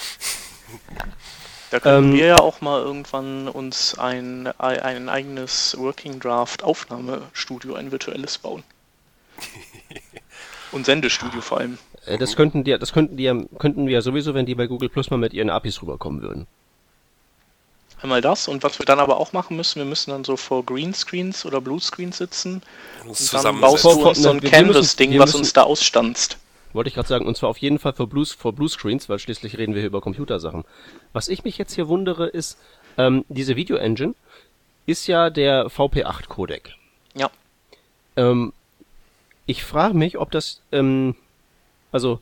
Da 1.70 1.80
können 1.80 2.12
Ähm, 2.12 2.12
wir 2.14 2.26
ja 2.26 2.38
auch 2.38 2.60
mal 2.60 2.80
irgendwann 2.80 3.48
uns 3.48 3.98
ein, 3.98 4.46
ein 4.58 5.08
eigenes 5.08 5.76
Working 5.78 6.20
Draft 6.20 6.62
Aufnahmestudio, 6.62 7.74
ein 7.74 7.90
virtuelles 7.90 8.38
bauen. 8.38 8.62
Und 10.72 10.86
Sendestudio 10.86 11.40
vor 11.40 11.58
allem. 11.58 11.78
Äh, 12.04 12.18
Das 12.18 12.36
könnten 12.36 12.64
die, 12.64 12.78
das 12.78 12.92
könnten 12.92 13.16
die, 13.16 13.46
könnten 13.58 13.86
wir 13.86 13.94
ja 13.94 14.00
sowieso, 14.00 14.34
wenn 14.34 14.46
die 14.46 14.54
bei 14.54 14.66
Google 14.66 14.88
Plus 14.88 15.10
mal 15.10 15.16
mit 15.16 15.32
ihren 15.32 15.50
APIs 15.50 15.82
rüberkommen 15.82 16.22
würden. 16.22 16.46
Einmal 18.02 18.20
das 18.20 18.46
und 18.46 18.62
was 18.62 18.78
wir 18.78 18.84
dann 18.84 19.00
aber 19.00 19.18
auch 19.18 19.32
machen 19.32 19.56
müssen, 19.56 19.78
wir 19.78 19.86
müssen 19.86 20.10
dann 20.10 20.22
so 20.22 20.36
vor 20.36 20.64
Greenscreens 20.64 21.46
oder 21.46 21.62
Bluescreens 21.62 22.18
sitzen 22.18 22.62
Und 23.02 23.18
und 23.18 23.44
dann 23.44 23.60
baust 23.60 23.84
du 23.84 23.88
uns 23.88 24.18
so 24.22 24.30
ein 24.30 24.40
Canvas-Ding, 24.40 25.18
was 25.18 25.34
uns 25.34 25.52
da 25.54 25.62
ausstanzt. 25.62 26.36
Wollte 26.76 26.88
ich 26.88 26.94
gerade 26.94 27.08
sagen, 27.08 27.26
und 27.26 27.36
zwar 27.38 27.48
auf 27.48 27.56
jeden 27.58 27.78
Fall 27.78 27.94
vor 27.94 28.06
Blues, 28.06 28.32
vor 28.32 28.52
Bluescreens, 28.52 29.08
weil 29.08 29.18
schließlich 29.18 29.56
reden 29.56 29.74
wir 29.74 29.80
hier 29.80 29.88
über 29.88 30.02
Computersachen. 30.02 30.64
Was 31.14 31.28
ich 31.28 31.42
mich 31.42 31.56
jetzt 31.56 31.72
hier 31.72 31.88
wundere, 31.88 32.28
ist, 32.28 32.58
ähm, 32.98 33.24
diese 33.30 33.56
Video-Engine 33.56 34.14
ist 34.84 35.06
ja 35.06 35.30
der 35.30 35.68
VP8-Codec. 35.68 36.74
Ja. 37.14 37.30
Ähm, 38.16 38.52
ich 39.46 39.64
frage 39.64 39.94
mich, 39.94 40.18
ob 40.18 40.30
das, 40.30 40.60
ähm, 40.70 41.16
also, 41.92 42.20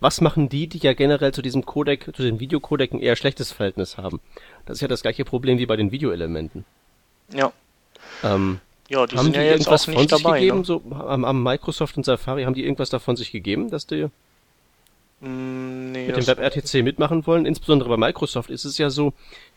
was 0.00 0.20
machen 0.20 0.50
die, 0.50 0.66
die 0.66 0.78
ja 0.78 0.92
generell 0.92 1.32
zu 1.32 1.40
diesem 1.40 1.64
Codec, 1.64 2.14
zu 2.14 2.22
den 2.22 2.40
Videocodec 2.40 2.92
ein 2.92 3.00
eher 3.00 3.16
schlechtes 3.16 3.52
Verhältnis 3.52 3.96
haben? 3.96 4.20
Das 4.66 4.76
ist 4.76 4.80
ja 4.82 4.88
das 4.88 5.00
gleiche 5.00 5.24
Problem 5.24 5.58
wie 5.58 5.66
bei 5.66 5.76
den 5.76 5.92
Videoelementen. 5.92 6.66
Ja. 7.32 7.52
Ähm, 8.22 8.60
Ja, 8.88 9.06
die 9.06 9.16
haben 9.16 9.24
sind 9.24 9.36
die 9.36 9.40
ja 9.40 9.44
jetzt 9.46 9.60
irgendwas 9.60 9.82
auch 9.82 9.84
von 9.86 9.94
nicht 9.94 10.10
sich 10.10 10.22
dabei. 10.22 10.40
gegeben? 10.40 10.58
Ne? 10.58 10.64
So, 10.64 10.82
haben, 10.94 11.26
haben 11.26 11.42
Microsoft 11.42 11.96
und 11.96 12.04
Safari, 12.04 12.44
haben 12.44 12.54
die 12.54 12.64
irgendwas 12.64 12.90
davon 12.90 13.16
sich 13.16 13.32
gegeben, 13.32 13.70
dass 13.70 13.86
die 13.86 14.08
Mm, 15.20 15.90
nee, 15.90 16.06
mit 16.06 16.16
dem 16.16 16.26
WebRTC 16.26 16.84
mitmachen 16.84 17.26
wollen? 17.26 17.44
Insbesondere 17.44 17.88
bei 17.88 17.96
Microsoft 17.96 18.50
ist 18.50 18.64
es 18.64 18.78
ja 18.78 18.88
so, 18.90 19.12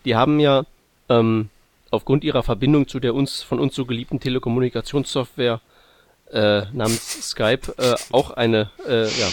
die 0.05 0.15
haben 0.15 0.39
ja 0.39 0.65
ähm, 1.09 1.49
aufgrund 1.91 2.23
ihrer 2.23 2.41
Verbindung 2.43 2.87
zu 2.87 2.99
der 2.99 3.13
uns 3.13 3.43
von 3.43 3.59
uns 3.59 3.75
so 3.75 3.85
geliebten 3.85 4.19
Telekommunikationssoftware 4.19 5.61
äh, 6.31 6.63
namens 6.71 7.29
Skype 7.29 7.73
äh, 7.77 7.95
auch 8.11 8.31
eine, 8.31 8.71
äh, 8.87 9.03
ja, 9.03 9.27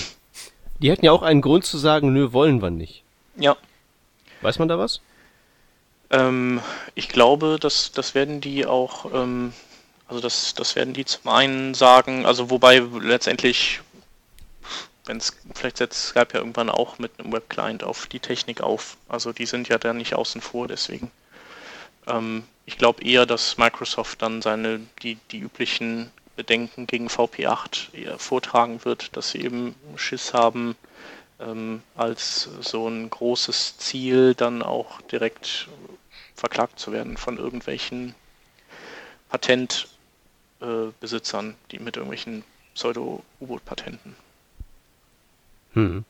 die 0.80 0.90
hätten 0.90 1.04
ja 1.06 1.12
auch 1.12 1.22
einen 1.22 1.40
Grund 1.40 1.64
zu 1.64 1.78
sagen, 1.78 2.12
nö, 2.12 2.32
wollen 2.32 2.60
wir 2.62 2.70
nicht. 2.70 3.02
ja. 3.36 3.56
Weiß 4.40 4.60
man 4.60 4.68
da 4.68 4.78
was? 4.78 5.00
Ähm, 6.10 6.60
ich 6.94 7.08
glaube, 7.08 7.58
das, 7.60 7.90
das 7.90 8.14
werden 8.14 8.40
die 8.40 8.66
auch, 8.66 9.12
ähm, 9.12 9.52
also 10.08 10.20
das, 10.20 10.54
das 10.54 10.74
werden 10.74 10.94
die 10.94 11.04
zum 11.04 11.30
einen 11.30 11.74
sagen, 11.74 12.24
also 12.24 12.48
wobei 12.50 12.78
letztendlich, 12.78 13.80
wenn 15.04 15.18
es, 15.18 15.36
vielleicht 15.54 15.76
setzt 15.76 16.08
Skype 16.08 16.28
ja 16.32 16.40
irgendwann 16.40 16.70
auch 16.70 16.98
mit 16.98 17.12
einem 17.18 17.30
Webclient 17.30 17.84
auf 17.84 18.06
die 18.06 18.18
Technik 18.18 18.62
auf. 18.62 18.96
Also 19.06 19.32
die 19.32 19.44
sind 19.44 19.68
ja 19.68 19.76
da 19.76 19.92
nicht 19.92 20.14
außen 20.14 20.40
vor, 20.40 20.66
deswegen. 20.66 21.10
Ähm, 22.06 22.44
ich 22.64 22.78
glaube 22.78 23.04
eher, 23.04 23.26
dass 23.26 23.58
Microsoft 23.58 24.22
dann 24.22 24.40
seine, 24.40 24.80
die, 25.02 25.18
die 25.30 25.40
üblichen 25.40 26.10
Bedenken 26.36 26.86
gegen 26.86 27.08
VP8 27.08 27.94
eher 27.94 28.18
vortragen 28.18 28.84
wird, 28.86 29.14
dass 29.14 29.30
sie 29.32 29.42
eben 29.42 29.74
Schiss 29.96 30.32
haben, 30.32 30.74
ähm, 31.38 31.82
als 31.96 32.48
so 32.60 32.88
ein 32.88 33.10
großes 33.10 33.76
Ziel 33.76 34.34
dann 34.34 34.62
auch 34.62 35.02
direkt 35.02 35.68
verklagt 36.34 36.78
zu 36.78 36.92
werden 36.92 37.18
von 37.18 37.36
irgendwelchen 37.36 38.14
Patentbesitzern, 39.28 39.97
äh, 40.60 40.92
Besitzern, 41.00 41.54
die 41.70 41.78
mit 41.78 41.96
irgendwelchen 41.96 42.44
Pseudo-U-Boot-Patenten. 42.74 44.14
Hm. 45.74 46.04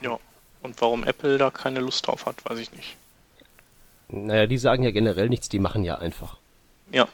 Ja. 0.00 0.18
Und 0.60 0.80
warum 0.80 1.04
Apple 1.04 1.38
da 1.38 1.50
keine 1.50 1.78
Lust 1.80 2.06
drauf 2.06 2.26
hat, 2.26 2.44
weiß 2.44 2.58
ich 2.58 2.72
nicht. 2.72 2.96
Naja, 4.08 4.46
die 4.46 4.58
sagen 4.58 4.82
ja 4.82 4.90
generell 4.90 5.28
nichts, 5.28 5.48
die 5.48 5.60
machen 5.60 5.84
ja 5.84 5.98
einfach. 5.98 6.36
Ja, 6.90 7.06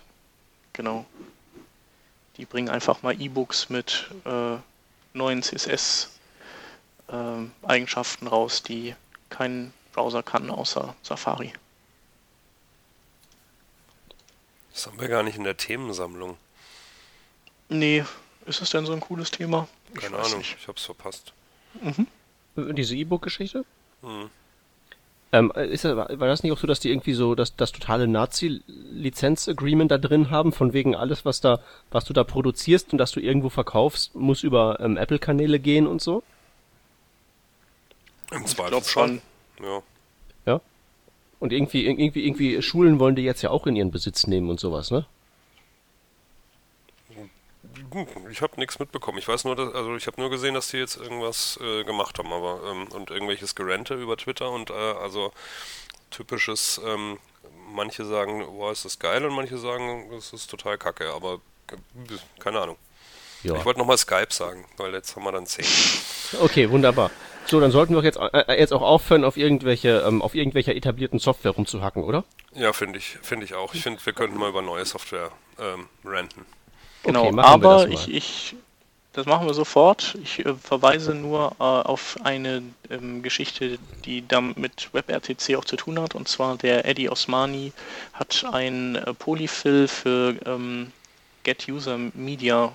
genau. 0.72 1.04
Die 2.36 2.46
bringen 2.46 2.68
einfach 2.68 3.02
mal 3.02 3.20
E-Books 3.20 3.68
mit 3.68 4.08
äh, 4.24 4.56
neuen 5.12 5.42
CSS-Eigenschaften 5.42 8.26
raus, 8.26 8.62
die 8.62 8.94
kein 9.28 9.74
Browser 9.92 10.22
kann 10.22 10.50
außer 10.50 10.96
Safari. 11.02 11.52
Das 14.74 14.86
haben 14.86 15.00
wir 15.00 15.08
gar 15.08 15.22
nicht 15.22 15.36
in 15.38 15.44
der 15.44 15.56
Themensammlung. 15.56 16.36
Nee, 17.68 18.04
ist 18.46 18.60
es 18.60 18.70
denn 18.70 18.84
so 18.84 18.92
ein 18.92 19.00
cooles 19.00 19.30
Thema? 19.30 19.68
Ich 19.94 20.00
Keine 20.00 20.18
weiß 20.18 20.26
Ahnung, 20.26 20.38
nicht. 20.38 20.56
ich 20.60 20.68
hab's 20.68 20.84
verpasst. 20.84 21.32
Äh, 21.82 22.72
Diese 22.74 22.94
E-Book-Geschichte? 22.96 23.64
Hm. 24.02 24.28
Ähm, 25.32 25.50
ist, 25.52 25.84
das- 25.84 25.96
war 25.96 26.06
das 26.28 26.42
nicht 26.42 26.52
auch 26.52 26.58
so, 26.58 26.66
dass 26.66 26.80
die 26.80 26.90
irgendwie 26.90 27.14
so 27.14 27.34
das, 27.34 27.56
das 27.56 27.72
totale 27.72 28.06
Nazi-Lizenz-Agreement 28.06 29.90
da 29.90 29.98
drin 29.98 30.30
haben, 30.30 30.52
von 30.52 30.72
wegen 30.72 30.94
alles, 30.94 31.24
was 31.24 31.40
da, 31.40 31.60
was 31.90 32.04
du 32.04 32.12
da 32.12 32.22
produzierst 32.22 32.92
und 32.92 32.98
dass 32.98 33.10
du 33.12 33.20
irgendwo 33.20 33.48
verkaufst, 33.48 34.14
muss 34.14 34.42
über 34.42 34.78
ähm, 34.80 34.96
Apple-Kanäle 34.96 35.58
gehen 35.58 35.86
und 35.86 36.02
so? 36.02 36.22
Im 38.30 38.42
Ich 38.44 38.50
Zweifel 38.50 38.70
glaube 38.70 38.86
schon. 38.86 39.22
Ja. 39.62 39.82
Und 41.44 41.52
irgendwie, 41.52 41.84
irgendwie, 41.86 42.24
irgendwie 42.24 42.62
Schulen 42.62 42.98
wollen 42.98 43.16
die 43.16 43.22
jetzt 43.22 43.42
ja 43.42 43.50
auch 43.50 43.66
in 43.66 43.76
ihren 43.76 43.90
Besitz 43.90 44.26
nehmen 44.26 44.48
und 44.48 44.58
sowas, 44.58 44.90
ne? 44.90 45.04
Ich 48.30 48.40
habe 48.40 48.58
nichts 48.58 48.78
mitbekommen. 48.78 49.18
Ich 49.18 49.28
weiß 49.28 49.44
nur, 49.44 49.54
dass, 49.54 49.74
also 49.74 49.94
ich 49.94 50.06
habe 50.06 50.18
nur 50.18 50.30
gesehen, 50.30 50.54
dass 50.54 50.68
die 50.68 50.78
jetzt 50.78 50.96
irgendwas 50.96 51.60
äh, 51.62 51.84
gemacht 51.84 52.18
haben, 52.18 52.32
aber 52.32 52.60
ähm, 52.70 52.88
und 52.94 53.10
irgendwelches 53.10 53.54
Gerente 53.54 53.92
über 53.92 54.16
Twitter 54.16 54.50
und 54.50 54.70
äh, 54.70 54.72
also 54.72 55.32
typisches. 56.10 56.80
Ähm, 56.82 57.18
manche 57.74 58.06
sagen, 58.06 58.46
boah, 58.46 58.72
ist 58.72 58.86
das 58.86 58.98
geil 58.98 59.22
und 59.26 59.34
manche 59.34 59.58
sagen, 59.58 60.08
das 60.12 60.32
ist 60.32 60.48
total 60.48 60.78
kacke. 60.78 61.12
Aber 61.12 61.42
keine 62.38 62.60
Ahnung. 62.62 62.76
Ja. 63.42 63.56
Ich 63.56 63.66
wollte 63.66 63.80
nochmal 63.80 63.98
Skype 63.98 64.32
sagen, 64.32 64.64
weil 64.78 64.94
jetzt 64.94 65.14
haben 65.14 65.24
wir 65.24 65.32
dann 65.32 65.44
zehn. 65.44 65.66
Okay, 66.40 66.70
wunderbar. 66.70 67.10
So, 67.46 67.60
dann 67.60 67.70
sollten 67.70 67.94
wir 67.94 68.02
jetzt, 68.02 68.18
äh, 68.18 68.58
jetzt 68.58 68.72
auch 68.72 68.82
aufhören, 68.82 69.24
auf 69.24 69.36
irgendwelche, 69.36 70.04
ähm, 70.06 70.22
auf 70.22 70.34
irgendwelcher 70.34 70.74
etablierten 70.74 71.18
Software 71.18 71.52
rumzuhacken, 71.52 72.02
oder? 72.02 72.24
Ja, 72.54 72.72
finde 72.72 72.98
ich, 72.98 73.18
finde 73.22 73.44
ich 73.44 73.54
auch. 73.54 73.74
Ich 73.74 73.82
finde, 73.82 74.04
wir 74.04 74.12
könnten 74.12 74.38
mal 74.38 74.48
über 74.48 74.62
neue 74.62 74.84
Software 74.84 75.30
ähm, 75.58 75.88
ranten. 76.04 76.46
Genau, 77.02 77.26
Okay, 77.26 77.32
machen 77.32 77.62
wir 77.62 77.68
aber 77.68 77.86
das 77.86 77.86
mal. 77.86 77.92
ich, 77.92 78.14
ich, 78.14 78.56
das 79.12 79.26
machen 79.26 79.46
wir 79.46 79.54
sofort. 79.54 80.16
Ich 80.22 80.44
äh, 80.44 80.54
verweise 80.54 81.14
nur 81.14 81.52
äh, 81.58 81.62
auf 81.62 82.16
eine 82.24 82.62
ähm, 82.90 83.22
Geschichte, 83.22 83.78
die 84.04 84.26
dann 84.26 84.54
mit 84.56 84.88
WebRTC 84.92 85.56
auch 85.56 85.64
zu 85.64 85.76
tun 85.76 86.00
hat. 86.00 86.14
Und 86.14 86.28
zwar 86.28 86.56
der 86.56 86.86
Eddie 86.86 87.10
Osmani 87.10 87.72
hat 88.14 88.44
ein 88.52 88.96
äh, 88.96 89.12
Polyfill 89.14 89.86
für 89.88 90.34
ähm, 90.46 90.92
Get 91.42 91.68
User 91.68 91.98
Media 92.14 92.72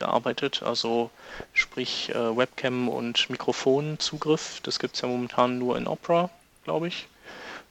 gearbeitet, 0.00 0.62
also 0.64 1.10
sprich 1.52 2.10
äh, 2.10 2.36
Webcam 2.36 2.88
und 2.88 3.30
Mikrofonzugriff. 3.30 4.60
Das 4.64 4.80
gibt 4.80 4.96
es 4.96 5.02
ja 5.02 5.08
momentan 5.08 5.58
nur 5.58 5.76
in 5.78 5.86
Opera, 5.86 6.30
glaube 6.64 6.88
ich. 6.88 7.06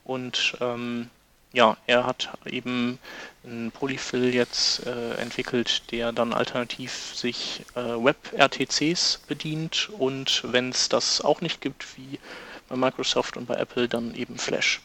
Und 0.06 0.56
ähm, 0.62 1.10
ja, 1.52 1.78
er 1.88 2.06
hat 2.06 2.30
eben 2.46 3.00
einen 3.44 3.72
Polyfill 3.72 4.34
jetzt 4.34 4.86
äh, 4.86 5.16
entwickelt, 5.16 5.92
der 5.92 6.12
dann 6.12 6.34
alternativ 6.34 7.14
sich 7.16 7.66
äh, 7.76 7.80
Web-RTCs 7.80 9.22
bedient 9.28 9.90
und 9.98 10.44
wenn 10.46 10.70
es 10.70 10.90
das 10.90 11.22
auch 11.22 11.42
nicht 11.42 11.62
gibt, 11.62 11.98
wie 11.98 12.20
bei 12.68 12.76
Microsoft 12.76 13.36
und 13.36 13.48
bei 13.48 13.56
Apple, 13.56 13.88
dann 13.88 14.14
eben 14.14 14.38
Flash. 14.38 14.82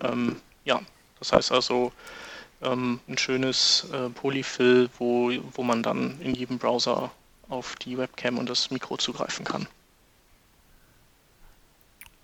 Ähm, 0.00 0.40
ja, 0.64 0.80
das 1.18 1.32
heißt 1.32 1.52
also 1.52 1.92
ähm, 2.62 3.00
ein 3.08 3.18
schönes 3.18 3.86
äh, 3.92 4.08
Polyfill, 4.10 4.88
wo, 4.98 5.30
wo 5.52 5.62
man 5.62 5.82
dann 5.82 6.20
in 6.20 6.34
jedem 6.34 6.58
Browser 6.58 7.10
auf 7.48 7.76
die 7.76 7.96
Webcam 7.98 8.38
und 8.38 8.48
das 8.48 8.70
Mikro 8.70 8.96
zugreifen 8.96 9.44
kann. 9.44 9.66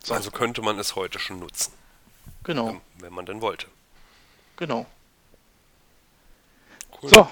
So. 0.02 0.14
Also 0.14 0.30
könnte 0.30 0.62
man 0.62 0.78
es 0.78 0.96
heute 0.96 1.18
schon 1.18 1.38
nutzen, 1.38 1.72
Genau, 2.44 2.70
ähm, 2.70 2.80
wenn 2.98 3.12
man 3.12 3.24
denn 3.26 3.40
wollte. 3.40 3.66
genau. 4.56 4.86
Cool. 7.00 7.10
So, 7.10 7.28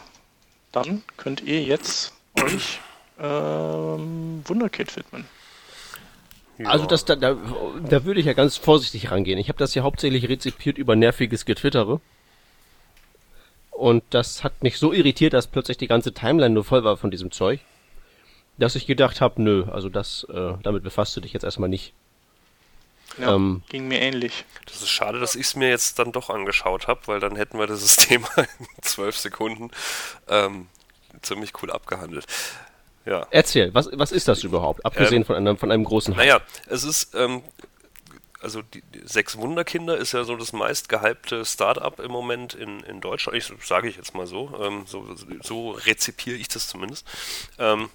dann 0.72 1.02
könnt 1.16 1.40
ihr 1.42 1.62
jetzt 1.62 2.12
euch 2.40 2.80
ähm, 3.20 4.42
Wunderkit 4.46 4.96
widmen. 4.96 5.26
Also 6.64 6.86
das, 6.86 7.04
da, 7.04 7.16
da, 7.16 7.36
da 7.88 8.04
würde 8.04 8.20
ich 8.20 8.26
ja 8.26 8.34
ganz 8.34 8.56
vorsichtig 8.56 9.10
rangehen. 9.10 9.38
Ich 9.38 9.48
habe 9.48 9.58
das 9.58 9.74
ja 9.74 9.82
hauptsächlich 9.82 10.28
rezipiert 10.28 10.76
über 10.76 10.94
nerviges 10.94 11.44
Getwittere. 11.46 12.00
Und 13.80 14.04
das 14.10 14.44
hat 14.44 14.62
mich 14.62 14.76
so 14.76 14.92
irritiert, 14.92 15.32
dass 15.32 15.46
plötzlich 15.46 15.78
die 15.78 15.86
ganze 15.86 16.12
Timeline 16.12 16.52
nur 16.52 16.64
voll 16.64 16.84
war 16.84 16.98
von 16.98 17.10
diesem 17.10 17.30
Zeug, 17.30 17.60
dass 18.58 18.74
ich 18.74 18.86
gedacht 18.86 19.22
habe, 19.22 19.40
nö, 19.40 19.64
also 19.72 19.88
das, 19.88 20.24
äh, 20.24 20.52
damit 20.62 20.82
befasst 20.82 21.16
du 21.16 21.22
dich 21.22 21.32
jetzt 21.32 21.44
erstmal 21.44 21.70
nicht. 21.70 21.94
Ja, 23.16 23.34
ähm, 23.34 23.62
ging 23.70 23.88
mir 23.88 24.02
ähnlich. 24.02 24.44
Das 24.66 24.82
ist 24.82 24.90
schade, 24.90 25.18
dass 25.18 25.34
ich 25.34 25.46
es 25.46 25.56
mir 25.56 25.70
jetzt 25.70 25.98
dann 25.98 26.12
doch 26.12 26.28
angeschaut 26.28 26.88
habe, 26.88 27.00
weil 27.06 27.20
dann 27.20 27.36
hätten 27.36 27.58
wir 27.58 27.66
das 27.66 27.96
Thema 27.96 28.28
in 28.36 28.82
zwölf 28.82 29.16
Sekunden 29.16 29.70
ähm, 30.28 30.68
ziemlich 31.22 31.54
cool 31.62 31.70
abgehandelt. 31.70 32.26
Ja. 33.06 33.26
Erzähl, 33.30 33.72
was, 33.72 33.88
was 33.94 34.12
ist 34.12 34.28
das 34.28 34.44
überhaupt, 34.44 34.84
abgesehen 34.84 35.22
ähm, 35.22 35.24
von, 35.24 35.36
einem, 35.36 35.56
von 35.56 35.72
einem 35.72 35.84
großen 35.84 36.16
Hype? 36.16 36.26
Naja, 36.26 36.40
es 36.66 36.84
ist, 36.84 37.14
ähm, 37.14 37.42
also 38.42 38.62
die, 38.62 38.82
die, 38.82 39.00
Sechs 39.04 39.36
Wunderkinder 39.36 39.96
ist 39.96 40.12
ja 40.12 40.24
so 40.24 40.36
das 40.36 40.52
meist 40.52 40.88
gehypte 40.88 41.44
Startup 41.44 41.98
im 42.00 42.10
Moment 42.10 42.54
in, 42.54 42.80
in 42.80 43.00
Deutschland. 43.00 43.36
Ich 43.36 43.52
sage 43.66 43.88
ich 43.88 43.96
jetzt 43.96 44.14
mal 44.14 44.26
so, 44.26 44.58
ähm, 44.60 44.84
so, 44.86 45.06
so 45.42 45.72
rezipiere 45.72 46.36
ich 46.36 46.48
das 46.48 46.68
zumindest. 46.68 47.06
Ähm, 47.58 47.90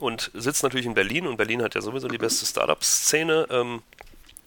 und 0.00 0.30
sitzt 0.34 0.62
natürlich 0.62 0.86
in 0.86 0.94
Berlin 0.94 1.26
und 1.26 1.36
Berlin 1.36 1.62
hat 1.62 1.74
ja 1.74 1.80
sowieso 1.80 2.08
die 2.08 2.18
beste 2.18 2.46
Startup-Szene. 2.46 3.46
Ähm, 3.50 3.82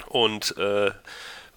und 0.10 0.58
äh, 0.58 0.92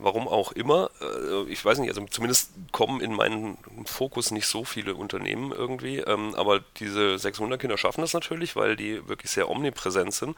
warum 0.02 0.28
auch 0.28 0.52
immer. 0.52 0.90
Äh, 1.00 1.50
ich 1.50 1.64
weiß 1.64 1.78
nicht, 1.78 1.88
also 1.88 2.04
zumindest 2.06 2.52
kommen 2.72 3.00
in 3.00 3.14
meinen 3.14 3.58
Fokus 3.84 4.30
nicht 4.30 4.46
so 4.46 4.64
viele 4.64 4.94
Unternehmen 4.94 5.52
irgendwie, 5.52 5.98
ähm, 5.98 6.34
aber 6.34 6.60
diese 6.78 7.18
600 7.18 7.60
Kinder 7.60 7.76
schaffen 7.76 8.00
das 8.00 8.14
natürlich, 8.14 8.56
weil 8.56 8.76
die 8.76 9.06
wirklich 9.08 9.30
sehr 9.30 9.48
omnipräsent 9.48 10.14
sind 10.14 10.36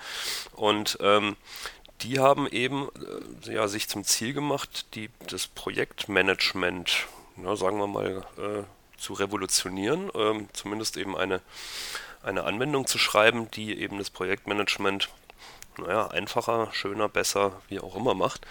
und 0.54 0.98
ähm, 1.00 1.36
die 2.02 2.18
haben 2.18 2.46
eben 2.48 2.88
äh, 3.46 3.54
ja, 3.54 3.68
sich 3.68 3.88
zum 3.88 4.04
Ziel 4.04 4.32
gemacht, 4.32 4.86
die, 4.94 5.10
das 5.28 5.46
Projektmanagement, 5.46 7.06
ja, 7.42 7.56
sagen 7.56 7.78
wir 7.78 7.86
mal, 7.86 8.26
äh, 8.38 8.62
zu 8.98 9.14
revolutionieren, 9.14 10.10
ähm, 10.14 10.48
zumindest 10.52 10.96
eben 10.96 11.16
eine, 11.16 11.40
eine 12.22 12.44
Anwendung 12.44 12.86
zu 12.86 12.98
schreiben, 12.98 13.50
die 13.50 13.78
eben 13.78 13.98
das 13.98 14.10
Projektmanagement 14.10 15.08
naja, 15.78 16.08
einfacher, 16.08 16.68
schöner, 16.72 17.08
besser, 17.08 17.60
wie 17.68 17.80
auch 17.80 17.96
immer 17.96 18.14
macht. 18.14 18.46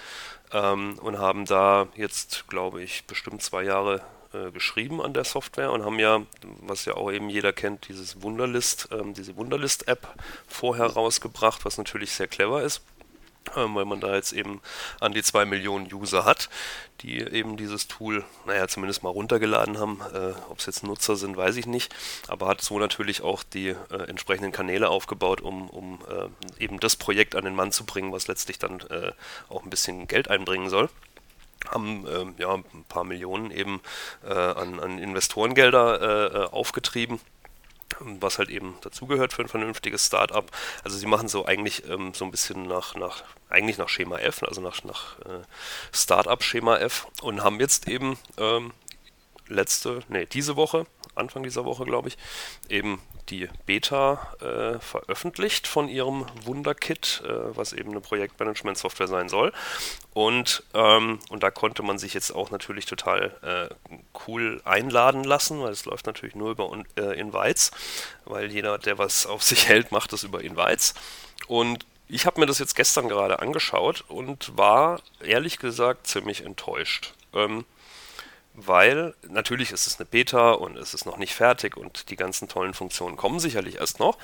Ähm, 0.51 0.97
und 0.99 1.19
haben 1.19 1.45
da 1.45 1.87
jetzt, 1.95 2.47
glaube 2.47 2.81
ich, 2.81 3.05
bestimmt 3.05 3.41
zwei 3.41 3.63
Jahre 3.63 4.01
äh, 4.33 4.51
geschrieben 4.51 5.01
an 5.01 5.13
der 5.13 5.23
Software 5.23 5.71
und 5.71 5.85
haben 5.85 5.99
ja, 5.99 6.21
was 6.61 6.85
ja 6.85 6.95
auch 6.95 7.11
eben 7.11 7.29
jeder 7.29 7.53
kennt, 7.53 7.87
dieses 7.87 8.21
Wunderlist, 8.21 8.89
ähm, 8.91 9.13
diese 9.13 9.35
Wunderlist-App 9.37 10.07
vorher 10.47 10.87
rausgebracht, 10.87 11.63
was 11.63 11.77
natürlich 11.77 12.11
sehr 12.11 12.27
clever 12.27 12.63
ist 12.63 12.81
weil 13.55 13.85
man 13.85 13.99
da 13.99 14.15
jetzt 14.15 14.33
eben 14.33 14.61
an 14.99 15.13
die 15.13 15.23
zwei 15.23 15.45
Millionen 15.45 15.91
User 15.91 16.25
hat, 16.25 16.49
die 17.01 17.19
eben 17.19 17.57
dieses 17.57 17.87
Tool, 17.87 18.23
naja, 18.45 18.67
zumindest 18.67 19.03
mal 19.03 19.09
runtergeladen 19.09 19.79
haben. 19.79 20.01
Äh, 20.13 20.33
Ob 20.49 20.59
es 20.59 20.65
jetzt 20.65 20.83
Nutzer 20.83 21.15
sind, 21.15 21.37
weiß 21.37 21.57
ich 21.57 21.65
nicht, 21.65 21.93
aber 22.27 22.47
hat 22.47 22.61
so 22.61 22.79
natürlich 22.79 23.21
auch 23.21 23.43
die 23.43 23.69
äh, 23.69 24.07
entsprechenden 24.07 24.51
Kanäle 24.51 24.89
aufgebaut, 24.89 25.41
um, 25.41 25.69
um 25.69 25.99
äh, 26.07 26.63
eben 26.63 26.79
das 26.79 26.95
Projekt 26.95 27.35
an 27.35 27.45
den 27.45 27.55
Mann 27.55 27.71
zu 27.71 27.85
bringen, 27.85 28.11
was 28.11 28.27
letztlich 28.27 28.59
dann 28.59 28.81
äh, 28.89 29.11
auch 29.49 29.63
ein 29.63 29.69
bisschen 29.69 30.07
Geld 30.07 30.29
einbringen 30.29 30.69
soll. 30.69 30.89
Haben 31.69 32.07
ähm, 32.07 32.35
ja 32.39 32.55
ein 32.55 32.85
paar 32.89 33.03
Millionen 33.03 33.51
eben 33.51 33.81
äh, 34.25 34.33
an, 34.33 34.79
an 34.79 34.97
Investorengelder 34.97 36.47
äh, 36.47 36.47
aufgetrieben 36.47 37.19
was 37.99 38.39
halt 38.39 38.49
eben 38.49 38.75
dazugehört 38.81 39.33
für 39.33 39.41
ein 39.41 39.47
vernünftiges 39.47 40.05
Startup. 40.05 40.45
Also 40.83 40.97
sie 40.97 41.05
machen 41.05 41.27
so 41.27 41.45
eigentlich 41.45 41.87
ähm, 41.89 42.13
so 42.13 42.25
ein 42.25 42.31
bisschen 42.31 42.67
nach, 42.67 42.95
nach, 42.95 43.23
eigentlich 43.49 43.77
nach 43.77 43.89
Schema 43.89 44.17
F, 44.19 44.43
also 44.43 44.61
nach, 44.61 44.83
nach 44.83 45.19
äh, 45.19 45.43
Startup-Schema 45.91 46.77
F 46.77 47.07
und 47.21 47.43
haben 47.43 47.59
jetzt 47.59 47.87
eben 47.87 48.17
ähm, 48.37 48.71
letzte, 49.47 50.03
nee, 50.09 50.25
diese 50.25 50.55
Woche, 50.55 50.85
Anfang 51.15 51.43
dieser 51.43 51.65
Woche, 51.65 51.85
glaube 51.85 52.09
ich, 52.09 52.17
eben 52.69 53.01
die 53.29 53.49
Beta 53.65 54.35
äh, 54.41 54.79
veröffentlicht 54.79 55.67
von 55.67 55.87
ihrem 55.87 56.25
Wunderkit, 56.43 57.23
äh, 57.25 57.55
was 57.55 57.73
eben 57.73 57.91
eine 57.91 58.01
Projektmanagement-Software 58.01 59.07
sein 59.07 59.29
soll. 59.29 59.53
Und, 60.13 60.63
ähm, 60.73 61.19
und 61.29 61.43
da 61.43 61.51
konnte 61.51 61.83
man 61.83 61.97
sich 61.97 62.13
jetzt 62.13 62.31
auch 62.31 62.51
natürlich 62.51 62.85
total 62.85 63.37
äh, 63.41 63.95
cool 64.27 64.61
einladen 64.65 65.23
lassen, 65.23 65.61
weil 65.61 65.71
es 65.71 65.85
läuft 65.85 66.05
natürlich 66.05 66.35
nur 66.35 66.51
über 66.51 66.69
äh, 66.97 67.19
Invites, 67.19 67.71
weil 68.25 68.51
jeder, 68.51 68.77
der 68.77 68.97
was 68.97 69.25
auf 69.25 69.43
sich 69.43 69.67
hält, 69.67 69.91
macht 69.91 70.13
das 70.13 70.23
über 70.23 70.41
Invites. 70.41 70.93
Und 71.47 71.85
ich 72.07 72.25
habe 72.25 72.39
mir 72.41 72.45
das 72.45 72.59
jetzt 72.59 72.75
gestern 72.75 73.07
gerade 73.07 73.39
angeschaut 73.39 74.03
und 74.09 74.57
war 74.57 75.01
ehrlich 75.23 75.59
gesagt 75.59 76.07
ziemlich 76.07 76.43
enttäuscht. 76.43 77.13
Ähm, 77.33 77.65
weil 78.53 79.13
natürlich 79.29 79.71
ist 79.71 79.87
es 79.87 79.99
eine 79.99 80.05
Beta 80.05 80.51
und 80.51 80.77
es 80.77 80.93
ist 80.93 81.05
noch 81.05 81.17
nicht 81.17 81.33
fertig 81.33 81.77
und 81.77 82.09
die 82.09 82.15
ganzen 82.15 82.47
tollen 82.47 82.73
Funktionen 82.73 83.15
kommen 83.15 83.39
sicherlich 83.39 83.77
erst 83.77 83.99
noch. 83.99 84.17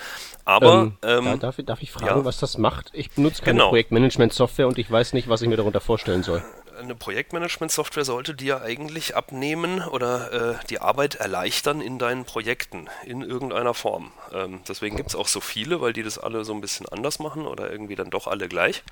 Aber 0.43 0.91
ähm, 1.03 1.27
ähm, 1.27 1.39
darf, 1.39 1.55
darf, 1.63 1.81
ich 1.81 1.91
fragen, 1.91 2.19
ja. 2.19 2.25
was 2.25 2.37
das 2.37 2.57
macht? 2.57 2.89
Ich 2.93 3.11
benutze 3.11 3.41
keine 3.41 3.59
genau. 3.59 3.69
Projektmanagement-Software 3.69 4.67
und 4.67 4.77
ich 4.77 4.91
weiß 4.91 5.13
nicht, 5.13 5.29
was 5.29 5.41
ich 5.41 5.47
mir 5.47 5.57
darunter 5.57 5.79
vorstellen 5.79 6.23
soll. 6.23 6.43
Eine 6.77 6.93
Projektmanagement-Software 6.93 8.05
sollte 8.05 8.35
dir 8.35 8.61
eigentlich 8.61 9.15
abnehmen 9.15 9.81
oder 9.81 10.59
äh, 10.59 10.65
die 10.69 10.79
Arbeit 10.79 11.15
erleichtern 11.15 11.81
in 11.81 11.97
deinen 11.97 12.25
Projekten 12.25 12.87
in 13.05 13.21
irgendeiner 13.21 13.73
Form. 13.73 14.11
Ähm, 14.33 14.59
deswegen 14.67 14.95
gibt 14.95 15.09
es 15.09 15.15
auch 15.15 15.27
so 15.27 15.39
viele, 15.39 15.81
weil 15.81 15.93
die 15.93 16.03
das 16.03 16.19
alle 16.19 16.43
so 16.43 16.53
ein 16.53 16.61
bisschen 16.61 16.87
anders 16.87 17.19
machen 17.19 17.47
oder 17.47 17.71
irgendwie 17.71 17.95
dann 17.95 18.11
doch 18.11 18.27
alle 18.27 18.47
gleich. 18.47 18.83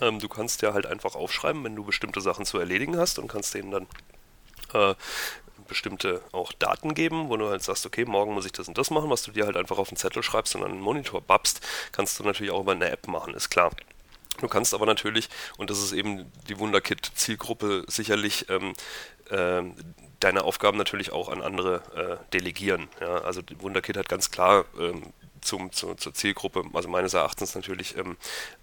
Ähm, 0.00 0.18
du 0.18 0.28
kannst 0.28 0.62
ja 0.62 0.72
halt 0.72 0.86
einfach 0.86 1.14
aufschreiben, 1.14 1.62
wenn 1.64 1.76
du 1.76 1.84
bestimmte 1.84 2.20
Sachen 2.20 2.46
zu 2.46 2.58
erledigen 2.58 2.96
hast 2.96 3.18
und 3.18 3.28
kannst 3.28 3.52
denen 3.54 3.70
dann 3.70 3.86
äh, 4.74 4.94
bestimmte 5.68 6.20
auch 6.32 6.52
Daten 6.52 6.94
geben, 6.94 7.28
wo 7.28 7.36
du 7.36 7.48
halt 7.48 7.62
sagst, 7.62 7.86
okay, 7.86 8.04
morgen 8.04 8.34
muss 8.34 8.44
ich 8.44 8.52
das 8.52 8.68
und 8.68 8.76
das 8.76 8.90
machen, 8.90 9.08
was 9.08 9.22
du 9.22 9.30
dir 9.30 9.46
halt 9.46 9.56
einfach 9.56 9.78
auf 9.78 9.88
den 9.88 9.96
Zettel 9.96 10.22
schreibst 10.22 10.54
und 10.56 10.64
an 10.64 10.72
den 10.72 10.80
Monitor 10.80 11.20
babst, 11.20 11.66
kannst 11.92 12.18
du 12.18 12.24
natürlich 12.24 12.52
auch 12.52 12.60
über 12.60 12.72
eine 12.72 12.90
App 12.90 13.06
machen, 13.06 13.34
ist 13.34 13.50
klar. 13.50 13.70
Du 14.40 14.48
kannst 14.48 14.74
aber 14.74 14.86
natürlich, 14.86 15.28
und 15.58 15.70
das 15.70 15.78
ist 15.78 15.92
eben 15.92 16.30
die 16.48 16.58
Wunderkit-Zielgruppe, 16.58 17.84
sicherlich 17.86 18.46
ähm, 18.48 18.72
äh, 19.28 19.62
deine 20.18 20.44
Aufgaben 20.44 20.78
natürlich 20.78 21.12
auch 21.12 21.28
an 21.28 21.42
andere 21.42 21.82
äh, 21.94 22.32
delegieren. 22.32 22.88
Ja? 23.00 23.18
Also 23.18 23.42
Wunderkit 23.58 23.96
hat 23.96 24.08
ganz 24.08 24.30
klar 24.30 24.64
ähm, 24.78 25.12
zum, 25.40 25.72
zu, 25.72 25.94
zur 25.94 26.14
Zielgruppe, 26.14 26.64
also 26.72 26.88
meines 26.88 27.14
Erachtens 27.14 27.54
natürlich 27.54 27.96
ähm, 27.96 28.16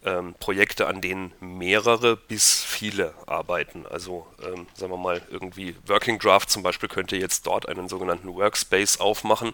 ähm, 0.06 0.36
Projekte, 0.40 0.88
an 0.88 1.02
denen 1.02 1.34
mehrere 1.40 2.16
bis 2.16 2.64
viele 2.64 3.14
arbeiten. 3.26 3.86
Also 3.86 4.28
ähm, 4.44 4.68
sagen 4.74 4.92
wir 4.92 4.98
mal 4.98 5.22
irgendwie 5.30 5.76
Working 5.88 6.20
Draft 6.20 6.50
zum 6.50 6.64
Beispiel 6.64 6.90
könnte 6.90 7.18
jetzt 7.18 7.48
dort 7.48 7.68
einen 7.68 7.90
sogenannten 7.90 8.34
Workspace 8.34 9.00
aufmachen, 9.00 9.54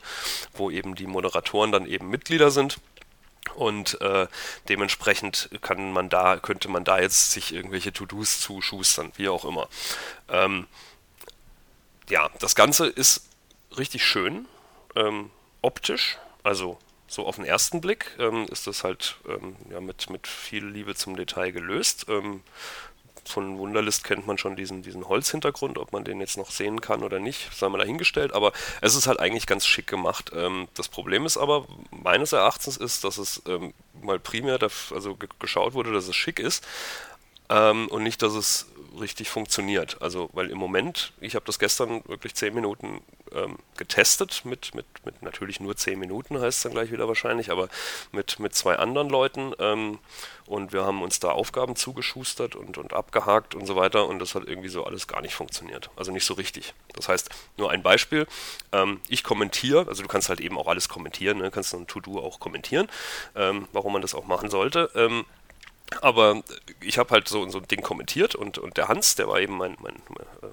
wo 0.53 0.69
eben 0.69 0.95
die 0.95 1.07
Moderatoren 1.07 1.71
dann 1.71 1.85
eben 1.85 2.09
Mitglieder 2.09 2.51
sind. 2.51 2.77
Und 3.55 3.99
äh, 4.01 4.27
dementsprechend 4.69 5.49
kann 5.61 5.91
man 5.91 6.09
da, 6.09 6.37
könnte 6.37 6.69
man 6.69 6.83
da 6.83 6.99
jetzt 6.99 7.31
sich 7.31 7.53
irgendwelche 7.53 7.91
To-Dos 7.91 8.39
zuschustern, 8.39 9.11
wie 9.17 9.29
auch 9.29 9.45
immer. 9.45 9.67
Ähm, 10.29 10.65
ja, 12.09 12.29
das 12.39 12.55
Ganze 12.55 12.87
ist 12.87 13.27
richtig 13.77 14.03
schön, 14.03 14.47
ähm, 14.95 15.29
optisch, 15.61 16.17
also 16.43 16.77
so 17.13 17.27
auf 17.27 17.35
den 17.35 17.45
ersten 17.45 17.79
Blick 17.79 18.11
ähm, 18.17 18.47
ist 18.51 18.65
das 18.65 18.83
halt 18.83 19.17
ähm, 19.27 19.55
ja, 19.69 19.79
mit, 19.79 20.09
mit 20.09 20.25
viel 20.25 20.65
Liebe 20.65 20.95
zum 20.95 21.15
Detail 21.15 21.51
gelöst. 21.51 22.07
Ähm, 22.09 22.41
von 23.25 23.57
Wunderlist 23.57 24.03
kennt 24.03 24.27
man 24.27 24.37
schon 24.37 24.55
diesen, 24.55 24.81
diesen 24.81 25.07
Holzhintergrund, 25.07 25.77
ob 25.77 25.93
man 25.93 26.03
den 26.03 26.19
jetzt 26.19 26.37
noch 26.37 26.49
sehen 26.49 26.81
kann 26.81 27.03
oder 27.03 27.19
nicht, 27.19 27.53
sei 27.55 27.69
mal 27.69 27.77
dahingestellt, 27.77 28.33
aber 28.33 28.51
es 28.81 28.95
ist 28.95 29.07
halt 29.07 29.19
eigentlich 29.19 29.45
ganz 29.45 29.65
schick 29.65 29.87
gemacht. 29.87 30.31
Ähm, 30.35 30.67
das 30.73 30.89
Problem 30.89 31.25
ist 31.25 31.37
aber, 31.37 31.67
meines 31.91 32.33
Erachtens 32.33 32.77
ist, 32.77 33.03
dass 33.03 33.17
es 33.17 33.43
ähm, 33.47 33.73
mal 34.01 34.19
primär 34.19 34.57
also 34.61 35.17
geschaut 35.39 35.73
wurde, 35.73 35.93
dass 35.93 36.07
es 36.07 36.15
schick 36.15 36.39
ist 36.39 36.65
ähm, 37.49 37.87
und 37.89 38.03
nicht, 38.03 38.21
dass 38.23 38.33
es 38.33 38.67
richtig 38.99 39.29
funktioniert. 39.29 40.01
Also, 40.01 40.29
weil 40.33 40.49
im 40.49 40.57
Moment, 40.57 41.13
ich 41.19 41.35
habe 41.35 41.45
das 41.45 41.59
gestern 41.59 42.03
wirklich 42.07 42.35
zehn 42.35 42.53
Minuten 42.53 43.01
ähm, 43.33 43.57
getestet, 43.77 44.43
mit, 44.45 44.75
mit, 44.75 44.85
mit 45.05 45.21
natürlich 45.21 45.59
nur 45.59 45.75
zehn 45.75 45.99
Minuten 45.99 46.39
heißt 46.39 46.57
es 46.57 46.63
dann 46.63 46.73
gleich 46.73 46.91
wieder 46.91 47.07
wahrscheinlich, 47.07 47.51
aber 47.51 47.67
mit, 48.11 48.39
mit 48.39 48.53
zwei 48.55 48.75
anderen 48.77 49.09
Leuten 49.09 49.53
ähm, 49.59 49.99
und 50.45 50.73
wir 50.73 50.83
haben 50.83 51.01
uns 51.01 51.19
da 51.19 51.31
Aufgaben 51.31 51.75
zugeschustert 51.75 52.55
und, 52.55 52.77
und 52.77 52.93
abgehakt 52.93 53.55
und 53.55 53.65
so 53.65 53.75
weiter 53.75 54.07
und 54.07 54.19
das 54.19 54.35
hat 54.35 54.47
irgendwie 54.47 54.69
so 54.69 54.83
alles 54.83 55.07
gar 55.07 55.21
nicht 55.21 55.33
funktioniert. 55.33 55.89
Also 55.95 56.11
nicht 56.11 56.25
so 56.25 56.33
richtig. 56.35 56.73
Das 56.93 57.09
heißt, 57.09 57.29
nur 57.57 57.71
ein 57.71 57.81
Beispiel, 57.81 58.27
ähm, 58.71 59.01
ich 59.07 59.23
kommentiere, 59.23 59.87
also 59.87 60.03
du 60.03 60.09
kannst 60.09 60.29
halt 60.29 60.39
eben 60.39 60.57
auch 60.57 60.67
alles 60.67 60.89
kommentieren, 60.89 61.39
ne? 61.39 61.51
kannst 61.51 61.73
ein 61.73 61.87
To-Do 61.87 62.19
auch 62.19 62.39
kommentieren, 62.39 62.87
ähm, 63.35 63.67
warum 63.71 63.93
man 63.93 64.01
das 64.01 64.13
auch 64.13 64.25
machen 64.25 64.49
sollte. 64.49 64.89
Aber 66.01 66.41
ich 66.81 66.97
habe 66.97 67.11
halt 67.11 67.27
so, 67.27 67.47
so 67.49 67.59
ein 67.59 67.67
Ding 67.67 67.81
kommentiert 67.81 68.35
und, 68.35 68.57
und 68.57 68.77
der 68.77 68.87
Hans, 68.87 69.15
der 69.15 69.27
war 69.27 69.39
eben 69.39 69.57
mein, 69.57 69.77
mein, 69.81 69.95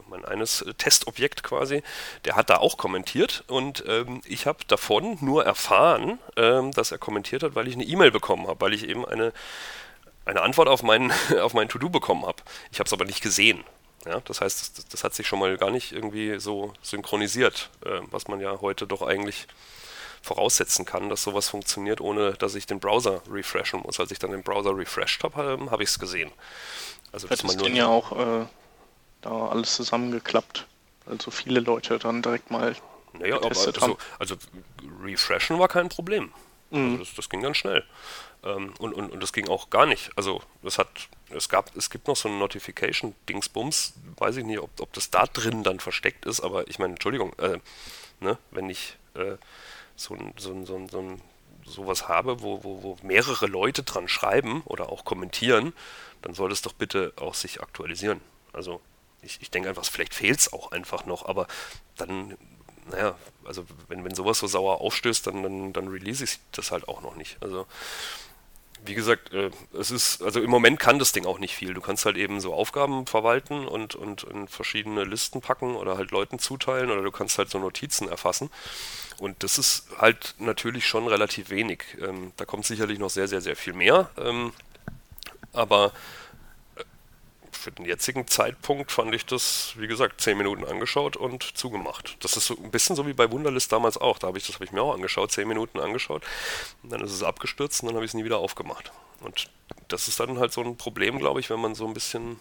mein 0.09 0.25
eines 0.25 0.65
Testobjekt 0.79 1.43
quasi, 1.43 1.83
der 2.25 2.37
hat 2.37 2.51
da 2.51 2.57
auch 2.57 2.77
kommentiert 2.77 3.45
und 3.49 3.85
ähm, 3.87 4.21
ich 4.25 4.47
habe 4.47 4.59
davon 4.67 5.19
nur 5.21 5.45
erfahren, 5.45 6.19
ähm, 6.37 6.73
dass 6.73 6.93
er 6.93 6.99
kommentiert 6.99 7.43
hat, 7.43 7.55
weil 7.55 7.69
ich 7.69 7.75
eine 7.75 7.85
E-Mail 7.85 8.11
bekommen 8.11 8.47
habe, 8.47 8.61
weil 8.61 8.75
ich 8.75 8.89
eben 8.89 9.07
eine 9.07 9.33
eine 10.27 10.43
Antwort 10.43 10.69
auf 10.69 10.83
mein, 10.83 11.13
auf 11.41 11.55
mein 11.55 11.69
To-Do 11.69 11.89
bekommen 11.91 12.25
habe. 12.25 12.43
Ich 12.73 12.79
habe 12.79 12.87
es 12.87 12.93
aber 12.93 13.05
nicht 13.05 13.23
gesehen. 13.23 13.65
Ja, 14.07 14.21
das 14.21 14.41
heißt, 14.41 14.79
das, 14.79 14.89
das, 14.89 15.05
hat 15.05 15.15
sich 15.15 15.27
schon 15.27 15.39
mal 15.39 15.59
gar 15.59 15.71
nicht 15.71 15.93
irgendwie 15.93 16.41
so 16.41 16.73
synchronisiert, 16.81 17.69
äh, 17.85 18.01
was 18.11 18.29
man 18.29 18.41
ja 18.41 18.61
heute 18.63 18.87
doch 18.87 19.03
eigentlich 19.03 19.47
voraussetzen 20.23 20.85
kann, 20.85 21.09
dass 21.09 21.23
sowas 21.23 21.49
funktioniert, 21.49 22.01
ohne 22.01 22.33
dass 22.35 22.55
ich 22.55 22.67
den 22.67 22.81
Browser 22.81 23.23
refreshen 23.31 23.81
muss. 23.81 24.01
Als 24.01 24.11
ich 24.11 24.19
dann 24.19 24.33
den 24.33 24.43
Browser 24.43 24.77
refreshed 24.77 25.25
habe, 25.25 25.57
ähm, 25.59 25.71
habe 25.71 25.83
ich 25.83 25.91
es 25.91 25.99
gesehen. 25.99 26.31
Also 27.13 27.27
das 27.29 27.43
man 27.43 27.57
nur 27.57 27.69
ja 27.69 27.87
auch 27.87 28.13
äh, 28.13 28.47
da 29.23 29.49
alles 29.49 29.75
zusammengeklappt. 29.75 30.67
Also 31.07 31.31
viele 31.31 31.61
Leute 31.61 31.99
dann 31.99 32.23
direkt 32.23 32.51
mal 32.51 32.77
naja, 33.15 33.37
aber 33.37 33.49
also, 33.49 33.73
haben. 33.81 33.97
Also 34.19 34.37
refreshen 35.03 35.59
war 35.59 35.69
kein 35.69 35.89
Problem. 35.89 36.33
Mhm. 36.71 36.93
Also 36.93 36.99
das, 36.99 37.15
das, 37.15 37.29
ging 37.29 37.43
ganz 37.43 37.57
schnell. 37.57 37.85
Ähm, 38.45 38.73
und, 38.79 38.95
und, 38.95 39.11
und 39.11 39.23
das 39.23 39.33
ging 39.33 39.49
auch 39.49 39.71
gar 39.71 39.87
nicht. 39.87 40.11
Also 40.17 40.43
das 40.63 40.79
hat, 40.79 40.89
es 41.31 41.49
gab, 41.49 41.75
es 41.77 41.91
gibt 41.91 42.07
noch 42.09 42.17
so 42.17 42.29
ein 42.29 42.39
Notification-Dingsbums, 42.39 43.95
weiß 44.17 44.37
ich 44.37 44.45
nicht, 44.45 44.61
ob, 44.61 44.71
ob 44.81 44.93
das 44.93 45.11
da 45.11 45.27
drin 45.27 45.63
dann 45.63 45.81
versteckt 45.81 46.25
ist, 46.27 46.41
aber 46.41 46.69
ich 46.69 46.79
meine, 46.79 46.93
Entschuldigung, 46.93 47.33
äh, 47.39 47.59
ne, 48.21 48.39
wenn 48.51 48.71
ich 48.71 48.97
äh, 49.15 49.37
so 50.01 50.15
ein, 50.15 50.33
so 50.39 50.53
ein, 50.53 50.65
so 50.67 50.77
ein, 50.77 50.89
so 50.89 50.99
ein 51.01 51.23
sowas 51.67 52.09
habe, 52.09 52.43
wo, 52.43 52.65
wo, 52.65 52.83
wo 52.83 52.97
mehrere 53.03 53.47
Leute 53.47 53.83
dran 53.83 54.09
schreiben 54.09 54.63
oder 54.65 54.89
auch 54.89 55.05
kommentieren, 55.05 55.73
dann 56.23 56.35
soll 56.35 56.51
es 56.53 56.63
doch 56.63 56.73
bitte 56.73 57.13
auch 57.17 57.35
sich 57.35 57.61
aktualisieren. 57.61 58.21
Also 58.53 58.81
ich, 59.23 59.41
ich 59.43 59.51
denke 59.51 59.69
einfach, 59.69 59.85
vielleicht 59.85 60.15
fehlt 60.15 60.39
es 60.39 60.53
auch 60.53 60.73
einfach 60.73 61.05
noch, 61.05 61.27
aber 61.27 61.47
dann, 61.97 62.37
naja, 62.91 63.15
also 63.45 63.65
wenn, 63.89 64.05
wenn 64.05 64.15
sowas 64.15 64.39
so 64.39 64.47
sauer 64.47 64.81
aufstößt, 64.81 65.27
dann, 65.27 65.43
dann, 65.43 65.73
dann 65.73 65.89
release 65.89 66.25
ich 66.25 66.39
das 66.53 66.73
halt 66.73 66.89
auch 66.89 67.03
noch 67.03 67.15
nicht. 67.17 67.37
Also 67.43 67.67
wie 68.85 68.95
gesagt, 68.95 69.33
äh, 69.33 69.51
es 69.79 69.91
ist, 69.91 70.23
also 70.23 70.41
im 70.41 70.51
Moment 70.51 70.79
kann 70.79 70.99
das 70.99 71.13
Ding 71.13 71.27
auch 71.27 71.39
nicht 71.39 71.55
viel. 71.55 71.75
Du 71.75 71.81
kannst 71.81 72.07
halt 72.07 72.17
eben 72.17 72.41
so 72.41 72.55
Aufgaben 72.55 73.07
verwalten 73.07 73.67
und, 73.67 73.95
und 73.95 74.25
in 74.25 74.49
verschiedene 74.49 75.05
Listen 75.05 75.41
packen 75.41 75.77
oder 75.77 75.97
halt 75.97 76.11
Leuten 76.11 76.39
zuteilen 76.39 76.91
oder 76.91 77.03
du 77.03 77.11
kannst 77.11 77.39
halt 77.39 77.51
so 77.51 77.59
Notizen 77.59 78.09
erfassen. 78.09 78.51
Und 79.19 79.43
das 79.43 79.59
ist 79.59 79.87
halt 79.99 80.35
natürlich 80.39 80.87
schon 80.87 81.07
relativ 81.07 81.51
wenig. 81.51 81.85
Ähm, 82.01 82.33
da 82.37 82.45
kommt 82.45 82.65
sicherlich 82.65 82.99
noch 82.99 83.11
sehr, 83.11 83.29
sehr, 83.29 83.41
sehr 83.41 83.57
viel 83.57 83.75
mehr. 83.75 84.11
Ähm, 84.17 84.53
aber 85.53 85.93
für 87.61 87.71
den 87.71 87.85
jetzigen 87.85 88.27
Zeitpunkt 88.27 88.91
fand 88.91 89.15
ich 89.15 89.27
das, 89.27 89.75
wie 89.77 89.87
gesagt, 89.87 90.21
zehn 90.21 90.39
Minuten 90.39 90.65
angeschaut 90.65 91.17
und 91.17 91.43
zugemacht. 91.43 92.17
Das 92.21 92.37
ist 92.37 92.47
so 92.47 92.57
ein 92.57 92.71
bisschen 92.71 92.97
so 92.97 93.07
wie 93.07 93.13
bei 93.13 93.31
Wunderlist 93.31 93.71
damals 93.71 93.99
auch. 93.99 94.19
Da 94.19 94.29
habe 94.29 94.39
ich 94.39 94.47
das 94.47 94.57
habe 94.57 94.65
ich 94.65 94.73
mir 94.73 94.83
auch 94.83 94.95
angeschaut, 94.95 95.31
zehn 95.31 95.47
Minuten 95.47 95.79
angeschaut, 95.79 96.25
und 96.83 96.91
dann 96.91 97.03
ist 97.03 97.13
es 97.13 97.23
abgestürzt 97.23 97.83
und 97.83 97.89
dann 97.89 97.97
habe 97.97 98.05
ich 98.05 98.11
es 98.11 98.15
nie 98.15 98.25
wieder 98.25 98.39
aufgemacht. 98.39 98.91
Und 99.21 99.51
das 99.89 100.09
ist 100.09 100.19
dann 100.19 100.39
halt 100.39 100.53
so 100.53 100.63
ein 100.63 100.77
Problem, 100.77 101.19
glaube 101.19 101.41
ich, 101.41 101.51
wenn 101.51 101.61
man 101.61 101.75
so 101.75 101.87
ein 101.87 101.95
bisschen 101.95 102.41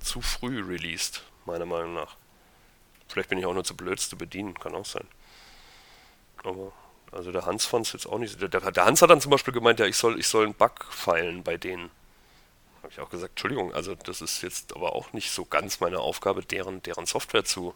zu 0.00 0.22
früh 0.22 0.62
released, 0.62 1.22
meiner 1.44 1.66
Meinung 1.66 1.94
nach. 1.94 2.16
Vielleicht 3.08 3.28
bin 3.28 3.38
ich 3.38 3.46
auch 3.46 3.54
nur 3.54 3.64
zu 3.64 3.76
blöd, 3.76 4.00
zu 4.00 4.16
bedienen, 4.16 4.54
kann 4.54 4.74
auch 4.74 4.86
sein. 4.86 5.06
Aber 6.44 6.72
also 7.12 7.30
der 7.30 7.44
Hans 7.44 7.66
fand 7.66 7.86
es 7.86 7.92
jetzt 7.92 8.06
auch 8.06 8.18
nicht. 8.18 8.40
Der, 8.40 8.48
der, 8.48 8.84
Hans 8.86 9.02
hat 9.02 9.10
dann 9.10 9.20
zum 9.20 9.30
Beispiel 9.30 9.52
gemeint, 9.52 9.78
ja, 9.78 9.86
ich 9.86 9.96
soll, 9.96 10.18
ich 10.18 10.26
soll 10.26 10.44
einen 10.44 10.54
Bug 10.54 10.86
feilen 10.90 11.42
bei 11.42 11.58
denen 11.58 11.90
habe 12.82 12.92
ich 12.92 13.00
auch 13.00 13.10
gesagt, 13.10 13.32
Entschuldigung, 13.32 13.72
also 13.74 13.94
das 13.94 14.20
ist 14.20 14.42
jetzt 14.42 14.74
aber 14.74 14.94
auch 14.94 15.12
nicht 15.12 15.30
so 15.30 15.44
ganz 15.44 15.80
meine 15.80 16.00
Aufgabe, 16.00 16.42
deren, 16.42 16.82
deren 16.82 17.06
Software 17.06 17.44
zu 17.44 17.74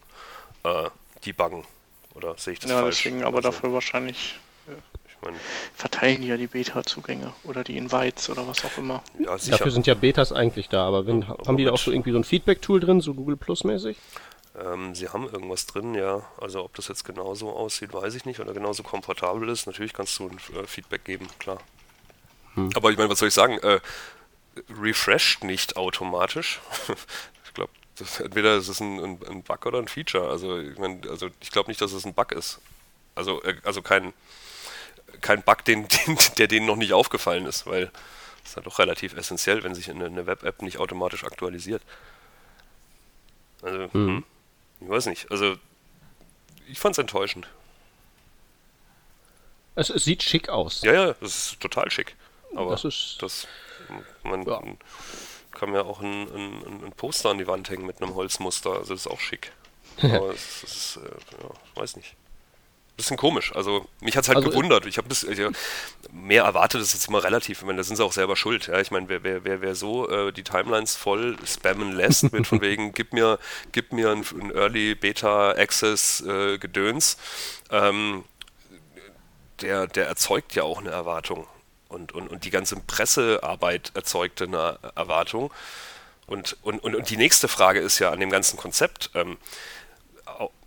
äh, 0.63 0.89
debuggen. 1.25 1.65
Oder 2.13 2.35
sehe 2.37 2.53
ich 2.53 2.59
das 2.59 2.71
ja, 2.71 2.81
falsch? 2.81 3.05
Ja, 3.05 3.11
deswegen 3.11 3.25
aber 3.25 3.37
also, 3.37 3.49
dafür 3.49 3.73
wahrscheinlich 3.73 4.39
äh, 4.67 4.71
ich 5.07 5.15
mein, 5.21 5.35
verteilen 5.75 6.21
die 6.21 6.27
ja 6.27 6.37
die 6.37 6.47
Beta-Zugänge 6.47 7.31
oder 7.43 7.63
die 7.63 7.77
Invites 7.77 8.29
oder 8.29 8.47
was 8.47 8.65
auch 8.65 8.77
immer. 8.77 9.03
Ja, 9.19 9.37
sicher. 9.37 9.57
Dafür 9.57 9.71
sind 9.71 9.87
ja 9.87 9.93
Betas 9.93 10.31
eigentlich 10.31 10.67
da, 10.69 10.85
aber, 10.85 11.05
wenn, 11.05 11.21
ja, 11.21 11.37
haben 11.45 11.57
die 11.57 11.65
da 11.65 11.71
auch 11.71 11.77
so 11.77 11.91
irgendwie 11.91 12.11
so 12.11 12.17
ein 12.17 12.23
Feedback-Tool 12.23 12.79
drin, 12.79 13.01
so 13.01 13.13
Google 13.13 13.37
Plus 13.37 13.63
mäßig? 13.63 13.97
Ähm, 14.59 14.95
sie 14.95 15.09
haben 15.09 15.25
irgendwas 15.25 15.67
drin, 15.67 15.93
ja. 15.93 16.23
Also 16.41 16.63
ob 16.63 16.73
das 16.75 16.87
jetzt 16.87 17.05
genauso 17.05 17.51
aussieht, 17.51 17.93
weiß 17.93 18.15
ich 18.15 18.25
nicht. 18.25 18.39
Oder 18.39 18.53
genauso 18.53 18.83
komfortabel 18.83 19.47
ist. 19.49 19.67
Natürlich 19.67 19.93
kannst 19.93 20.17
du 20.19 20.29
ein 20.29 20.37
äh, 20.55 20.65
Feedback 20.65 21.03
geben, 21.05 21.27
klar. 21.37 21.59
Hm. 22.55 22.71
Aber 22.75 22.89
ich 22.89 22.97
meine, 22.97 23.09
was 23.09 23.19
soll 23.19 23.27
ich 23.27 23.33
sagen? 23.33 23.59
Äh, 23.59 23.79
refresht 24.69 25.43
nicht 25.43 25.77
automatisch. 25.77 26.59
ich 27.45 27.53
glaube, 27.53 27.71
entweder 28.19 28.55
ist 28.55 28.67
es 28.67 28.79
ein, 28.79 28.99
ein, 28.99 29.19
ein, 29.27 29.43
Bug 29.43 29.65
oder 29.65 29.79
ein 29.79 29.87
Feature. 29.87 30.29
Also 30.29 30.59
ich 30.59 30.77
meine, 30.77 31.01
also 31.09 31.29
ich 31.39 31.51
glaube 31.51 31.69
nicht, 31.69 31.81
dass 31.81 31.91
es 31.91 32.05
ein 32.05 32.13
Bug 32.13 32.31
ist. 32.31 32.59
Also, 33.15 33.41
äh, 33.43 33.55
also 33.63 33.81
kein, 33.81 34.13
kein 35.21 35.41
Bug, 35.43 35.65
den, 35.65 35.87
den, 36.07 36.17
der 36.37 36.47
denen 36.47 36.65
noch 36.65 36.75
nicht 36.75 36.93
aufgefallen 36.93 37.45
ist, 37.45 37.65
weil 37.65 37.91
das 38.41 38.51
ist 38.51 38.55
ja 38.55 38.61
doch 38.61 38.79
relativ 38.79 39.13
essentiell, 39.13 39.63
wenn 39.63 39.75
sich 39.75 39.89
eine, 39.89 40.05
eine 40.05 40.25
Web-App 40.25 40.61
nicht 40.61 40.77
automatisch 40.77 41.23
aktualisiert. 41.23 41.81
Also, 43.61 43.89
mhm. 43.93 44.23
ich 44.79 44.89
weiß 44.89 45.07
nicht. 45.07 45.31
Also, 45.31 45.57
ich 46.69 46.79
fand 46.79 46.93
es 46.93 46.99
enttäuschend. 46.99 47.47
Es, 49.75 49.89
es, 49.89 50.03
sieht 50.03 50.23
schick 50.23 50.49
aus. 50.49 50.81
Ja, 50.81 50.93
ja, 50.93 51.13
das 51.13 51.51
ist 51.51 51.59
total 51.59 51.91
schick. 51.91 52.15
Aber 52.55 52.71
das, 52.71 52.85
ist 52.85 53.17
das 53.21 53.47
man 54.23 54.43
ja. 54.43 54.61
kann 55.51 55.73
ja 55.73 55.81
auch 55.81 56.01
ein, 56.01 56.23
ein, 56.23 56.85
ein, 56.85 56.93
Poster 56.95 57.29
an 57.29 57.37
die 57.37 57.47
Wand 57.47 57.69
hängen 57.69 57.85
mit 57.85 58.01
einem 58.01 58.15
Holzmuster, 58.15 58.71
also 58.71 58.93
das 58.93 59.05
ist 59.05 59.07
auch 59.07 59.19
schick. 59.19 59.51
Aber 60.01 60.29
es, 60.29 60.63
es 60.63 60.75
ist, 60.75 60.97
äh, 60.97 61.09
ja, 61.41 61.81
weiß 61.81 61.95
nicht. 61.95 62.15
Bisschen 62.95 63.17
komisch. 63.17 63.55
Also 63.55 63.87
mich 64.01 64.17
hat 64.17 64.23
es 64.23 64.27
halt 64.27 64.37
also, 64.37 64.49
gewundert. 64.49 64.87
Ich 64.87 64.97
habe 64.97 65.07
ja, 65.35 65.51
mehr 66.11 66.43
erwartet, 66.43 66.81
das 66.81 66.87
ist 66.87 66.93
jetzt 66.95 67.07
immer 67.09 67.23
relativ. 67.23 67.59
Ich 67.59 67.65
meine, 67.65 67.77
da 67.77 67.83
sind 67.83 67.95
sie 67.95 68.03
auch 68.03 68.11
selber 68.11 68.35
schuld. 68.35 68.67
Ja, 68.67 68.79
ich 68.79 68.89
meine, 68.89 69.07
wer, 69.07 69.23
wer, 69.23 69.43
wer, 69.43 69.61
wer 69.61 69.75
so 69.75 70.09
äh, 70.09 70.33
die 70.33 70.43
Timelines 70.43 70.95
voll 70.95 71.37
spammen 71.45 71.91
lässt, 71.91 72.31
mit 72.33 72.47
von 72.47 72.59
wegen, 72.61 72.93
gib 72.93 73.13
mir, 73.13 73.37
gib 73.71 73.93
mir 73.93 74.09
ein, 74.09 74.25
ein 74.41 74.51
Early 74.51 74.95
Beta 74.95 75.51
Access 75.51 76.21
äh, 76.21 76.57
Gedöns, 76.57 77.17
ähm, 77.69 78.23
der, 79.61 79.85
der 79.85 80.07
erzeugt 80.07 80.55
ja 80.55 80.63
auch 80.63 80.79
eine 80.79 80.89
Erwartung 80.89 81.45
und, 81.89 82.11
und, 82.11 82.27
und 82.27 82.45
die 82.45 82.49
ganze 82.49 82.75
Pressearbeit 82.75 83.91
erzeugte 83.93 84.45
eine 84.45 84.79
Erwartung. 84.95 85.51
Und, 86.25 86.57
und, 86.61 86.83
und, 86.83 86.95
und 86.95 87.09
die 87.09 87.17
nächste 87.17 87.47
Frage 87.47 87.79
ist 87.79 87.99
ja 87.99 88.11
an 88.11 88.19
dem 88.19 88.29
ganzen 88.29 88.57
Konzept. 88.57 89.11
Ähm, 89.13 89.37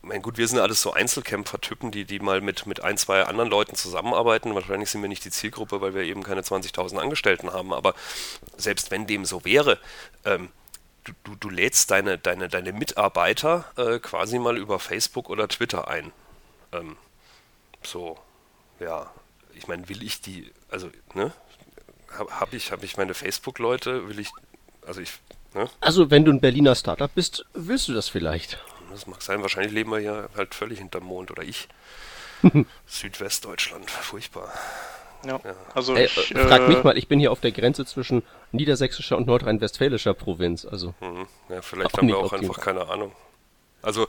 mein 0.03 0.23
gut, 0.23 0.39
wir 0.39 0.49
sind 0.49 0.59
alles 0.59 0.81
so 0.81 0.93
Einzelkämpfer-Typen, 0.93 1.91
die, 1.91 2.05
die 2.05 2.21
mal 2.21 2.41
mit, 2.41 2.67
mit 2.67 2.83
ein, 2.83 2.97
zwei 2.97 3.25
anderen 3.25 3.51
Leuten 3.51 3.77
zusammenarbeiten. 3.77 4.55
Wahrscheinlich 4.55 4.91
sind 4.91 5.03
wir 5.03 5.09
nicht 5.09 5.25
die 5.25 5.31
Zielgruppe, 5.31 5.81
weil 5.81 5.95
wir 5.95 6.03
eben 6.03 6.23
keine 6.23 6.41
20.000 6.41 6.99
Angestellten 6.99 7.53
haben. 7.53 7.73
Aber 7.73 7.95
selbst 8.57 8.91
wenn 8.91 9.07
dem 9.07 9.25
so 9.25 9.45
wäre, 9.45 9.79
ähm, 10.25 10.51
du, 11.05 11.13
du, 11.25 11.35
du 11.37 11.51
lädst 11.51 11.91
deine, 11.91 12.19
deine, 12.19 12.49
deine 12.49 12.73
Mitarbeiter 12.73 13.67
äh, 13.77 13.99
quasi 13.99 14.39
mal 14.39 14.57
über 14.57 14.79
Facebook 14.79 15.29
oder 15.29 15.49
Twitter 15.49 15.89
ein. 15.89 16.13
Ähm, 16.73 16.97
so, 17.83 18.19
ja, 18.79 19.11
ich 19.61 19.69
meine, 19.69 19.89
will 19.89 20.03
ich 20.03 20.21
die, 20.23 20.51
also, 20.71 20.91
ne? 21.15 21.33
Habe 22.17 22.41
hab 22.41 22.53
ich, 22.55 22.73
hab 22.73 22.83
ich 22.83 22.97
meine 22.97 23.15
Facebook-Leute, 23.15 24.09
will 24.09 24.19
ich, 24.19 24.31
also 24.87 25.01
ich, 25.01 25.13
ne? 25.55 25.69
Also, 25.81 26.11
wenn 26.11 26.25
du 26.25 26.33
ein 26.33 26.41
Berliner 26.41 26.75
Startup 26.75 27.15
bist, 27.15 27.45
willst 27.53 27.87
du 27.89 27.93
das 27.93 28.09
vielleicht? 28.09 28.59
Das 28.91 29.07
mag 29.07 29.23
sein, 29.23 29.43
wahrscheinlich 29.43 29.73
leben 29.73 29.91
wir 29.91 29.99
hier 29.99 30.31
halt 30.35 30.55
völlig 30.55 30.79
hinterm 30.79 31.05
Mond 31.05 31.31
oder 31.31 31.43
ich. 31.43 31.69
Südwestdeutschland, 32.87 33.91
furchtbar. 33.91 34.51
Ja, 35.27 35.39
ja. 35.45 35.55
also 35.75 35.95
Ey, 35.95 36.07
ich, 36.07 36.35
äh, 36.35 36.49
frag 36.49 36.67
mich 36.67 36.83
mal, 36.83 36.97
ich 36.97 37.07
bin 37.07 37.21
hier 37.21 37.31
auf 37.31 37.41
der 37.41 37.53
Grenze 37.53 37.85
zwischen 37.85 38.23
niedersächsischer 38.53 39.19
und 39.19 39.27
nordrhein-westfälischer 39.27 40.15
Provinz, 40.15 40.65
also. 40.65 40.95
Mhm. 41.01 41.27
Ja, 41.51 41.61
vielleicht 41.61 41.97
haben 41.99 42.09
wir 42.09 42.17
auch 42.17 42.33
einfach 42.33 42.59
keine 42.59 42.89
Ahnung. 42.89 43.13
Also, 43.83 44.07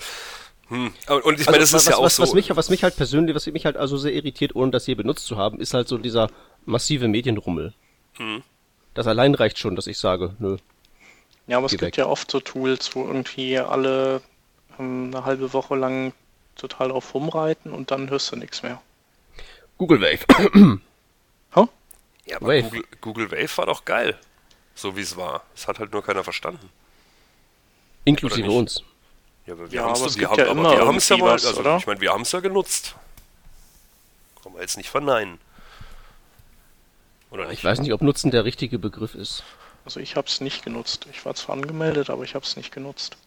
hm. 0.72 0.94
Und 1.24 1.38
ich 1.38 1.46
meine, 1.48 1.60
also, 1.60 1.60
das 1.60 1.62
ist 1.62 1.74
was, 1.74 1.86
ja 1.88 1.98
auch 1.98 2.04
was, 2.04 2.16
so. 2.16 2.24
Was 2.24 2.34
mich, 2.34 2.56
was 2.56 2.70
mich 2.70 2.84
halt 2.84 2.96
persönlich, 2.96 3.36
was 3.36 3.46
mich 3.48 3.66
halt 3.66 3.76
also 3.76 3.98
sehr 3.98 4.14
irritiert, 4.14 4.56
ohne 4.56 4.72
das 4.72 4.86
hier 4.86 4.96
benutzt 4.96 5.26
zu 5.26 5.36
haben, 5.36 5.60
ist 5.60 5.74
halt 5.74 5.90
so 5.90 5.98
dieser 5.98 6.30
massive 6.66 7.10
Medienrummel. 7.10 7.74
Hm. 8.14 8.42
Das 8.94 9.06
allein 9.06 9.36
reicht 9.36 9.60
schon, 9.60 9.76
dass 9.76 9.88
ich 9.88 9.98
sage, 9.98 10.34
nö. 10.40 10.56
Ja, 11.48 11.58
aber 11.58 11.66
es 11.66 11.72
gibt 11.72 11.82
weg. 11.82 11.98
ja 11.98 12.06
oft 12.06 12.32
so 12.32 12.40
Tools, 12.40 12.96
wo 12.96 13.06
irgendwie 13.06 13.60
alle 13.60 14.22
ähm, 14.80 15.12
eine 15.14 15.26
halbe 15.26 15.52
Woche 15.52 15.76
lang 15.76 16.14
total 16.56 16.92
auf 16.92 17.14
rumreiten 17.14 17.74
und 17.74 17.92
dann 17.92 18.10
hörst 18.10 18.32
du 18.32 18.38
nichts 18.38 18.64
mehr. 18.64 18.82
Google 19.78 20.00
Wave. 20.00 20.26
huh? 21.56 21.68
Ja, 22.26 22.38
aber 22.38 22.48
Wave. 22.48 22.64
Google, 22.64 22.84
Google 23.02 23.32
Wave 23.32 23.58
war 23.58 23.66
doch 23.66 23.84
geil. 23.84 24.18
So 24.74 24.96
wie 24.96 25.02
es 25.02 25.18
war. 25.18 25.44
Es 25.54 25.68
hat 25.68 25.80
halt 25.80 25.92
nur 25.92 26.02
keiner 26.02 26.24
verstanden. 26.24 26.70
Inklusive 28.06 28.50
uns. 28.50 28.86
Ja, 29.46 29.54
aber 29.54 29.72
wir 29.72 29.82
ja, 29.82 29.86
haben 29.86 30.06
es 30.06 30.16
ja, 30.16 30.36
ja, 30.36 30.50
aber 30.50 30.64
wir 30.64 30.86
haben 30.86 30.98
es 30.98 31.10
ja 31.10 31.18
mal, 31.18 31.34
was, 31.34 31.46
also, 31.46 31.78
ich 31.78 31.88
meine, 31.88 32.02
wir 32.02 32.12
haben 32.12 32.22
es 32.22 32.32
ja 32.32 32.40
genutzt. 32.40 32.96
Kann 34.44 34.54
man 34.54 34.62
jetzt 34.62 34.78
nicht 34.78 34.90
verneinen. 34.90 35.40
Oder 37.32 37.48
nicht? 37.48 37.60
Ich 37.60 37.64
weiß 37.64 37.80
nicht, 37.80 37.94
ob 37.94 38.02
Nutzen 38.02 38.32
der 38.32 38.46
richtige 38.46 38.78
Begriff 38.78 39.16
ist. 39.16 39.44
Also 39.86 40.00
ich 40.00 40.16
habe 40.16 40.28
es 40.28 40.42
nicht 40.42 40.64
genutzt. 40.64 41.08
Ich 41.12 41.26
war 41.26 41.34
zwar 41.34 41.56
angemeldet, 41.56 42.10
aber 42.10 42.24
ich 42.24 42.36
habe 42.36 42.46
es 42.46 42.56
nicht 42.56 42.72
genutzt. 42.72 43.18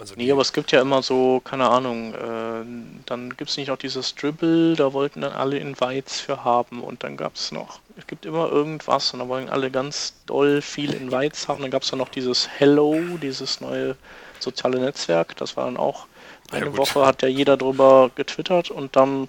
Also 0.00 0.14
nee, 0.16 0.30
aber 0.30 0.40
es 0.40 0.52
gibt 0.52 0.72
ja 0.72 0.80
immer 0.80 1.02
so, 1.02 1.40
keine 1.44 1.68
Ahnung, 1.70 2.14
äh, 2.14 2.64
dann 3.06 3.36
gibt 3.36 3.50
es 3.50 3.56
nicht 3.56 3.68
noch 3.68 3.76
dieses 3.76 4.14
Dribble, 4.16 4.74
da 4.74 4.92
wollten 4.92 5.20
dann 5.20 5.32
alle 5.32 5.58
Invites 5.58 6.20
für 6.20 6.42
haben 6.42 6.82
und 6.82 7.04
dann 7.04 7.16
gab 7.16 7.36
es 7.36 7.52
noch, 7.52 7.78
es 7.96 8.06
gibt 8.08 8.26
immer 8.26 8.50
irgendwas 8.50 9.12
und 9.12 9.20
da 9.20 9.28
wollen 9.28 9.48
alle 9.48 9.70
ganz 9.70 10.14
doll 10.26 10.62
viel 10.62 10.92
Invites 10.92 11.46
haben. 11.46 11.62
Dann 11.62 11.70
gab 11.70 11.82
es 11.82 11.90
dann 11.90 12.00
noch 12.00 12.08
dieses 12.08 12.48
Hello, 12.48 12.98
dieses 13.22 13.60
neue 13.60 13.96
soziale 14.44 14.78
Netzwerk, 14.78 15.36
das 15.36 15.56
war 15.56 15.64
dann 15.64 15.76
auch 15.76 16.06
eine 16.50 16.66
ja, 16.66 16.76
Woche, 16.76 17.06
hat 17.06 17.22
ja 17.22 17.28
jeder 17.28 17.56
drüber 17.56 18.10
getwittert 18.14 18.70
und 18.70 18.96
dann 18.96 19.28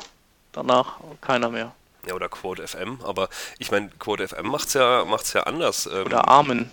danach 0.52 0.98
keiner 1.22 1.50
mehr. 1.50 1.74
Ja, 2.08 2.14
oder 2.14 2.30
Quote 2.30 2.68
FM, 2.68 3.00
aber 3.04 3.30
ich 3.58 3.72
meine, 3.72 3.90
Quote 3.98 4.28
FM 4.28 4.48
macht's 4.48 4.74
ja, 4.74 5.06
macht's 5.06 5.34
ja 5.34 5.44
anders. 5.44 5.90
Ähm, 5.92 6.06
oder 6.06 6.28
Armen 6.28 6.70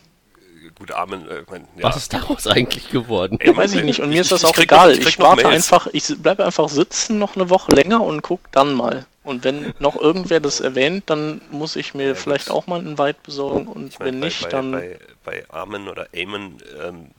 gut, 0.78 0.92
Armen, 0.92 1.28
äh, 1.28 1.44
mein, 1.50 1.66
ja. 1.76 1.84
Was 1.84 1.96
ist 1.96 2.12
daraus 2.12 2.46
eigentlich 2.46 2.90
geworden? 2.90 3.38
Ey, 3.40 3.56
weiß 3.56 3.74
ich 3.74 3.84
nicht. 3.84 4.00
Und 4.00 4.10
mir 4.10 4.20
ist 4.20 4.32
das 4.32 4.44
auch 4.44 4.56
egal. 4.58 4.90
Noch, 4.90 4.98
ich, 4.98 5.06
ich 5.06 5.18
warte 5.18 5.48
einfach, 5.48 5.86
ich 5.92 6.14
bleibe 6.18 6.44
einfach 6.44 6.68
sitzen 6.68 7.18
noch 7.18 7.36
eine 7.36 7.50
Woche 7.50 7.72
länger 7.72 8.02
und 8.02 8.22
guck 8.22 8.40
dann 8.52 8.74
mal. 8.74 9.06
Und 9.24 9.44
wenn 9.44 9.72
noch 9.78 10.00
irgendwer 10.00 10.40
das 10.40 10.60
erwähnt, 10.60 11.04
dann 11.06 11.40
muss 11.50 11.76
ich 11.76 11.94
mir 11.94 12.08
ja, 12.08 12.14
vielleicht 12.14 12.50
auch 12.50 12.66
mal 12.66 12.80
einen 12.80 12.98
Weit 12.98 13.22
besorgen. 13.22 13.66
Und 13.66 13.88
ich 13.88 13.98
mein, 13.98 14.08
wenn 14.08 14.20
bei, 14.20 14.26
nicht, 14.26 14.42
bei, 14.42 14.48
dann. 14.48 14.72
Bei, 14.72 14.98
bei 15.24 15.44
Armen 15.50 15.88
oder 15.88 16.08
Amen, 16.14 16.58
ähm, 16.82 17.10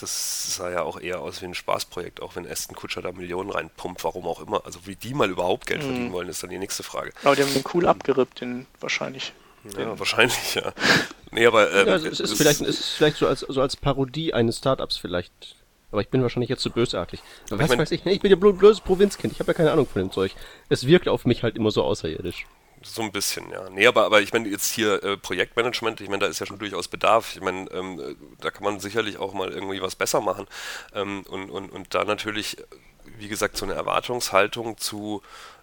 das 0.00 0.56
sah 0.56 0.70
ja 0.70 0.82
auch 0.82 1.00
eher 1.00 1.20
aus 1.20 1.42
wie 1.42 1.46
ein 1.46 1.54
Spaßprojekt, 1.54 2.22
auch 2.22 2.36
wenn 2.36 2.46
Aston 2.46 2.76
Kutscher 2.76 3.02
da 3.02 3.12
Millionen 3.12 3.50
reinpumpt, 3.50 4.04
warum 4.04 4.26
auch 4.26 4.40
immer. 4.40 4.64
Also 4.64 4.86
wie 4.86 4.96
die 4.96 5.14
mal 5.14 5.30
überhaupt 5.30 5.66
Geld 5.66 5.82
mhm. 5.82 5.86
verdienen 5.86 6.12
wollen, 6.12 6.28
ist 6.28 6.42
dann 6.42 6.50
die 6.50 6.58
nächste 6.58 6.82
Frage. 6.82 7.12
Aber 7.24 7.36
die 7.36 7.42
haben 7.42 7.52
den 7.52 7.64
cool 7.74 7.86
abgerippt, 7.86 8.40
den 8.40 8.66
wahrscheinlich. 8.80 9.32
Ja, 9.76 9.98
wahrscheinlich, 9.98 10.54
ja. 10.54 10.72
Nee, 11.32 11.46
aber. 11.46 11.72
Ähm, 11.72 11.88
ja, 11.88 11.94
es, 11.96 12.04
ist 12.04 12.20
es 12.20 12.32
vielleicht, 12.34 12.60
es 12.60 12.80
ist 12.80 12.90
vielleicht 12.90 13.16
so 13.16 13.26
als, 13.26 13.40
so 13.40 13.60
als 13.60 13.76
Parodie 13.76 14.32
eines 14.32 14.58
Startups 14.58 14.96
vielleicht. 14.96 15.32
Aber 15.90 16.00
ich 16.00 16.08
bin 16.08 16.22
wahrscheinlich 16.22 16.50
jetzt 16.50 16.62
zu 16.62 16.70
bösartig. 16.70 17.20
Aber 17.50 17.58
was 17.58 17.64
ich 17.64 17.68
mein, 17.70 17.78
weiß 17.78 17.90
ich? 17.92 18.06
ich 18.06 18.20
bin 18.20 18.30
ja 18.30 18.36
blödes 18.36 18.80
Provinzkind. 18.80 19.32
Ich 19.32 19.40
habe 19.40 19.50
ja 19.50 19.54
keine 19.54 19.72
Ahnung 19.72 19.86
von 19.86 20.02
dem 20.02 20.12
Zeug. 20.12 20.34
Es 20.68 20.86
wirkt 20.86 21.08
auf 21.08 21.24
mich 21.24 21.42
halt 21.42 21.56
immer 21.56 21.70
so 21.70 21.82
außerirdisch. 21.82 22.46
So 22.82 23.02
ein 23.02 23.10
bisschen, 23.12 23.50
ja. 23.50 23.68
Nee, 23.70 23.86
aber, 23.86 24.04
aber 24.04 24.20
ich 24.20 24.32
meine, 24.32 24.48
jetzt 24.48 24.72
hier 24.72 25.02
äh, 25.02 25.16
Projektmanagement, 25.16 26.00
ich 26.00 26.08
meine, 26.08 26.20
da 26.20 26.26
ist 26.26 26.38
ja 26.38 26.46
schon 26.46 26.58
durchaus 26.58 26.88
Bedarf. 26.88 27.34
Ich 27.34 27.40
meine, 27.40 27.70
ähm, 27.72 27.98
äh, 28.00 28.14
da 28.40 28.50
kann 28.50 28.64
man 28.64 28.80
sicherlich 28.80 29.18
auch 29.18 29.34
mal 29.34 29.50
irgendwie 29.52 29.82
was 29.82 29.96
besser 29.96 30.20
machen. 30.20 30.46
Ähm, 30.94 31.24
und, 31.28 31.50
und, 31.50 31.70
und 31.70 31.94
da 31.94 32.04
natürlich, 32.04 32.58
wie 33.18 33.28
gesagt, 33.28 33.56
so 33.56 33.64
eine 33.64 33.74
Erwartungshaltung 33.74 34.78
zu, 34.78 35.22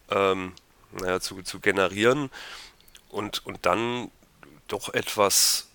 ähm, 0.10 0.54
naja, 0.92 1.20
zu, 1.20 1.42
zu 1.44 1.60
generieren 1.60 2.30
und, 3.10 3.46
und 3.46 3.66
dann 3.66 4.12
doch 4.68 4.94
etwas 4.94 5.70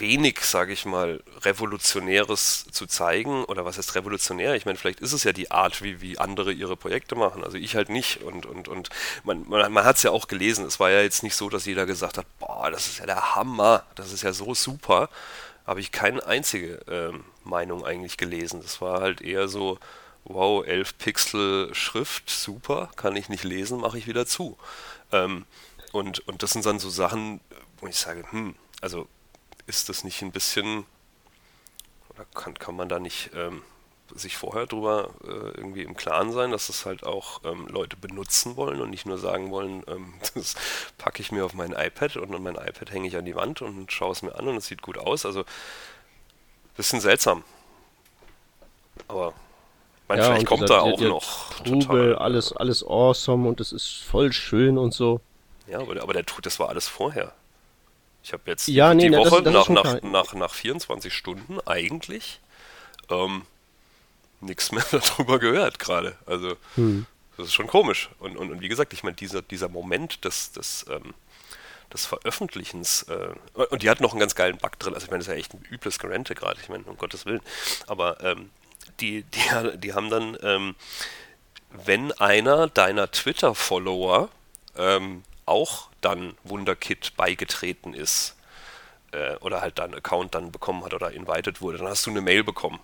wenig, 0.00 0.40
sage 0.40 0.72
ich 0.72 0.84
mal, 0.84 1.22
Revolutionäres 1.42 2.66
zu 2.70 2.86
zeigen. 2.86 3.44
Oder 3.44 3.64
was 3.64 3.78
heißt 3.78 3.94
revolutionär? 3.94 4.54
Ich 4.54 4.66
meine, 4.66 4.78
vielleicht 4.78 5.00
ist 5.00 5.12
es 5.12 5.24
ja 5.24 5.32
die 5.32 5.50
Art, 5.50 5.82
wie, 5.82 6.00
wie 6.00 6.18
andere 6.18 6.52
ihre 6.52 6.76
Projekte 6.76 7.14
machen. 7.14 7.44
Also 7.44 7.56
ich 7.56 7.76
halt 7.76 7.88
nicht. 7.88 8.22
Und, 8.22 8.46
und, 8.46 8.68
und 8.68 8.88
man, 9.24 9.48
man, 9.48 9.72
man 9.72 9.84
hat 9.84 9.96
es 9.96 10.02
ja 10.02 10.10
auch 10.10 10.28
gelesen. 10.28 10.66
Es 10.66 10.80
war 10.80 10.90
ja 10.90 11.00
jetzt 11.02 11.22
nicht 11.22 11.36
so, 11.36 11.48
dass 11.48 11.66
jeder 11.66 11.86
gesagt 11.86 12.18
hat, 12.18 12.26
boah, 12.38 12.70
das 12.70 12.86
ist 12.86 12.98
ja 12.98 13.06
der 13.06 13.36
Hammer, 13.36 13.84
das 13.94 14.12
ist 14.12 14.22
ja 14.22 14.32
so 14.32 14.54
super. 14.54 15.08
Habe 15.66 15.80
ich 15.80 15.92
keine 15.92 16.26
einzige 16.26 16.80
ähm, 16.88 17.24
Meinung 17.44 17.84
eigentlich 17.84 18.16
gelesen. 18.16 18.60
Das 18.62 18.80
war 18.80 19.00
halt 19.00 19.20
eher 19.20 19.48
so, 19.48 19.78
wow, 20.24 20.64
11 20.66 20.98
Pixel 20.98 21.74
Schrift, 21.74 22.30
super, 22.30 22.90
kann 22.96 23.16
ich 23.16 23.28
nicht 23.28 23.44
lesen, 23.44 23.80
mache 23.80 23.98
ich 23.98 24.06
wieder 24.06 24.26
zu. 24.26 24.58
Ähm, 25.12 25.46
und, 25.92 26.20
und 26.28 26.42
das 26.42 26.50
sind 26.50 26.66
dann 26.66 26.78
so 26.78 26.88
Sachen, 26.90 27.40
wo 27.80 27.86
ich 27.86 27.96
sage, 27.96 28.24
hm, 28.30 28.54
also 28.80 29.08
ist 29.70 29.88
das 29.88 30.04
nicht 30.04 30.20
ein 30.22 30.32
bisschen, 30.32 30.84
oder 32.10 32.26
kann, 32.34 32.54
kann 32.54 32.76
man 32.76 32.88
da 32.88 32.98
nicht 32.98 33.30
ähm, 33.34 33.62
sich 34.14 34.36
vorher 34.36 34.66
drüber 34.66 35.10
äh, 35.24 35.56
irgendwie 35.56 35.82
im 35.82 35.96
Klaren 35.96 36.32
sein, 36.32 36.50
dass 36.50 36.66
das 36.66 36.84
halt 36.84 37.04
auch 37.04 37.40
ähm, 37.44 37.66
Leute 37.68 37.96
benutzen 37.96 38.56
wollen 38.56 38.80
und 38.80 38.90
nicht 38.90 39.06
nur 39.06 39.18
sagen 39.18 39.50
wollen, 39.50 39.82
ähm, 39.86 40.14
das 40.34 40.54
packe 40.98 41.22
ich 41.22 41.32
mir 41.32 41.44
auf 41.44 41.54
mein 41.54 41.72
iPad 41.72 42.16
und 42.16 42.30
mein 42.42 42.56
iPad 42.56 42.90
hänge 42.90 43.08
ich 43.08 43.16
an 43.16 43.24
die 43.24 43.36
Wand 43.36 43.62
und 43.62 43.90
schaue 43.92 44.12
es 44.12 44.22
mir 44.22 44.34
an 44.34 44.48
und 44.48 44.56
es 44.56 44.66
sieht 44.66 44.82
gut 44.82 44.98
aus. 44.98 45.24
Also 45.24 45.44
bisschen 46.76 47.00
seltsam. 47.00 47.44
Aber 49.08 49.34
ja, 50.08 50.24
vielleicht 50.24 50.46
kommt 50.46 50.68
da 50.68 50.80
auch 50.80 51.00
noch 51.00 51.54
Trubel, 51.54 51.80
total, 51.80 52.16
alles, 52.16 52.52
alles 52.52 52.84
awesome 52.84 53.48
und 53.48 53.60
es 53.60 53.72
ist 53.72 54.02
voll 54.02 54.32
schön 54.32 54.76
und 54.76 54.92
so. 54.92 55.20
Ja, 55.68 55.78
aber, 55.78 56.02
aber 56.02 56.12
der, 56.12 56.24
das 56.42 56.58
war 56.58 56.68
alles 56.68 56.88
vorher. 56.88 57.32
Ich 58.22 58.32
habe 58.32 58.42
jetzt 58.46 58.68
ja, 58.68 58.94
die 58.94 59.10
nee, 59.10 59.16
Woche 59.16 59.42
das, 59.42 59.52
das 59.52 59.68
nach, 59.68 59.84
nach, 59.84 60.02
nach, 60.02 60.34
nach 60.34 60.54
24 60.54 61.12
Stunden 61.12 61.58
eigentlich 61.66 62.40
ähm, 63.08 63.42
nichts 64.40 64.72
mehr 64.72 64.84
darüber 64.90 65.38
gehört 65.38 65.78
gerade. 65.78 66.16
Also 66.26 66.56
hm. 66.74 67.06
das 67.36 67.46
ist 67.46 67.54
schon 67.54 67.66
komisch. 67.66 68.10
Und, 68.18 68.36
und, 68.36 68.50
und 68.50 68.60
wie 68.60 68.68
gesagt, 68.68 68.92
ich 68.92 69.02
meine, 69.02 69.16
dieser, 69.16 69.42
dieser 69.42 69.68
Moment 69.68 70.24
des, 70.24 70.52
des, 70.52 70.86
ähm, 70.90 71.14
des 71.92 72.06
Veröffentlichens, 72.06 73.04
äh, 73.04 73.34
und 73.54 73.82
die 73.82 73.90
hat 73.90 74.00
noch 74.00 74.12
einen 74.12 74.20
ganz 74.20 74.34
geilen 74.34 74.58
Bug 74.58 74.78
drin, 74.78 74.94
also 74.94 75.04
ich 75.04 75.10
meine, 75.10 75.18
das 75.18 75.28
ist 75.28 75.32
ja 75.32 75.38
echt 75.38 75.54
ein 75.54 75.64
übles 75.70 75.98
Gerente 75.98 76.34
gerade, 76.34 76.60
ich 76.60 76.68
meine, 76.68 76.84
um 76.84 76.96
Gottes 76.96 77.26
Willen. 77.26 77.42
Aber 77.86 78.22
ähm, 78.22 78.50
die, 79.00 79.22
die, 79.22 79.40
die 79.78 79.94
haben 79.94 80.10
dann, 80.10 80.36
ähm, 80.42 80.74
wenn 81.70 82.12
einer 82.12 82.68
deiner 82.68 83.10
Twitter-Follower 83.10 84.28
ähm, 84.76 85.22
auch 85.46 85.89
dann 86.00 86.34
Wunderkit 86.44 87.16
beigetreten 87.16 87.94
ist 87.94 88.36
äh, 89.12 89.36
oder 89.36 89.60
halt 89.60 89.78
deinen 89.78 89.94
Account 89.94 90.34
dann 90.34 90.52
bekommen 90.52 90.84
hat 90.84 90.94
oder 90.94 91.12
invited 91.12 91.60
wurde, 91.60 91.78
dann 91.78 91.88
hast 91.88 92.06
du 92.06 92.10
eine 92.10 92.20
Mail 92.20 92.44
bekommen. 92.44 92.80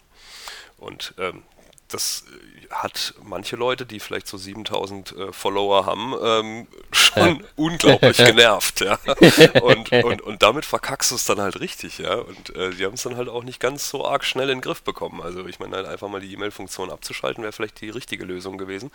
Und 0.78 1.14
ähm, 1.18 1.42
das 1.88 2.24
äh, 2.28 2.74
hat 2.74 3.14
manche 3.22 3.56
Leute, 3.56 3.86
die 3.86 4.00
vielleicht 4.00 4.26
so 4.26 4.36
7000 4.36 5.12
äh, 5.12 5.32
Follower 5.32 5.86
haben, 5.86 6.14
ähm, 6.20 6.66
schon 6.90 7.36
ja. 7.36 7.44
unglaublich 7.56 8.16
genervt. 8.16 8.80
Ja? 8.80 8.98
Und, 9.62 9.92
und, 9.92 10.22
und 10.22 10.42
damit 10.42 10.64
verkackst 10.64 11.10
du 11.10 11.14
es 11.14 11.24
dann 11.24 11.40
halt 11.40 11.60
richtig. 11.60 11.98
ja. 11.98 12.14
Und 12.14 12.54
äh, 12.54 12.70
die 12.70 12.84
haben 12.84 12.94
es 12.94 13.02
dann 13.02 13.16
halt 13.16 13.28
auch 13.28 13.42
nicht 13.42 13.60
ganz 13.60 13.88
so 13.88 14.06
arg 14.06 14.24
schnell 14.24 14.50
in 14.50 14.58
den 14.58 14.60
Griff 14.62 14.82
bekommen. 14.82 15.22
Also 15.22 15.46
ich 15.46 15.58
meine, 15.58 15.76
halt 15.76 15.86
einfach 15.86 16.08
mal 16.08 16.20
die 16.20 16.32
E-Mail-Funktion 16.32 16.90
abzuschalten, 16.90 17.42
wäre 17.42 17.52
vielleicht 17.52 17.80
die 17.80 17.90
richtige 17.90 18.24
Lösung 18.24 18.58
gewesen. 18.58 18.90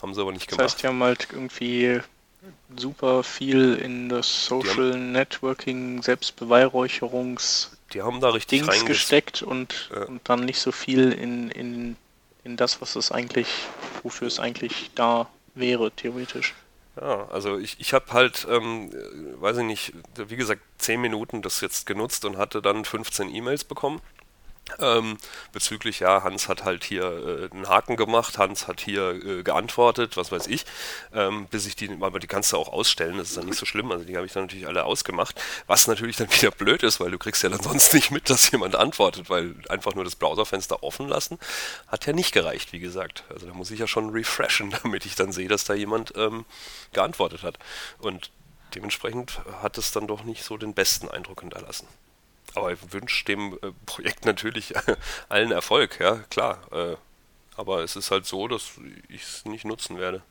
Haben 0.00 0.14
sie 0.14 0.20
aber 0.20 0.32
nicht 0.32 0.48
gemacht. 0.48 0.64
Das 0.64 0.72
heißt, 0.72 0.82
die 0.82 0.86
haben 0.86 1.02
halt 1.02 1.28
irgendwie 1.32 2.00
super 2.76 3.22
viel 3.22 3.74
in 3.74 4.08
das 4.08 4.46
Social 4.46 4.92
haben, 4.92 5.12
Networking, 5.12 6.02
Selbstbeweihräucherungs 6.02 7.76
die 7.92 8.02
haben 8.02 8.20
da 8.20 8.30
richtig 8.30 8.62
Dings 8.62 8.84
gesteckt 8.84 9.42
und, 9.42 9.90
ja. 9.94 10.04
und 10.04 10.28
dann 10.28 10.44
nicht 10.44 10.58
so 10.58 10.72
viel 10.72 11.12
in, 11.12 11.50
in, 11.50 11.96
in 12.44 12.56
das, 12.56 12.80
was 12.80 12.96
es 12.96 13.12
eigentlich, 13.12 13.48
wofür 14.02 14.26
es 14.26 14.40
eigentlich 14.40 14.90
da 14.94 15.28
wäre, 15.54 15.90
theoretisch. 15.92 16.54
Ja, 17.00 17.28
also 17.28 17.58
ich, 17.58 17.78
ich 17.78 17.92
habe 17.92 18.12
halt, 18.12 18.46
ähm, 18.50 18.90
weiß 19.38 19.58
ich 19.58 19.64
nicht, 19.64 19.92
wie 20.16 20.36
gesagt, 20.36 20.62
10 20.78 21.00
Minuten 21.00 21.42
das 21.42 21.60
jetzt 21.60 21.86
genutzt 21.86 22.24
und 22.24 22.38
hatte 22.38 22.62
dann 22.62 22.84
15 22.84 23.32
E-Mails 23.34 23.64
bekommen. 23.64 24.00
Ähm, 24.80 25.16
bezüglich, 25.52 26.00
ja, 26.00 26.24
Hans 26.24 26.48
hat 26.48 26.64
halt 26.64 26.82
hier 26.82 27.04
äh, 27.04 27.54
einen 27.54 27.68
Haken 27.68 27.96
gemacht, 27.96 28.36
Hans 28.36 28.66
hat 28.66 28.80
hier 28.80 29.10
äh, 29.10 29.42
geantwortet, 29.44 30.16
was 30.16 30.32
weiß 30.32 30.48
ich, 30.48 30.66
ähm, 31.12 31.46
bis 31.46 31.66
ich 31.66 31.76
die, 31.76 31.96
aber 32.00 32.18
die 32.18 32.26
kannst 32.26 32.52
du 32.52 32.56
auch 32.56 32.72
ausstellen, 32.72 33.16
das 33.16 33.28
ist 33.28 33.36
dann 33.36 33.46
nicht 33.46 33.58
so 33.58 33.64
schlimm, 33.64 33.90
also 33.92 34.04
die 34.04 34.16
habe 34.16 34.26
ich 34.26 34.32
dann 34.32 34.44
natürlich 34.44 34.66
alle 34.66 34.84
ausgemacht, 34.84 35.40
was 35.68 35.86
natürlich 35.86 36.16
dann 36.16 36.30
wieder 36.32 36.50
blöd 36.50 36.82
ist, 36.82 36.98
weil 36.98 37.12
du 37.12 37.18
kriegst 37.18 37.42
ja 37.44 37.48
dann 37.48 37.62
sonst 37.62 37.94
nicht 37.94 38.10
mit, 38.10 38.28
dass 38.28 38.50
jemand 38.50 38.74
antwortet, 38.74 39.30
weil 39.30 39.54
einfach 39.68 39.94
nur 39.94 40.04
das 40.04 40.16
Browserfenster 40.16 40.82
offen 40.82 41.08
lassen, 41.08 41.38
hat 41.86 42.06
ja 42.06 42.12
nicht 42.12 42.32
gereicht, 42.32 42.72
wie 42.72 42.80
gesagt, 42.80 43.24
also 43.30 43.46
da 43.46 43.54
muss 43.54 43.70
ich 43.70 43.78
ja 43.78 43.86
schon 43.86 44.10
refreshen, 44.10 44.74
damit 44.82 45.06
ich 45.06 45.14
dann 45.14 45.32
sehe, 45.32 45.48
dass 45.48 45.64
da 45.64 45.74
jemand 45.74 46.12
ähm, 46.16 46.44
geantwortet 46.92 47.44
hat 47.44 47.58
und 47.98 48.30
dementsprechend 48.74 49.40
hat 49.62 49.78
es 49.78 49.92
dann 49.92 50.08
doch 50.08 50.24
nicht 50.24 50.42
so 50.42 50.56
den 50.56 50.74
besten 50.74 51.08
Eindruck 51.08 51.40
hinterlassen. 51.40 51.86
Aber 52.56 52.72
ich 52.72 52.78
wünsche 52.90 53.24
dem 53.26 53.52
äh, 53.62 53.70
Projekt 53.84 54.24
natürlich 54.24 54.72
allen 55.28 55.52
Erfolg, 55.52 56.00
ja, 56.00 56.16
klar. 56.30 56.58
Äh, 56.72 56.96
aber 57.54 57.84
es 57.84 57.96
ist 57.96 58.10
halt 58.10 58.24
so, 58.24 58.48
dass 58.48 58.72
ich 59.08 59.22
es 59.22 59.44
nicht 59.44 59.66
nutzen 59.66 59.98
werde. 59.98 60.22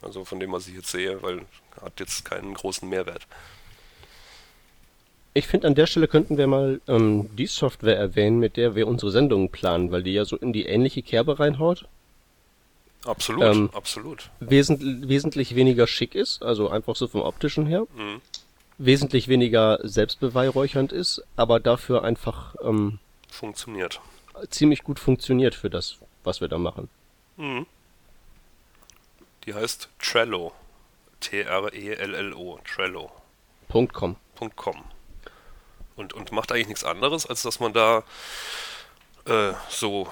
Also 0.00 0.24
von 0.24 0.38
dem, 0.38 0.52
was 0.52 0.68
ich 0.68 0.74
jetzt 0.74 0.90
sehe, 0.90 1.20
weil 1.20 1.42
hat 1.80 1.98
jetzt 1.98 2.24
keinen 2.24 2.54
großen 2.54 2.88
Mehrwert. 2.88 3.26
Ich 5.34 5.48
finde, 5.48 5.66
an 5.66 5.74
der 5.74 5.86
Stelle 5.86 6.06
könnten 6.06 6.38
wir 6.38 6.46
mal 6.46 6.80
ähm, 6.86 7.28
die 7.36 7.46
Software 7.46 7.96
erwähnen, 7.96 8.38
mit 8.38 8.56
der 8.56 8.76
wir 8.76 8.86
unsere 8.86 9.10
Sendungen 9.10 9.50
planen, 9.50 9.90
weil 9.90 10.04
die 10.04 10.14
ja 10.14 10.24
so 10.24 10.36
in 10.36 10.52
die 10.52 10.66
ähnliche 10.66 11.02
Kerbe 11.02 11.40
reinhaut. 11.40 11.86
Absolut, 13.04 13.42
ähm, 13.42 13.70
absolut. 13.72 14.30
Wesent, 14.38 15.08
wesentlich 15.08 15.56
weniger 15.56 15.88
schick 15.88 16.14
ist, 16.14 16.42
also 16.42 16.68
einfach 16.68 16.94
so 16.94 17.08
vom 17.08 17.22
optischen 17.22 17.66
her. 17.66 17.86
Mhm 17.96 18.20
wesentlich 18.78 19.28
weniger 19.28 19.80
selbstbeweihräuchernd 19.82 20.92
ist, 20.92 21.22
aber 21.36 21.60
dafür 21.60 22.04
einfach 22.04 22.54
ähm, 22.62 22.98
funktioniert. 23.28 24.00
Ziemlich 24.50 24.84
gut 24.84 25.00
funktioniert 25.00 25.54
für 25.54 25.68
das, 25.68 25.98
was 26.24 26.40
wir 26.40 26.48
da 26.48 26.58
machen. 26.58 26.88
Mhm. 27.36 27.66
Die 29.44 29.54
heißt 29.54 29.88
Trello. 29.98 30.52
T-R-E-L-L-O. 31.20 32.60
Trello. 32.64 33.10
Punkt 33.68 33.92
.com. 33.92 34.16
Punkt 34.36 34.56
.com. 34.56 34.76
Und, 35.96 36.12
und 36.14 36.30
macht 36.30 36.52
eigentlich 36.52 36.68
nichts 36.68 36.84
anderes, 36.84 37.26
als 37.26 37.42
dass 37.42 37.58
man 37.58 37.72
da 37.72 38.04
äh, 39.26 39.52
so 39.68 40.06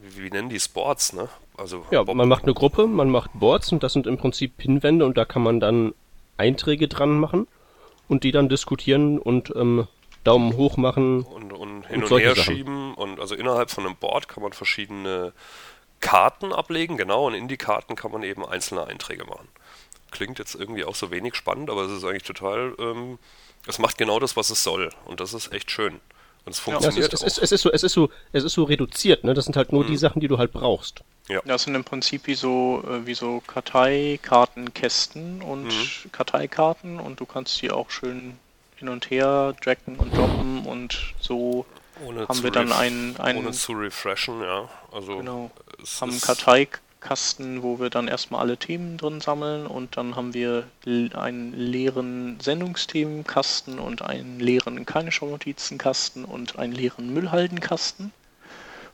wie, 0.00 0.24
wie 0.24 0.30
nennen 0.30 0.48
die 0.48 0.58
Sports, 0.58 1.12
ne? 1.12 1.28
Also 1.56 1.86
ja, 1.90 2.02
Bob 2.02 2.16
man 2.16 2.28
macht 2.28 2.44
eine 2.44 2.54
Gruppe, 2.54 2.86
man 2.86 3.10
macht 3.10 3.30
Boards 3.34 3.72
und 3.72 3.82
das 3.82 3.92
sind 3.92 4.06
im 4.06 4.16
Prinzip 4.16 4.56
Pinwände 4.56 5.04
und 5.04 5.16
da 5.16 5.24
kann 5.24 5.42
man 5.42 5.60
dann 5.60 5.94
Einträge 6.36 6.88
dran 6.88 7.18
machen 7.18 7.48
und 8.08 8.24
die 8.24 8.32
dann 8.32 8.48
diskutieren 8.48 9.18
und 9.18 9.54
ähm, 9.54 9.86
Daumen 10.24 10.56
hoch 10.56 10.76
machen 10.76 11.22
und, 11.22 11.52
und 11.52 11.86
hin 11.86 12.02
und, 12.02 12.10
und 12.10 12.20
her 12.20 12.34
Sachen. 12.34 12.56
schieben 12.56 12.94
und 12.94 13.20
also 13.20 13.34
innerhalb 13.34 13.70
von 13.70 13.86
einem 13.86 13.96
Board 13.96 14.28
kann 14.28 14.42
man 14.42 14.52
verschiedene 14.52 15.32
Karten 16.00 16.52
ablegen, 16.52 16.96
genau, 16.96 17.26
und 17.26 17.34
in 17.34 17.48
die 17.48 17.56
Karten 17.56 17.96
kann 17.96 18.12
man 18.12 18.22
eben 18.22 18.44
einzelne 18.44 18.86
Einträge 18.86 19.24
machen. 19.24 19.48
Klingt 20.10 20.38
jetzt 20.38 20.54
irgendwie 20.54 20.84
auch 20.84 20.94
so 20.94 21.10
wenig 21.10 21.34
spannend, 21.34 21.70
aber 21.70 21.82
es 21.82 21.92
ist 21.92 22.04
eigentlich 22.04 22.22
total, 22.22 22.74
ähm, 22.78 23.18
es 23.66 23.78
macht 23.78 23.98
genau 23.98 24.18
das, 24.18 24.36
was 24.36 24.50
es 24.50 24.62
soll 24.62 24.90
und 25.06 25.20
das 25.20 25.34
ist 25.34 25.52
echt 25.52 25.70
schön. 25.70 26.00
Und 26.44 26.52
es 26.52 26.58
funktioniert 26.58 27.12
ja, 27.12 27.14
es, 27.14 27.22
ist, 27.22 27.38
es, 27.38 27.38
ist, 27.38 27.42
es, 27.42 27.52
ist 27.52 27.62
so, 27.62 27.72
es 27.72 27.82
ist 27.82 27.92
so, 27.92 28.10
es 28.32 28.44
ist 28.44 28.54
so 28.54 28.64
reduziert, 28.64 29.24
ne? 29.24 29.34
Das 29.34 29.44
sind 29.44 29.56
halt 29.56 29.72
nur 29.72 29.84
mhm. 29.84 29.88
die 29.88 29.96
Sachen, 29.96 30.20
die 30.20 30.28
du 30.28 30.38
halt 30.38 30.52
brauchst. 30.52 31.02
Ja. 31.28 31.42
Das 31.44 31.64
sind 31.64 31.74
im 31.74 31.84
Prinzip 31.84 32.26
wie 32.26 32.34
so, 32.34 32.82
äh, 32.88 33.06
wie 33.06 33.14
so 33.14 33.42
Karteikartenkästen 33.46 35.42
und 35.42 35.64
mhm. 35.64 36.10
Karteikarten 36.10 37.00
und 37.00 37.20
du 37.20 37.26
kannst 37.26 37.60
die 37.60 37.70
auch 37.70 37.90
schön 37.90 38.38
hin 38.76 38.88
und 38.88 39.10
her 39.10 39.54
draggen 39.62 39.96
und 39.96 40.16
droppen 40.16 40.64
und 40.64 41.12
so 41.20 41.66
ohne 42.04 42.28
haben 42.28 42.42
wir 42.42 42.50
dann 42.50 42.72
einen, 42.72 43.16
einen. 43.18 43.40
Ohne 43.40 43.52
zu 43.52 43.72
refreshen, 43.72 44.40
ja. 44.40 44.68
Also 44.92 45.18
genau. 45.18 45.50
haben 46.00 46.10
einen 46.10 46.20
Karteikasten, 47.08 47.62
wo 47.62 47.80
wir 47.80 47.88
dann 47.88 48.06
erstmal 48.06 48.42
alle 48.42 48.58
Themen 48.58 48.98
drin 48.98 49.20
sammeln 49.22 49.66
und 49.66 49.96
dann 49.96 50.14
haben 50.14 50.34
wir 50.34 50.64
einen 50.84 51.54
leeren 51.54 52.38
Sendungsthemenkasten 52.40 53.78
und 53.78 54.02
einen 54.02 54.38
leeren 54.38 54.84
keine 54.84 55.10
Schaunotizenkasten 55.10 56.26
und 56.26 56.58
einen 56.58 56.74
leeren 56.74 57.12
Müllhaldenkasten. 57.14 58.12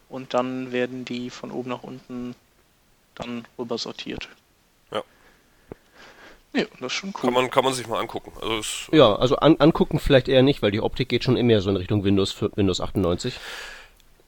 Und 0.08 0.32
dann 0.32 0.70
werden 0.70 1.04
die 1.04 1.28
von 1.28 1.50
oben 1.50 1.70
nach 1.70 1.82
unten 1.82 2.36
dann 3.16 3.46
rüber 3.58 3.78
sortiert. 3.78 4.28
Ja, 6.56 6.62
das 6.78 6.86
ist 6.86 6.92
schon 6.92 7.12
cool. 7.16 7.20
Kann 7.22 7.32
man, 7.32 7.50
kann 7.50 7.64
man 7.64 7.72
sich 7.72 7.88
mal 7.88 7.98
angucken. 7.98 8.32
Also 8.40 8.58
es, 8.58 8.88
ja, 8.92 9.16
also 9.16 9.34
an, 9.34 9.56
angucken 9.58 9.98
vielleicht 9.98 10.28
eher 10.28 10.44
nicht, 10.44 10.62
weil 10.62 10.70
die 10.70 10.80
Optik 10.80 11.08
geht 11.08 11.24
schon 11.24 11.36
immer 11.36 11.60
so 11.60 11.68
in 11.68 11.76
Richtung 11.76 12.04
Windows 12.04 12.30
für 12.30 12.56
Windows 12.56 12.80
98. 12.80 13.40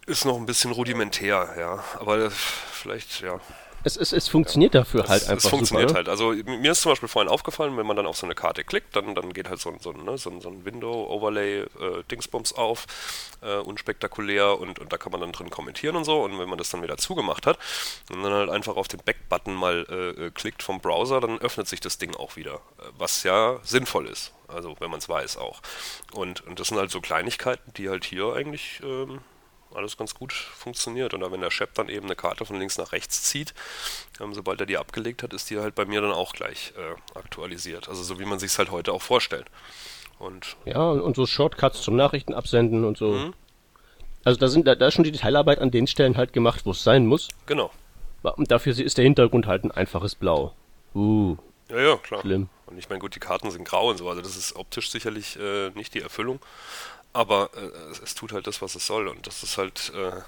Ist 0.06 0.24
noch 0.24 0.36
ein 0.36 0.46
bisschen 0.46 0.72
rudimentär, 0.72 1.54
ja. 1.56 1.84
Aber 2.00 2.28
vielleicht, 2.32 3.20
ja, 3.20 3.38
es, 3.86 3.96
es, 3.96 4.12
es 4.12 4.28
funktioniert 4.28 4.74
ja. 4.74 4.80
dafür 4.80 5.06
halt 5.06 5.22
es, 5.22 5.28
einfach. 5.28 5.44
Es 5.44 5.50
funktioniert 5.50 5.90
super, 5.90 6.02
ne? 6.02 6.08
halt. 6.08 6.20
Also 6.20 6.32
mir 6.58 6.72
ist 6.72 6.80
zum 6.80 6.90
Beispiel 6.90 7.08
vorhin 7.08 7.30
aufgefallen, 7.30 7.76
wenn 7.76 7.86
man 7.86 7.96
dann 7.96 8.06
auf 8.06 8.16
so 8.16 8.26
eine 8.26 8.34
Karte 8.34 8.64
klickt, 8.64 8.96
dann, 8.96 9.14
dann 9.14 9.32
geht 9.32 9.48
halt 9.48 9.60
so, 9.60 9.72
so, 9.80 9.92
ne, 9.92 10.18
so, 10.18 10.40
so 10.40 10.48
ein 10.48 10.64
Window-Overlay, 10.64 11.60
äh, 11.60 11.66
Dingsbums 12.10 12.52
auf, 12.52 12.86
äh, 13.42 13.58
unspektakulär 13.58 14.58
und, 14.58 14.80
und 14.80 14.92
da 14.92 14.98
kann 14.98 15.12
man 15.12 15.20
dann 15.20 15.30
drin 15.30 15.50
kommentieren 15.50 15.94
und 15.94 16.04
so. 16.04 16.22
Und 16.24 16.36
wenn 16.38 16.48
man 16.48 16.58
das 16.58 16.70
dann 16.70 16.82
wieder 16.82 16.96
zugemacht 16.96 17.46
hat 17.46 17.58
und 18.10 18.24
dann 18.24 18.32
halt 18.32 18.50
einfach 18.50 18.74
auf 18.76 18.88
den 18.88 19.00
Back-Button 19.04 19.54
mal 19.54 19.86
äh, 19.88 20.26
äh 20.26 20.30
klickt 20.32 20.64
vom 20.64 20.80
Browser, 20.80 21.20
dann 21.20 21.38
öffnet 21.38 21.68
sich 21.68 21.78
das 21.78 21.96
Ding 21.96 22.16
auch 22.16 22.34
wieder. 22.34 22.60
Was 22.98 23.22
ja 23.22 23.60
sinnvoll 23.62 24.08
ist. 24.08 24.32
Also 24.48 24.74
wenn 24.80 24.90
man 24.90 24.98
es 24.98 25.08
weiß 25.08 25.36
auch. 25.36 25.60
Und, 26.12 26.44
und 26.46 26.58
das 26.58 26.68
sind 26.68 26.78
halt 26.78 26.90
so 26.90 27.00
Kleinigkeiten, 27.00 27.72
die 27.74 27.88
halt 27.88 28.04
hier 28.04 28.32
eigentlich 28.34 28.80
ähm, 28.82 29.20
alles 29.76 29.96
ganz 29.96 30.14
gut 30.14 30.32
funktioniert. 30.32 31.14
Und 31.14 31.30
wenn 31.30 31.40
der 31.40 31.50
Shep 31.50 31.74
dann 31.74 31.88
eben 31.88 32.06
eine 32.06 32.16
Karte 32.16 32.44
von 32.44 32.58
links 32.58 32.78
nach 32.78 32.92
rechts 32.92 33.22
zieht, 33.22 33.54
ähm, 34.20 34.34
sobald 34.34 34.60
er 34.60 34.66
die 34.66 34.78
abgelegt 34.78 35.22
hat, 35.22 35.32
ist 35.32 35.50
die 35.50 35.58
halt 35.58 35.74
bei 35.74 35.84
mir 35.84 36.00
dann 36.00 36.12
auch 36.12 36.32
gleich 36.32 36.72
äh, 36.76 37.18
aktualisiert. 37.18 37.88
Also 37.88 38.02
so 38.02 38.18
wie 38.18 38.24
man 38.24 38.38
sich 38.38 38.52
es 38.52 38.58
halt 38.58 38.70
heute 38.70 38.92
auch 38.92 39.02
vorstellt. 39.02 39.46
Und 40.18 40.56
ja, 40.64 40.90
und 40.90 41.14
so 41.14 41.26
Shortcuts 41.26 41.82
zum 41.82 41.96
Nachrichten 41.96 42.34
absenden 42.34 42.84
und 42.84 42.96
so. 42.96 43.12
Mhm. 43.12 43.34
Also 44.24 44.40
da, 44.40 44.48
sind, 44.48 44.66
da, 44.66 44.74
da 44.74 44.88
ist 44.88 44.94
schon 44.94 45.04
die 45.04 45.12
Detailarbeit 45.12 45.60
an 45.60 45.70
den 45.70 45.86
Stellen 45.86 46.16
halt 46.16 46.32
gemacht, 46.32 46.62
wo 46.64 46.72
es 46.72 46.82
sein 46.82 47.06
muss. 47.06 47.28
Genau. 47.46 47.70
Und 48.22 48.50
dafür 48.50 48.76
ist 48.76 48.98
der 48.98 49.04
Hintergrund 49.04 49.46
halt 49.46 49.62
ein 49.62 49.70
einfaches 49.70 50.16
Blau. 50.16 50.52
Uh. 50.94 51.36
Ja, 51.68 51.78
ja, 51.78 51.96
klar. 51.96 52.22
Schlimm. 52.22 52.48
Und 52.66 52.78
ich 52.78 52.88
meine, 52.88 52.98
gut, 52.98 53.14
die 53.14 53.20
Karten 53.20 53.50
sind 53.50 53.64
grau 53.64 53.90
und 53.90 53.98
so, 53.98 54.08
also 54.08 54.20
das 54.20 54.36
ist 54.36 54.56
optisch 54.56 54.90
sicherlich 54.90 55.38
äh, 55.38 55.70
nicht 55.70 55.94
die 55.94 56.00
Erfüllung 56.00 56.40
aber 57.16 57.50
äh, 57.56 58.02
es 58.02 58.14
tut 58.14 58.32
halt 58.32 58.46
das, 58.46 58.62
was 58.62 58.74
es 58.74 58.86
soll 58.86 59.08
und 59.08 59.26
das 59.26 59.42
ist 59.42 59.58
halt. 59.58 59.92
Äh, 59.94 60.22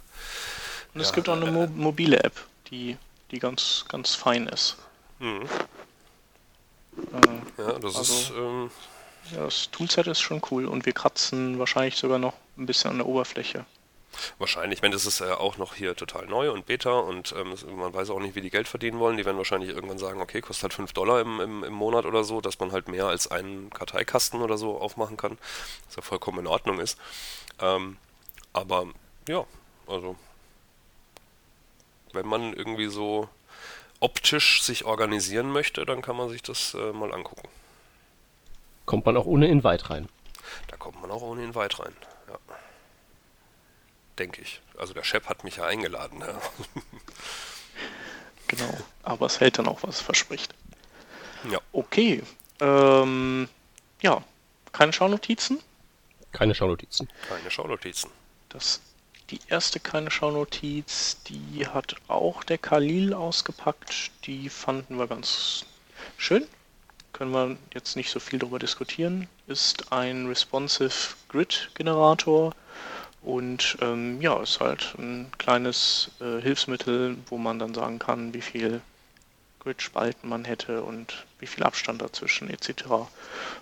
und 0.94 1.00
es 1.00 1.10
ja, 1.10 1.14
gibt 1.14 1.28
auch 1.28 1.36
eine 1.36 1.50
Mo 1.50 1.66
mobile 1.66 2.22
App, 2.22 2.34
die, 2.70 2.96
die 3.30 3.38
ganz, 3.38 3.84
ganz 3.88 4.14
fein 4.14 4.46
ist. 4.48 4.76
Mhm. 5.18 5.42
Äh, 6.96 7.62
ja, 7.62 7.78
das 7.78 7.96
also, 7.96 8.14
ist. 8.14 8.30
Ähm, 8.30 8.70
ja, 9.32 9.44
das 9.44 9.70
Toolset 9.70 10.06
ist 10.06 10.20
schon 10.20 10.40
cool 10.50 10.66
und 10.66 10.86
wir 10.86 10.94
kratzen 10.94 11.58
wahrscheinlich 11.58 11.96
sogar 11.96 12.18
noch 12.18 12.34
ein 12.56 12.64
bisschen 12.66 12.90
an 12.90 12.98
der 12.98 13.06
Oberfläche. 13.06 13.66
Wahrscheinlich. 14.38 14.78
Ich 14.78 14.82
meine, 14.82 14.94
das 14.94 15.06
ist 15.06 15.20
ja 15.20 15.38
auch 15.38 15.56
noch 15.58 15.74
hier 15.74 15.94
total 15.94 16.26
neu 16.26 16.50
und 16.52 16.66
Beta 16.66 16.98
und 16.98 17.34
ähm, 17.36 17.54
man 17.76 17.92
weiß 17.92 18.10
auch 18.10 18.20
nicht, 18.20 18.34
wie 18.34 18.40
die 18.40 18.50
Geld 18.50 18.68
verdienen 18.68 18.98
wollen. 18.98 19.16
Die 19.16 19.24
werden 19.24 19.36
wahrscheinlich 19.36 19.70
irgendwann 19.70 19.98
sagen, 19.98 20.20
okay, 20.20 20.40
kostet 20.40 20.64
halt 20.64 20.74
5 20.74 20.92
Dollar 20.92 21.20
im, 21.20 21.40
im, 21.40 21.64
im 21.64 21.72
Monat 21.72 22.06
oder 22.06 22.24
so, 22.24 22.40
dass 22.40 22.58
man 22.58 22.72
halt 22.72 22.88
mehr 22.88 23.06
als 23.06 23.30
einen 23.30 23.70
Karteikasten 23.70 24.42
oder 24.42 24.58
so 24.58 24.78
aufmachen 24.78 25.16
kann. 25.16 25.38
Was 25.86 25.96
ja 25.96 26.02
vollkommen 26.02 26.40
in 26.40 26.46
Ordnung 26.46 26.80
ist. 26.80 26.98
Ähm, 27.60 27.96
aber 28.52 28.86
ja, 29.28 29.44
also 29.86 30.16
wenn 32.12 32.26
man 32.26 32.54
irgendwie 32.54 32.88
so 32.88 33.28
optisch 34.00 34.62
sich 34.62 34.84
organisieren 34.84 35.50
möchte, 35.50 35.84
dann 35.84 36.02
kann 36.02 36.16
man 36.16 36.28
sich 36.28 36.42
das 36.42 36.74
äh, 36.74 36.92
mal 36.92 37.12
angucken. 37.12 37.48
Kommt 38.86 39.04
man 39.06 39.16
auch 39.16 39.26
ohne 39.26 39.48
Invite 39.48 39.90
rein? 39.90 40.08
Da 40.68 40.76
kommt 40.76 41.00
man 41.02 41.10
auch 41.10 41.22
ohne 41.22 41.44
Invite 41.44 41.80
rein 41.80 41.94
denke 44.18 44.42
ich. 44.42 44.60
Also 44.76 44.94
der 44.94 45.04
Chef 45.04 45.26
hat 45.28 45.44
mich 45.44 45.56
ja 45.56 45.66
eingeladen. 45.66 46.20
Ja. 46.20 46.40
genau, 48.48 48.76
aber 49.02 49.26
es 49.26 49.40
hält 49.40 49.58
dann 49.58 49.68
auch, 49.68 49.82
was 49.82 49.96
es 49.96 50.00
verspricht. 50.00 50.54
Ja. 51.50 51.60
Okay. 51.72 52.22
Ähm, 52.60 53.48
ja, 54.02 54.22
keine 54.72 54.92
Schaunotizen? 54.92 55.60
Keine 56.32 56.54
Schaunotizen. 56.54 57.08
Keine 57.28 57.50
Schaunotizen. 57.50 58.10
Das, 58.48 58.80
die 59.30 59.40
erste 59.48 59.80
keine 59.80 60.10
Schaunotiz, 60.10 61.18
die 61.26 61.66
hat 61.66 61.96
auch 62.08 62.44
der 62.44 62.58
Khalil 62.58 63.14
ausgepackt. 63.14 64.10
Die 64.24 64.48
fanden 64.48 64.98
wir 64.98 65.06
ganz 65.06 65.64
schön. 66.16 66.46
Können 67.12 67.32
wir 67.32 67.56
jetzt 67.74 67.96
nicht 67.96 68.10
so 68.10 68.20
viel 68.20 68.38
darüber 68.38 68.58
diskutieren. 68.58 69.28
Ist 69.46 69.92
ein 69.92 70.26
Responsive 70.26 71.14
Grid 71.28 71.70
Generator 71.74 72.54
und 73.28 73.76
ähm, 73.82 74.22
ja, 74.22 74.42
ist 74.42 74.58
halt 74.58 74.94
ein 74.96 75.30
kleines 75.36 76.10
äh, 76.18 76.40
Hilfsmittel, 76.40 77.18
wo 77.26 77.36
man 77.36 77.58
dann 77.58 77.74
sagen 77.74 77.98
kann, 77.98 78.32
wie 78.32 78.40
viel 78.40 78.80
Grid-Spalten 79.60 80.30
man 80.30 80.46
hätte 80.46 80.82
und 80.82 81.26
wie 81.38 81.46
viel 81.46 81.62
Abstand 81.62 82.00
dazwischen 82.00 82.48
etc. 82.48 82.84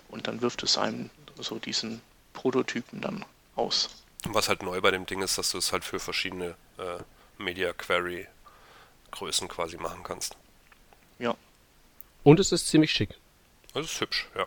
Und 0.07 0.27
dann 0.27 0.41
wirft 0.41 0.63
es 0.63 0.77
einem 0.77 1.09
so 1.35 1.59
diesen 1.59 2.01
Prototypen 2.31 3.01
dann 3.01 3.25
aus. 3.57 3.89
Was 4.23 4.47
halt 4.47 4.63
neu 4.63 4.79
bei 4.79 4.91
dem 4.91 5.05
Ding 5.05 5.21
ist, 5.21 5.37
dass 5.37 5.51
du 5.51 5.57
es 5.57 5.73
halt 5.73 5.83
für 5.83 5.99
verschiedene 5.99 6.55
äh, 6.77 7.03
Media 7.37 7.73
Query 7.73 8.25
Größen 9.11 9.49
quasi 9.49 9.75
machen 9.75 10.01
kannst. 10.03 10.37
Ja. 11.19 11.35
Und 12.23 12.39
es 12.39 12.53
ist 12.53 12.69
ziemlich 12.69 12.91
schick. 12.91 13.09
Es 13.73 13.87
ist 13.87 13.99
hübsch, 13.99 14.29
ja. 14.33 14.45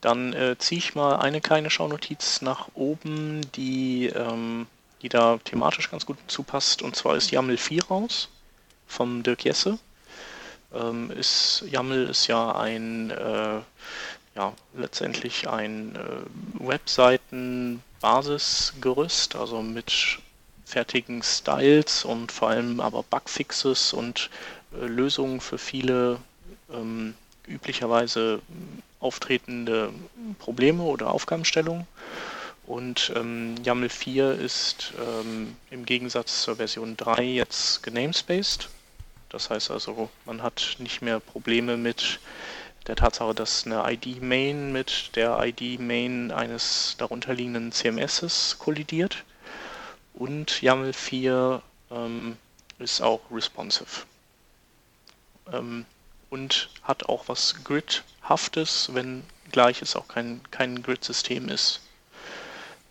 Dann 0.00 0.32
äh, 0.32 0.56
ziehe 0.58 0.78
ich 0.78 0.94
mal 0.94 1.16
eine 1.16 1.40
kleine 1.40 1.70
Schaunotiz 1.70 2.42
nach 2.42 2.68
oben, 2.74 3.40
die, 3.52 4.06
ähm, 4.06 4.66
die 5.02 5.08
da 5.08 5.38
thematisch 5.44 5.90
ganz 5.90 6.06
gut 6.06 6.18
zupasst. 6.26 6.82
Und 6.82 6.96
zwar 6.96 7.14
ist 7.16 7.30
YAML 7.30 7.56
4 7.56 7.84
raus 7.84 8.28
vom 8.86 9.22
Dirk 9.22 9.44
Jesse. 9.44 9.78
Ähm, 10.72 11.10
ist, 11.10 11.64
YAML 11.70 12.08
ist 12.08 12.26
ja 12.28 12.56
ein, 12.56 13.10
äh, 13.10 13.60
ja, 14.36 14.52
letztendlich 14.74 15.48
ein 15.48 15.96
äh, 15.96 16.22
Webseiten-Basisgerüst, 16.66 19.36
also 19.36 19.60
mit 19.60 20.18
fertigen 20.64 21.22
Styles 21.22 22.04
und 22.04 22.32
vor 22.32 22.48
allem 22.50 22.80
aber 22.80 23.02
Bugfixes 23.02 23.92
und 23.92 24.30
äh, 24.72 24.86
Lösungen 24.86 25.40
für 25.40 25.58
viele 25.58 26.20
ähm, 26.72 27.14
üblicherweise 27.46 28.40
auftretende 29.00 29.92
Probleme 30.38 30.82
oder 30.82 31.10
Aufgabenstellungen. 31.10 31.86
Und 32.66 33.12
ähm, 33.16 33.56
YAML 33.64 33.88
4 33.88 34.32
ist 34.32 34.92
ähm, 35.00 35.56
im 35.70 35.84
Gegensatz 35.84 36.42
zur 36.42 36.56
Version 36.56 36.96
3 36.96 37.24
jetzt 37.24 37.82
genamespaced. 37.82 38.68
Das 39.28 39.50
heißt 39.50 39.70
also, 39.70 40.08
man 40.24 40.42
hat 40.42 40.76
nicht 40.78 41.02
mehr 41.02 41.18
Probleme 41.18 41.76
mit 41.76 42.20
der 42.86 42.96
Tatsache, 42.96 43.34
dass 43.34 43.66
eine 43.66 43.84
ID-Main 43.92 44.72
mit 44.72 45.16
der 45.16 45.38
ID-Main 45.40 46.30
eines 46.30 46.94
darunterliegenden 46.98 47.72
CMSs 47.72 48.58
kollidiert. 48.58 49.24
Und 50.14 50.62
YAML 50.62 50.92
4 50.92 51.62
ähm, 51.90 52.36
ist 52.78 53.00
auch 53.00 53.20
responsive. 53.32 54.04
Ähm, 55.52 55.86
und 56.30 56.70
hat 56.82 57.08
auch 57.08 57.28
was 57.28 57.62
Grid-haftes, 57.64 58.90
wenn 58.94 59.22
gleich 59.52 59.82
es 59.82 59.96
auch 59.96 60.08
kein, 60.08 60.40
kein 60.50 60.82
Grid-System 60.82 61.48
ist. 61.48 61.80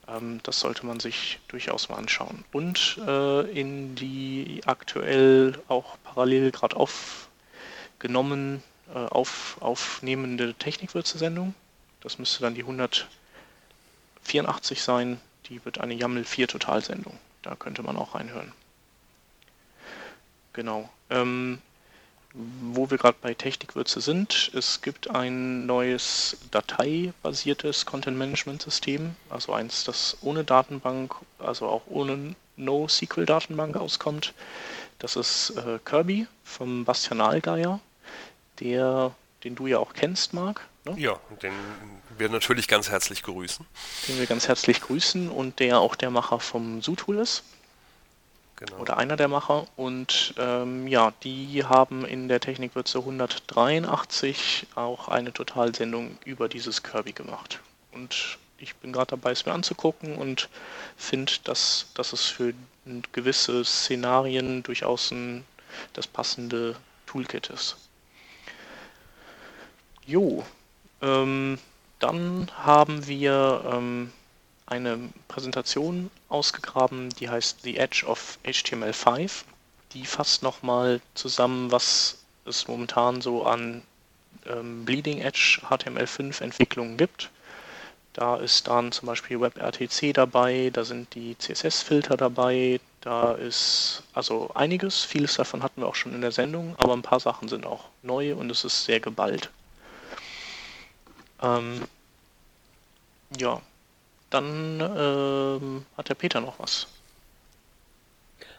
Ähm, 0.07 0.39
das 0.43 0.59
sollte 0.59 0.85
man 0.85 0.99
sich 0.99 1.39
durchaus 1.47 1.89
mal 1.89 1.95
anschauen. 1.95 2.43
Und 2.51 2.99
äh, 3.05 3.41
in 3.51 3.95
die 3.95 4.61
aktuell 4.65 5.59
auch 5.67 5.97
parallel 6.03 6.51
gerade 6.51 6.75
aufgenommen, 6.75 8.63
äh, 8.93 8.97
auf, 8.97 9.57
aufnehmende 9.61 10.53
Technikwürze-Sendung. 10.53 11.55
Das 12.01 12.19
müsste 12.19 12.41
dann 12.41 12.55
die 12.55 12.61
184 12.61 14.81
sein. 14.81 15.19
Die 15.45 15.63
wird 15.65 15.79
eine 15.79 15.93
YAML 15.93 16.23
4 16.23 16.47
Totalsendung. 16.47 17.17
Da 17.41 17.55
könnte 17.55 17.83
man 17.83 17.97
auch 17.97 18.15
reinhören. 18.15 18.53
Genau. 20.53 20.89
Ähm, 21.09 21.61
wo 22.33 22.91
wir 22.91 22.97
gerade 22.97 23.17
bei 23.21 23.33
Technikwürze 23.33 24.01
sind, 24.01 24.51
es 24.53 24.81
gibt 24.81 25.09
ein 25.09 25.65
neues 25.65 26.37
dateibasiertes 26.51 27.85
Content-Management-System, 27.85 29.15
also 29.29 29.53
eins, 29.53 29.83
das 29.83 30.17
ohne 30.21 30.43
Datenbank, 30.43 31.15
also 31.39 31.67
auch 31.67 31.83
ohne 31.87 32.35
NoSQL-Datenbank 32.57 33.77
auskommt. 33.77 34.33
Das 34.99 35.15
ist 35.15 35.51
äh, 35.51 35.79
Kirby 35.83 36.27
vom 36.43 36.85
Bastian 36.85 37.21
Allgeier, 37.21 37.79
der, 38.59 39.15
den 39.43 39.55
du 39.55 39.67
ja 39.67 39.79
auch 39.79 39.93
kennst, 39.93 40.33
Marc. 40.33 40.67
Ne? 40.85 40.95
Ja, 40.97 41.19
den 41.41 41.53
wir 42.17 42.29
natürlich 42.29 42.67
ganz 42.67 42.89
herzlich 42.89 43.23
grüßen. 43.23 43.65
Den 44.07 44.19
wir 44.19 44.27
ganz 44.27 44.47
herzlich 44.47 44.81
grüßen 44.81 45.29
und 45.29 45.59
der 45.59 45.79
auch 45.79 45.95
der 45.95 46.09
Macher 46.11 46.39
vom 46.39 46.81
Zootool 46.81 47.17
ist. 47.17 47.43
Genau. 48.59 48.81
Oder 48.81 48.97
einer 48.97 49.15
der 49.15 49.29
Macher. 49.29 49.67
Und 49.77 50.33
ähm, 50.37 50.85
ja, 50.85 51.13
die 51.23 51.63
haben 51.63 52.03
in 52.03 52.27
der 52.27 52.41
Technikwürze 52.41 52.99
183 52.99 54.67
auch 54.75 55.07
eine 55.07 55.31
Totalsendung 55.31 56.17
über 56.25 56.49
dieses 56.49 56.83
Kirby 56.83 57.13
gemacht. 57.13 57.61
Und 57.93 58.37
ich 58.57 58.75
bin 58.75 58.91
gerade 58.91 59.11
dabei, 59.11 59.31
es 59.31 59.45
mir 59.45 59.53
anzugucken 59.53 60.17
und 60.17 60.49
finde, 60.97 61.31
dass, 61.45 61.87
dass 61.93 62.11
es 62.11 62.25
für 62.25 62.53
gewisse 63.13 63.63
Szenarien 63.63 64.61
durchaus 64.61 65.11
ein, 65.11 65.45
das 65.93 66.07
passende 66.07 66.75
Toolkit 67.05 67.49
ist. 67.51 67.77
Jo, 70.05 70.45
ähm, 71.01 71.59
dann 71.99 72.51
haben 72.57 73.07
wir 73.07 73.63
ähm, 73.71 74.11
eine 74.69 74.97
Präsentation 75.27 76.09
ausgegraben, 76.29 77.09
die 77.09 77.29
heißt 77.29 77.63
The 77.63 77.77
Edge 77.77 78.05
of 78.05 78.37
HTML5. 78.45 79.43
Die 79.93 80.05
fasst 80.05 80.43
nochmal 80.43 81.01
zusammen, 81.15 81.71
was 81.71 82.19
es 82.45 82.67
momentan 82.67 83.21
so 83.21 83.43
an 83.43 83.81
ähm, 84.45 84.85
Bleeding 84.85 85.19
Edge 85.19 85.61
HTML5 85.67 86.41
Entwicklungen 86.41 86.97
gibt. 86.97 87.29
Da 88.13 88.37
ist 88.37 88.67
dann 88.67 88.91
zum 88.91 89.07
Beispiel 89.07 89.39
WebRTC 89.39 90.13
dabei, 90.13 90.71
da 90.73 90.83
sind 90.83 91.13
die 91.15 91.37
CSS-Filter 91.37 92.17
dabei, 92.17 92.79
da 93.01 93.33
ist 93.33 94.03
also 94.13 94.51
einiges, 94.55 95.03
vieles 95.03 95.35
davon 95.35 95.63
hatten 95.63 95.81
wir 95.81 95.87
auch 95.87 95.95
schon 95.95 96.13
in 96.13 96.21
der 96.21 96.31
Sendung, 96.31 96.75
aber 96.79 96.93
ein 96.93 97.01
paar 97.01 97.19
Sachen 97.19 97.47
sind 97.47 97.65
auch 97.65 97.85
neu 98.01 98.35
und 98.35 98.49
es 98.49 98.63
ist 98.63 98.83
sehr 98.83 98.99
geballt. 98.99 99.49
Ähm, 101.41 101.81
ja, 103.37 103.61
dann 104.29 104.81
ähm, 104.81 105.85
hat 105.97 106.09
der 106.09 106.15
Peter 106.15 106.41
noch 106.41 106.59
was. 106.59 106.87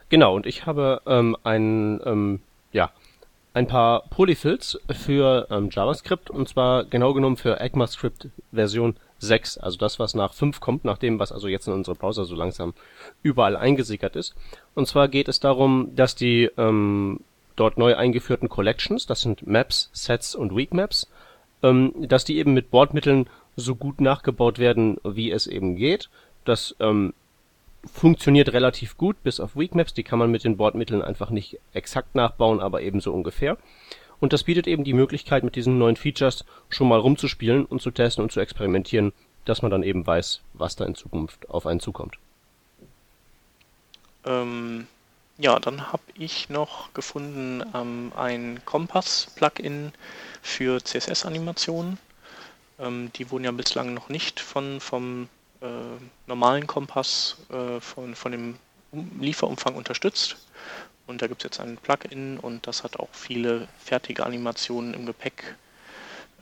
Genau, 0.08 0.34
und 0.34 0.46
ich 0.46 0.66
habe 0.66 1.02
ähm, 1.06 1.36
ein, 1.44 2.00
ähm, 2.04 2.40
ja, 2.72 2.90
ein 3.54 3.66
paar 3.66 4.02
Polyfills 4.10 4.78
für 4.90 5.46
ähm, 5.50 5.70
JavaScript 5.70 6.30
und 6.30 6.48
zwar 6.48 6.84
genau 6.84 7.14
genommen 7.14 7.36
für 7.36 7.60
ECMAScript 7.60 8.28
Version 8.52 8.96
6, 9.20 9.58
also 9.58 9.76
das, 9.76 9.98
was 9.98 10.14
nach 10.14 10.34
5 10.34 10.60
kommt, 10.60 10.84
nach 10.84 10.98
dem, 10.98 11.18
was 11.18 11.32
also 11.32 11.48
jetzt 11.48 11.66
in 11.66 11.74
unsere 11.74 11.96
Browser 11.96 12.24
so 12.24 12.34
langsam 12.34 12.74
überall 13.22 13.56
eingesickert 13.56 14.16
ist. 14.16 14.34
Und 14.74 14.86
zwar 14.86 15.08
geht 15.08 15.28
es 15.28 15.40
darum, 15.40 15.94
dass 15.94 16.14
die 16.14 16.50
ähm, 16.56 17.20
dort 17.56 17.76
neu 17.76 17.94
eingeführten 17.96 18.48
Collections, 18.48 19.06
das 19.06 19.20
sind 19.20 19.46
Maps, 19.46 19.90
Sets 19.92 20.34
und 20.34 20.56
Weak 20.56 20.72
Maps, 20.72 21.08
ähm, 21.62 21.92
dass 21.98 22.24
die 22.24 22.38
eben 22.38 22.54
mit 22.54 22.70
Bordmitteln 22.70 23.28
so 23.60 23.74
gut 23.74 24.00
nachgebaut 24.00 24.58
werden, 24.58 24.98
wie 25.04 25.30
es 25.30 25.46
eben 25.46 25.76
geht. 25.76 26.08
Das 26.44 26.74
ähm, 26.80 27.14
funktioniert 27.84 28.52
relativ 28.52 28.96
gut, 28.96 29.22
bis 29.22 29.40
auf 29.40 29.56
Weakmaps. 29.56 29.94
Die 29.94 30.02
kann 30.02 30.18
man 30.18 30.30
mit 30.30 30.44
den 30.44 30.56
Bordmitteln 30.56 31.02
einfach 31.02 31.30
nicht 31.30 31.58
exakt 31.72 32.14
nachbauen, 32.14 32.60
aber 32.60 32.82
ebenso 32.82 33.12
ungefähr. 33.12 33.56
Und 34.20 34.32
das 34.32 34.44
bietet 34.44 34.66
eben 34.66 34.84
die 34.84 34.92
Möglichkeit, 34.92 35.44
mit 35.44 35.56
diesen 35.56 35.78
neuen 35.78 35.96
Features 35.96 36.44
schon 36.68 36.88
mal 36.88 36.98
rumzuspielen 36.98 37.64
und 37.64 37.80
zu 37.80 37.90
testen 37.90 38.22
und 38.22 38.32
zu 38.32 38.40
experimentieren, 38.40 39.12
dass 39.46 39.62
man 39.62 39.70
dann 39.70 39.82
eben 39.82 40.06
weiß, 40.06 40.42
was 40.52 40.76
da 40.76 40.84
in 40.84 40.94
Zukunft 40.94 41.48
auf 41.48 41.66
einen 41.66 41.80
zukommt. 41.80 42.18
Ähm, 44.26 44.86
ja, 45.38 45.58
dann 45.58 45.90
habe 45.90 46.02
ich 46.14 46.50
noch 46.50 46.92
gefunden 46.92 47.64
ähm, 47.74 48.12
ein 48.14 48.60
Kompass-Plugin 48.66 49.92
für 50.42 50.84
CSS-Animationen. 50.84 51.98
Ähm, 52.80 53.12
die 53.14 53.30
wurden 53.30 53.44
ja 53.44 53.52
bislang 53.52 53.94
noch 53.94 54.08
nicht 54.08 54.40
von, 54.40 54.80
vom 54.80 55.28
äh, 55.60 55.66
normalen 56.26 56.66
Kompass 56.66 57.36
äh, 57.50 57.80
von, 57.80 58.14
von 58.14 58.32
dem 58.32 58.56
Lieferumfang 59.20 59.74
unterstützt. 59.74 60.36
Und 61.06 61.22
da 61.22 61.26
gibt 61.26 61.42
es 61.42 61.44
jetzt 61.44 61.60
ein 61.60 61.76
Plugin 61.76 62.38
und 62.38 62.66
das 62.66 62.84
hat 62.84 62.98
auch 62.98 63.08
viele 63.12 63.68
fertige 63.78 64.24
Animationen 64.24 64.94
im 64.94 65.06
Gepäck, 65.06 65.56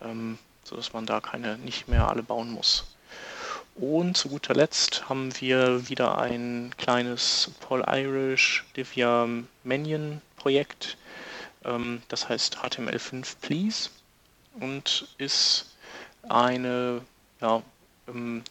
ähm, 0.01 0.37
sodass 0.63 0.93
man 0.93 1.05
da 1.05 1.21
keine 1.21 1.57
nicht 1.57 1.87
mehr 1.87 2.07
alle 2.07 2.23
bauen 2.23 2.51
muss. 2.51 2.85
Und 3.75 4.17
zu 4.17 4.29
guter 4.29 4.53
Letzt 4.53 5.07
haben 5.09 5.31
wir 5.39 5.87
wieder 5.89 6.17
ein 6.17 6.71
kleines 6.77 7.51
Paul 7.61 7.83
Irish 7.87 8.65
Divya 8.75 9.27
Manion 9.63 10.21
Projekt. 10.35 10.97
Ähm, 11.65 12.01
das 12.09 12.29
heißt 12.29 12.57
HTML5 12.57 13.37
Please 13.41 13.89
und 14.59 15.07
ist 15.17 15.65
eine, 16.27 17.01
ja, 17.41 17.61
ähm, 18.07 18.43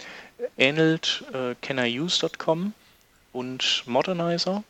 ähnelt 0.56 1.24
äh, 1.32 1.54
caniuse.com 1.60 2.72
und 3.32 3.82
Modernizer. 3.86 4.62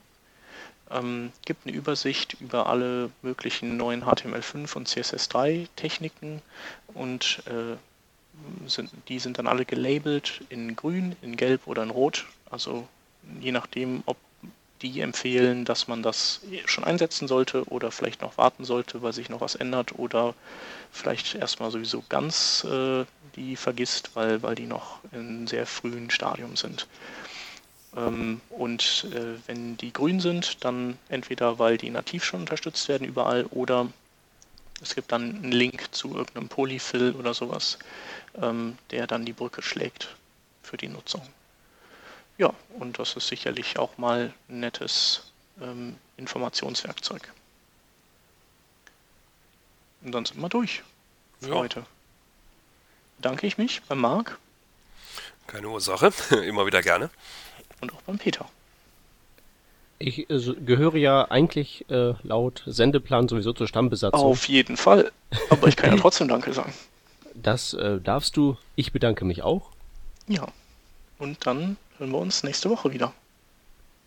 Ähm, 0.90 1.32
gibt 1.44 1.66
eine 1.66 1.76
Übersicht 1.76 2.36
über 2.40 2.66
alle 2.66 3.10
möglichen 3.22 3.76
neuen 3.76 4.04
HTML5 4.04 4.74
und 4.74 4.88
CSS3 4.88 5.68
Techniken 5.76 6.40
und 6.94 7.42
äh, 7.46 7.76
sind, 8.68 8.90
die 9.08 9.18
sind 9.18 9.38
dann 9.38 9.46
alle 9.46 9.64
gelabelt 9.64 10.42
in 10.48 10.76
grün, 10.76 11.16
in 11.22 11.36
gelb 11.36 11.66
oder 11.66 11.82
in 11.82 11.90
rot. 11.90 12.26
Also 12.50 12.88
je 13.40 13.52
nachdem, 13.52 14.02
ob 14.06 14.16
die 14.82 15.00
empfehlen, 15.00 15.64
dass 15.64 15.88
man 15.88 16.02
das 16.02 16.40
schon 16.66 16.84
einsetzen 16.84 17.28
sollte 17.28 17.64
oder 17.64 17.90
vielleicht 17.90 18.22
noch 18.22 18.38
warten 18.38 18.64
sollte, 18.64 19.02
weil 19.02 19.12
sich 19.12 19.28
noch 19.28 19.40
was 19.40 19.54
ändert 19.54 19.98
oder 19.98 20.34
vielleicht 20.92 21.34
erstmal 21.34 21.70
sowieso 21.70 22.04
ganz 22.08 22.64
äh, 22.64 23.04
die 23.36 23.56
vergisst, 23.56 24.10
weil, 24.14 24.42
weil 24.42 24.54
die 24.54 24.66
noch 24.66 25.00
in 25.12 25.46
sehr 25.46 25.66
frühen 25.66 26.10
Stadium 26.10 26.56
sind. 26.56 26.86
Ähm, 27.96 28.40
und 28.50 29.06
äh, 29.12 29.38
wenn 29.46 29.76
die 29.76 29.92
grün 29.92 30.20
sind, 30.20 30.64
dann 30.64 30.98
entweder 31.08 31.58
weil 31.58 31.76
die 31.76 31.90
nativ 31.90 32.24
schon 32.24 32.40
unterstützt 32.40 32.88
werden 32.88 33.06
überall 33.06 33.44
oder 33.46 33.88
es 34.80 34.94
gibt 34.94 35.10
dann 35.10 35.36
einen 35.36 35.52
Link 35.52 35.92
zu 35.92 36.14
irgendeinem 36.14 36.48
Polyfill 36.48 37.12
oder 37.18 37.34
sowas, 37.34 37.78
ähm, 38.40 38.78
der 38.90 39.06
dann 39.06 39.24
die 39.24 39.32
Brücke 39.32 39.62
schlägt 39.62 40.14
für 40.62 40.76
die 40.76 40.88
Nutzung. 40.88 41.22
Ja, 42.38 42.54
und 42.78 42.98
das 42.98 43.16
ist 43.16 43.28
sicherlich 43.28 43.78
auch 43.78 43.98
mal 43.98 44.32
ein 44.48 44.60
nettes 44.60 45.32
ähm, 45.60 45.96
Informationswerkzeug. 46.16 47.32
Und 50.02 50.12
dann 50.12 50.24
sind 50.24 50.40
wir 50.40 50.48
durch 50.48 50.82
für 51.40 51.48
ja. 51.48 51.54
heute. 51.56 51.84
Danke 53.18 53.46
ich 53.48 53.58
mich 53.58 53.82
beim 53.88 53.98
Marc. 53.98 54.38
Keine 55.48 55.68
Ursache, 55.68 56.12
immer 56.44 56.64
wieder 56.64 56.82
gerne. 56.82 57.10
Und 57.80 57.92
auch 57.92 58.02
beim 58.02 58.18
Peter. 58.18 58.48
Ich 59.98 60.30
äh, 60.30 60.54
gehöre 60.64 60.96
ja 60.96 61.28
eigentlich 61.28 61.90
äh, 61.90 62.14
laut 62.22 62.62
Sendeplan 62.66 63.26
sowieso 63.26 63.52
zur 63.52 63.66
Stammbesatzung. 63.66 64.20
Auf 64.20 64.46
jeden 64.46 64.76
Fall. 64.76 65.10
Aber 65.50 65.66
ich 65.66 65.76
kann 65.76 65.90
ja 65.90 65.96
trotzdem 66.00 66.28
Danke 66.28 66.52
sagen. 66.52 66.72
Das 67.34 67.74
äh, 67.74 68.00
darfst 68.00 68.36
du. 68.36 68.56
Ich 68.76 68.92
bedanke 68.92 69.24
mich 69.24 69.42
auch. 69.42 69.70
Ja. 70.28 70.46
Und 71.18 71.46
dann 71.46 71.76
hören 71.98 72.10
wir 72.10 72.18
uns 72.18 72.42
nächste 72.42 72.70
Woche 72.70 72.92
wieder. 72.92 73.12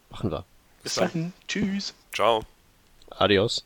Machen 0.09 0.31
wir. 0.31 0.45
Bis 0.83 0.95
dahin. 0.95 1.33
Tschüss. 1.47 1.93
Ciao. 2.13 2.43
Adios. 3.09 3.65